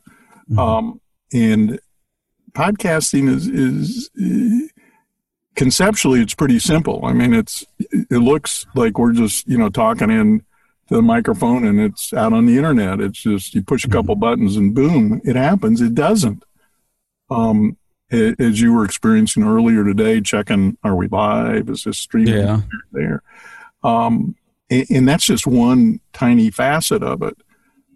[0.50, 0.58] Mm-hmm.
[0.58, 1.00] Um,
[1.32, 1.80] and
[2.52, 4.10] podcasting is is
[5.54, 7.04] conceptually it's pretty simple.
[7.04, 10.44] I mean, it's it looks like we're just you know talking in
[10.88, 13.00] the microphone and it's out on the internet.
[13.00, 14.20] It's just you push a couple mm-hmm.
[14.20, 15.80] buttons and boom, it happens.
[15.80, 16.44] It doesn't.
[17.30, 17.76] Um,
[18.10, 21.68] as you were experiencing earlier today, checking are we live?
[21.68, 22.60] Is this streaming yeah.
[22.92, 23.22] there?
[23.82, 24.36] Um,
[24.68, 27.36] and, and that's just one tiny facet of it.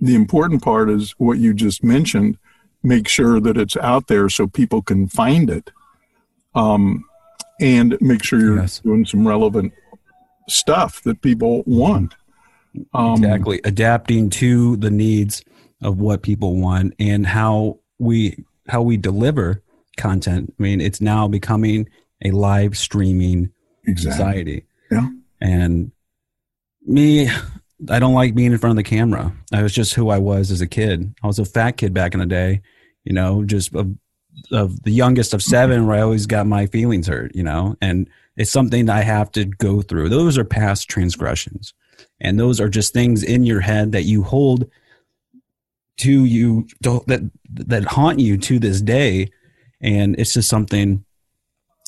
[0.01, 2.39] The important part is what you just mentioned.
[2.83, 5.71] Make sure that it's out there so people can find it.
[6.55, 7.05] Um,
[7.61, 8.81] and make sure you're yes.
[8.81, 9.73] doing some relevant
[10.49, 12.15] stuff that people want.
[12.93, 13.61] Um, exactly.
[13.65, 15.45] Adapting to the needs
[15.83, 19.63] of what people want and how we how we deliver
[19.97, 20.55] content.
[20.59, 21.89] I mean, it's now becoming
[22.25, 23.51] a live streaming
[23.87, 24.13] exactly.
[24.13, 24.67] society.
[24.91, 25.09] Yeah.
[25.41, 25.93] And
[26.87, 27.29] me,
[27.91, 29.35] I don't like being in front of the camera.
[29.53, 31.15] I was just who I was as a kid.
[31.23, 32.63] I was a fat kid back in the day,
[33.05, 33.89] you know, just a
[34.51, 38.09] of the youngest of seven where I always got my feelings hurt, you know, and
[38.37, 40.09] it's something that I have to go through.
[40.09, 41.73] Those are past transgressions.
[42.21, 44.69] And those are just things in your head that you hold
[45.99, 49.31] to you that that haunt you to this day.
[49.85, 51.05] And it's just something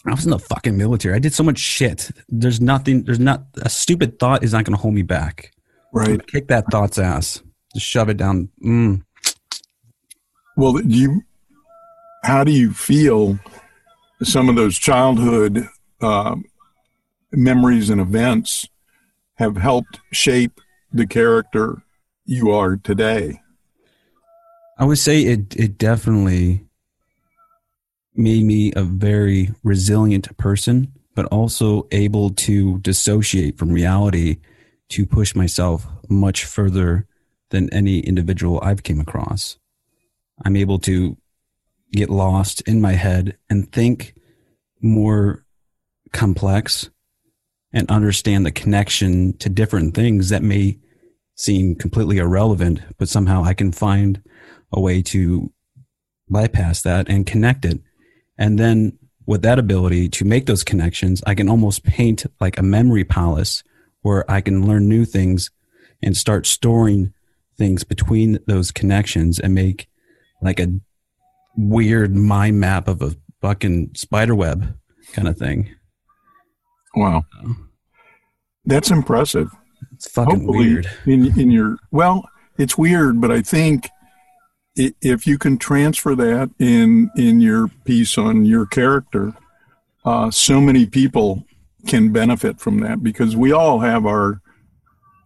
[0.07, 1.17] I was in the fucking military.
[1.17, 2.11] I did so much shit.
[2.29, 5.53] There's nothing there's not a stupid thought is not gonna hold me back.
[5.93, 6.25] Right.
[6.27, 7.43] Kick that thought's ass.
[7.75, 8.51] Just shove it down.
[8.65, 9.03] Mm.
[10.57, 11.23] Well, you
[12.23, 13.39] how do you feel
[14.23, 15.67] some of those childhood
[16.01, 16.37] uh,
[17.33, 18.69] memories and events
[19.35, 20.61] have helped shape
[20.93, 21.83] the character
[22.25, 23.41] you are today?
[24.79, 26.66] I would say it it definitely
[28.19, 34.39] made me a very resilient person, but also able to dissociate from reality
[34.91, 37.07] to push myself much further
[37.51, 39.59] than any individual I've came across.
[40.45, 41.17] I'm able to
[41.93, 44.15] get lost in my head and think
[44.83, 45.45] more
[46.13, 46.91] complex
[47.73, 50.79] and understand the connection to different things that may
[51.35, 54.23] seem completely irrelevant, but somehow I can find
[54.73, 55.53] a way to
[56.29, 57.81] bypass that and connect it.
[58.39, 62.63] And then with that ability to make those connections, I can almost paint like a
[62.63, 63.63] memory palace
[64.03, 65.51] where I can learn new things
[66.03, 67.13] and start storing
[67.59, 69.89] things between those connections and make
[70.43, 70.69] like a
[71.57, 74.77] weird mind map of a fucking spider web
[75.13, 75.75] kind of thing.
[76.95, 77.25] Wow.
[78.65, 79.49] That's impressive.
[79.93, 80.91] It's fucking Hopefully weird.
[81.07, 83.89] In, in your, well, it's weird, but I think
[84.77, 89.33] if you can transfer that in, in your piece on your character,
[90.05, 91.45] uh, so many people
[91.87, 94.41] can benefit from that because we all have our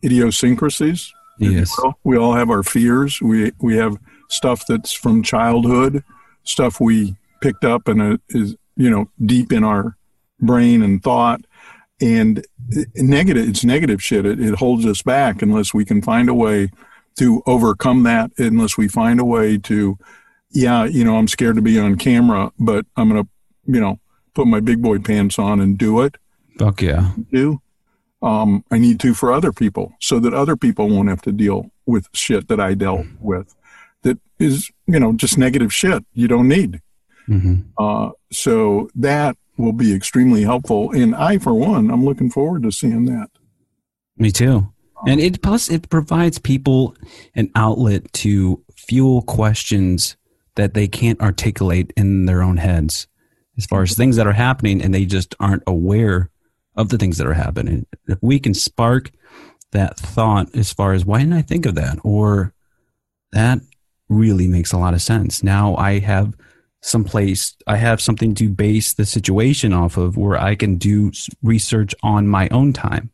[0.05, 1.13] idiosyncrasies.
[1.39, 1.75] Yes.
[2.05, 3.21] We all have our fears.
[3.21, 3.97] We, we have
[4.29, 6.05] stuff that's from childhood
[6.45, 9.97] stuff we picked up and is you know deep in our
[10.41, 11.41] brain and thought
[12.01, 12.45] and
[12.97, 16.69] negative it's negative shit it, it holds us back unless we can find a way
[17.21, 19.99] to overcome that unless we find a way to,
[20.53, 23.29] yeah, you know, I'm scared to be on camera, but I'm going to,
[23.67, 24.01] you know,
[24.33, 26.17] put my big boy pants on and do it.
[26.59, 27.13] Fuck yeah.
[27.31, 27.61] Do.
[28.23, 31.71] Um, I need to for other people so that other people won't have to deal
[31.85, 33.55] with shit that I dealt with
[34.03, 36.81] that is, you know, just negative shit you don't need.
[37.27, 40.91] hmm Uh, so that will be extremely helpful.
[40.93, 43.29] And I, for one, I'm looking forward to seeing that.
[44.17, 44.73] Me too.
[45.07, 46.95] And it plus it provides people
[47.35, 50.17] an outlet to fuel questions
[50.57, 53.07] that they can't articulate in their own heads
[53.57, 56.31] as far as things that are happening and they just aren't aware
[56.77, 57.87] of the things that are happening.
[58.09, 59.11] If we can spark
[59.73, 61.99] that thought as far as why didn't I think of that?
[62.03, 62.53] Or
[63.33, 63.61] that
[64.09, 65.43] really makes a lot of sense.
[65.43, 66.35] Now I have
[66.83, 71.13] some place, I have something to base the situation off of where I can do
[71.43, 73.11] research on my own time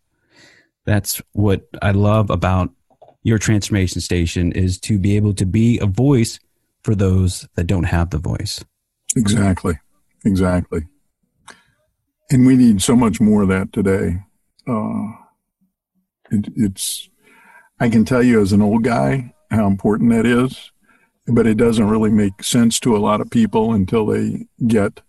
[0.87, 2.71] that's what I love about
[3.23, 6.39] your transformation station is to be able to be a voice
[6.85, 8.65] for those that don't have the voice.
[9.17, 9.79] Exactly.
[10.25, 10.87] Exactly.
[12.31, 14.19] And we need so much more of that today.
[14.69, 15.09] Uh,
[16.31, 17.09] it, it's,
[17.81, 20.71] I can tell you as an old guy how important that is,
[21.27, 25.01] but it doesn't really make sense to a lot of people until they get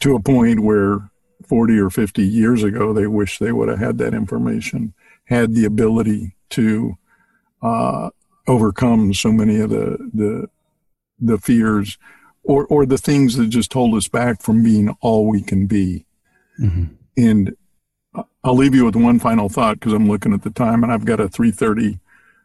[0.00, 1.11] to a point where
[1.46, 4.94] 40 or 50 years ago, they wish they would have had that information,
[5.24, 6.96] had the ability to
[7.62, 8.10] uh,
[8.46, 10.48] overcome so many of the, the,
[11.20, 11.98] the fears
[12.42, 16.04] or, or the things that just hold us back from being all we can be.
[16.60, 16.90] Mhm.
[17.16, 17.56] And
[18.44, 21.04] I'll leave you with one final thought because I'm looking at the time and I've
[21.04, 21.98] got a 3:30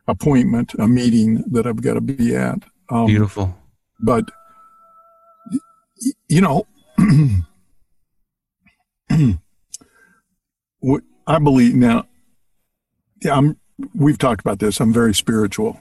[0.08, 2.60] appointment, a meeting that I've got to be at.
[2.90, 3.58] Um, Beautiful.
[4.00, 4.30] but
[6.30, 6.68] you know,
[10.80, 12.08] what I believe now.
[13.24, 13.58] Yeah, I'm.
[13.94, 14.80] We've talked about this.
[14.80, 15.80] I'm very spiritual.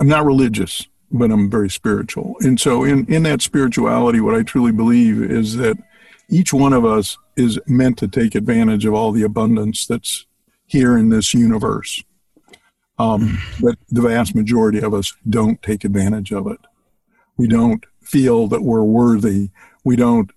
[0.00, 2.36] I'm not religious, but I'm very spiritual.
[2.40, 5.76] And so, in in that spirituality, what I truly believe is that
[6.28, 10.26] each one of us is meant to take advantage of all the abundance that's
[10.66, 12.02] here in this universe.
[12.98, 16.58] Um, but the vast majority of us don't take advantage of it.
[17.36, 19.50] We don't feel that we're worthy.
[19.84, 20.30] We don't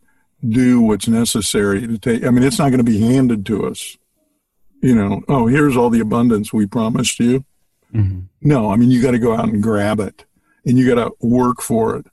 [0.48, 2.24] do what's necessary to take.
[2.24, 3.98] I mean, it's not going to be handed to us.
[4.82, 7.44] You know, oh, here's all the abundance we promised you.
[7.94, 8.28] Mhm.
[8.42, 10.26] No, I mean, you got to go out and grab it
[10.66, 12.06] and you got to work for it.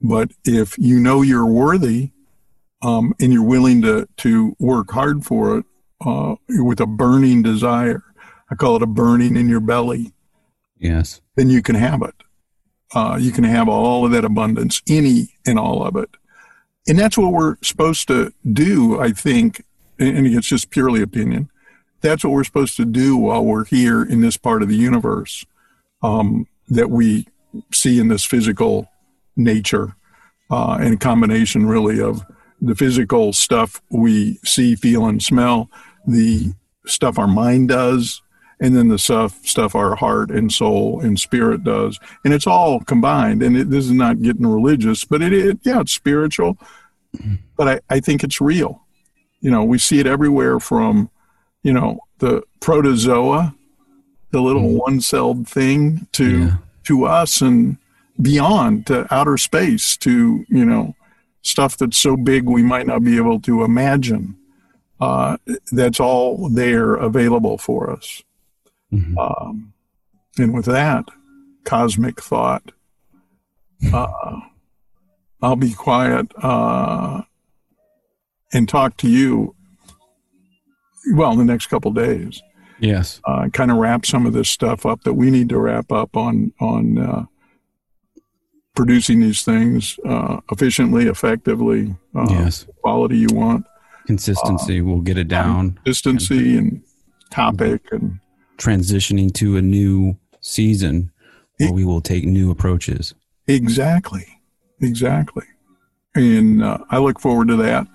[0.00, 2.10] But if you know you're worthy,
[2.82, 5.64] um, and you're willing to, to work hard for it,
[6.04, 8.02] uh, with a burning desire,
[8.50, 10.12] I call it a burning in your belly,
[10.78, 11.20] Yes.
[11.36, 12.14] then you can have it.
[12.94, 16.10] Uh, you can have all of that abundance, any and all of it.
[16.88, 19.64] And that's what we're supposed to do, I think.
[19.98, 21.48] And it's just purely opinion.
[22.00, 25.44] That's what we're supposed to do while we're here in this part of the universe
[26.02, 27.28] um, that we
[27.72, 28.88] see in this physical
[29.36, 29.94] nature
[30.50, 32.24] uh, and a combination really of
[32.60, 35.68] the physical stuff we see, feel, and smell,
[36.06, 36.52] the
[36.86, 38.21] stuff our mind does,
[38.62, 42.80] and then the stuff stuff our heart and soul and spirit does, and it's all
[42.80, 43.42] combined.
[43.42, 46.56] And it, this is not getting religious, but it, it yeah, it's spiritual,
[47.56, 48.80] but I, I think it's real.
[49.40, 51.10] You know, we see it everywhere from,
[51.64, 53.54] you know, the protozoa,
[54.30, 56.56] the little one-celled thing, to Yeah.
[56.84, 57.76] to us and
[58.20, 60.94] beyond to outer space to you know
[61.42, 64.36] stuff that's so big we might not be able to imagine.
[65.00, 65.36] Uh,
[65.72, 68.22] that's all there available for us.
[68.92, 69.16] Mhm.
[69.18, 69.72] Um,
[70.38, 71.04] and with that
[71.64, 72.72] cosmic thought,
[73.92, 74.40] uh,
[75.40, 77.22] I'll be quiet uh,
[78.52, 79.54] and talk to you.
[81.14, 82.40] Well, in the next couple days,
[82.78, 83.20] Yes.
[83.24, 86.16] uh, kind of wrap some of this stuff up that we need to wrap up
[86.16, 87.24] on on uh,
[88.74, 92.66] producing these things uh, efficiently, effectively, uh, yes.
[92.82, 93.64] quality you want,
[94.06, 95.72] Consistency we'll get it down.
[95.84, 96.82] consistency and
[97.30, 98.18] topic and
[98.62, 101.10] Transitioning to a new season
[101.58, 103.12] where we will take new approaches.
[103.48, 104.38] Exactly.
[104.80, 105.46] Exactly.
[106.14, 107.88] And uh, I look forward to that.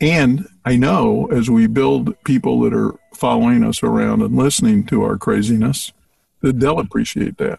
[0.00, 5.02] And I know as we build people that are following us around and listening to
[5.02, 5.92] our craziness,
[6.40, 7.58] that they'll appreciate that.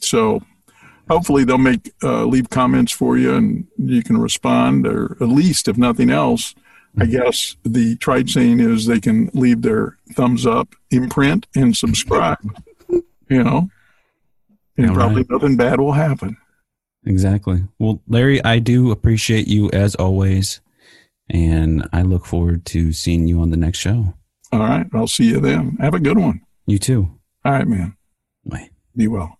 [0.00, 0.42] So
[1.08, 5.68] hopefully they'll make uh, leave comments for you and you can respond, or at least
[5.68, 6.54] if nothing else,
[6.98, 12.38] I guess the trite saying is they can leave their thumbs up, imprint, and subscribe.
[13.28, 13.68] You know,
[14.78, 15.30] and All probably right.
[15.30, 16.36] nothing bad will happen.
[17.04, 17.64] Exactly.
[17.80, 20.60] Well, Larry, I do appreciate you as always.
[21.28, 24.14] And I look forward to seeing you on the next show.
[24.52, 24.86] All right.
[24.92, 25.76] I'll see you then.
[25.80, 26.40] Have a good one.
[26.66, 27.10] You too.
[27.44, 27.96] All right, man.
[28.44, 28.70] Bye.
[28.94, 29.35] Be well.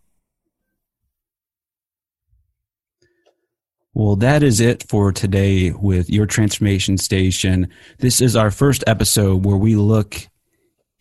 [3.99, 7.71] Well, that is it for today with your transformation station.
[7.97, 10.19] This is our first episode where we look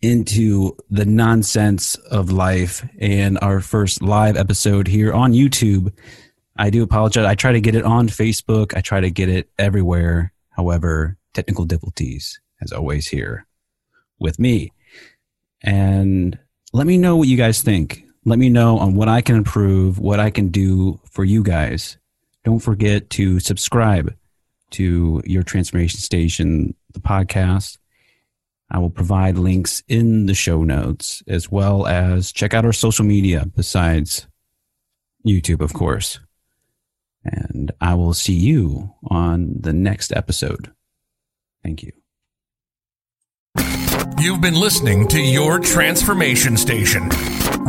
[0.00, 5.92] into the nonsense of life and our first live episode here on YouTube.
[6.56, 7.26] I do apologize.
[7.26, 8.74] I try to get it on Facebook.
[8.74, 10.32] I try to get it everywhere.
[10.48, 13.46] However, technical difficulties, as always, here
[14.18, 14.72] with me.
[15.60, 16.38] And
[16.72, 18.04] let me know what you guys think.
[18.24, 21.98] Let me know on what I can improve, what I can do for you guys.
[22.46, 24.14] Don't forget to subscribe
[24.70, 27.78] to your transformation station, the podcast.
[28.70, 33.04] I will provide links in the show notes as well as check out our social
[33.04, 34.28] media besides
[35.26, 36.20] YouTube, of course.
[37.24, 40.70] And I will see you on the next episode.
[41.64, 41.90] Thank you.
[44.20, 47.10] You've been listening to Your Transformation Station,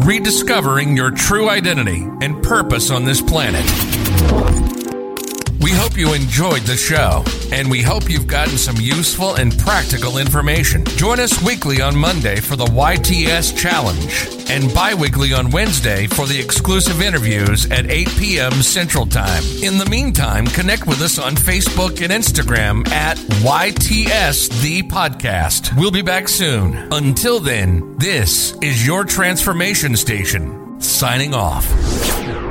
[0.06, 4.66] rediscovering your true identity and purpose on this planet.
[5.60, 10.20] We hope you enjoyed the show, and we hope you've gotten some useful and practical
[10.20, 10.86] information.
[10.86, 16.28] Join us weekly on Monday for the YTS Challenge, and bi weekly on Wednesday for
[16.28, 18.52] the exclusive interviews at 8 p.m.
[18.62, 19.44] Central Time.
[19.64, 25.76] In the meantime, connect with us on Facebook and Instagram at YTS The Podcast.
[25.76, 26.76] We'll be back soon.
[26.92, 32.47] Until then, this is your transformation station, signing off.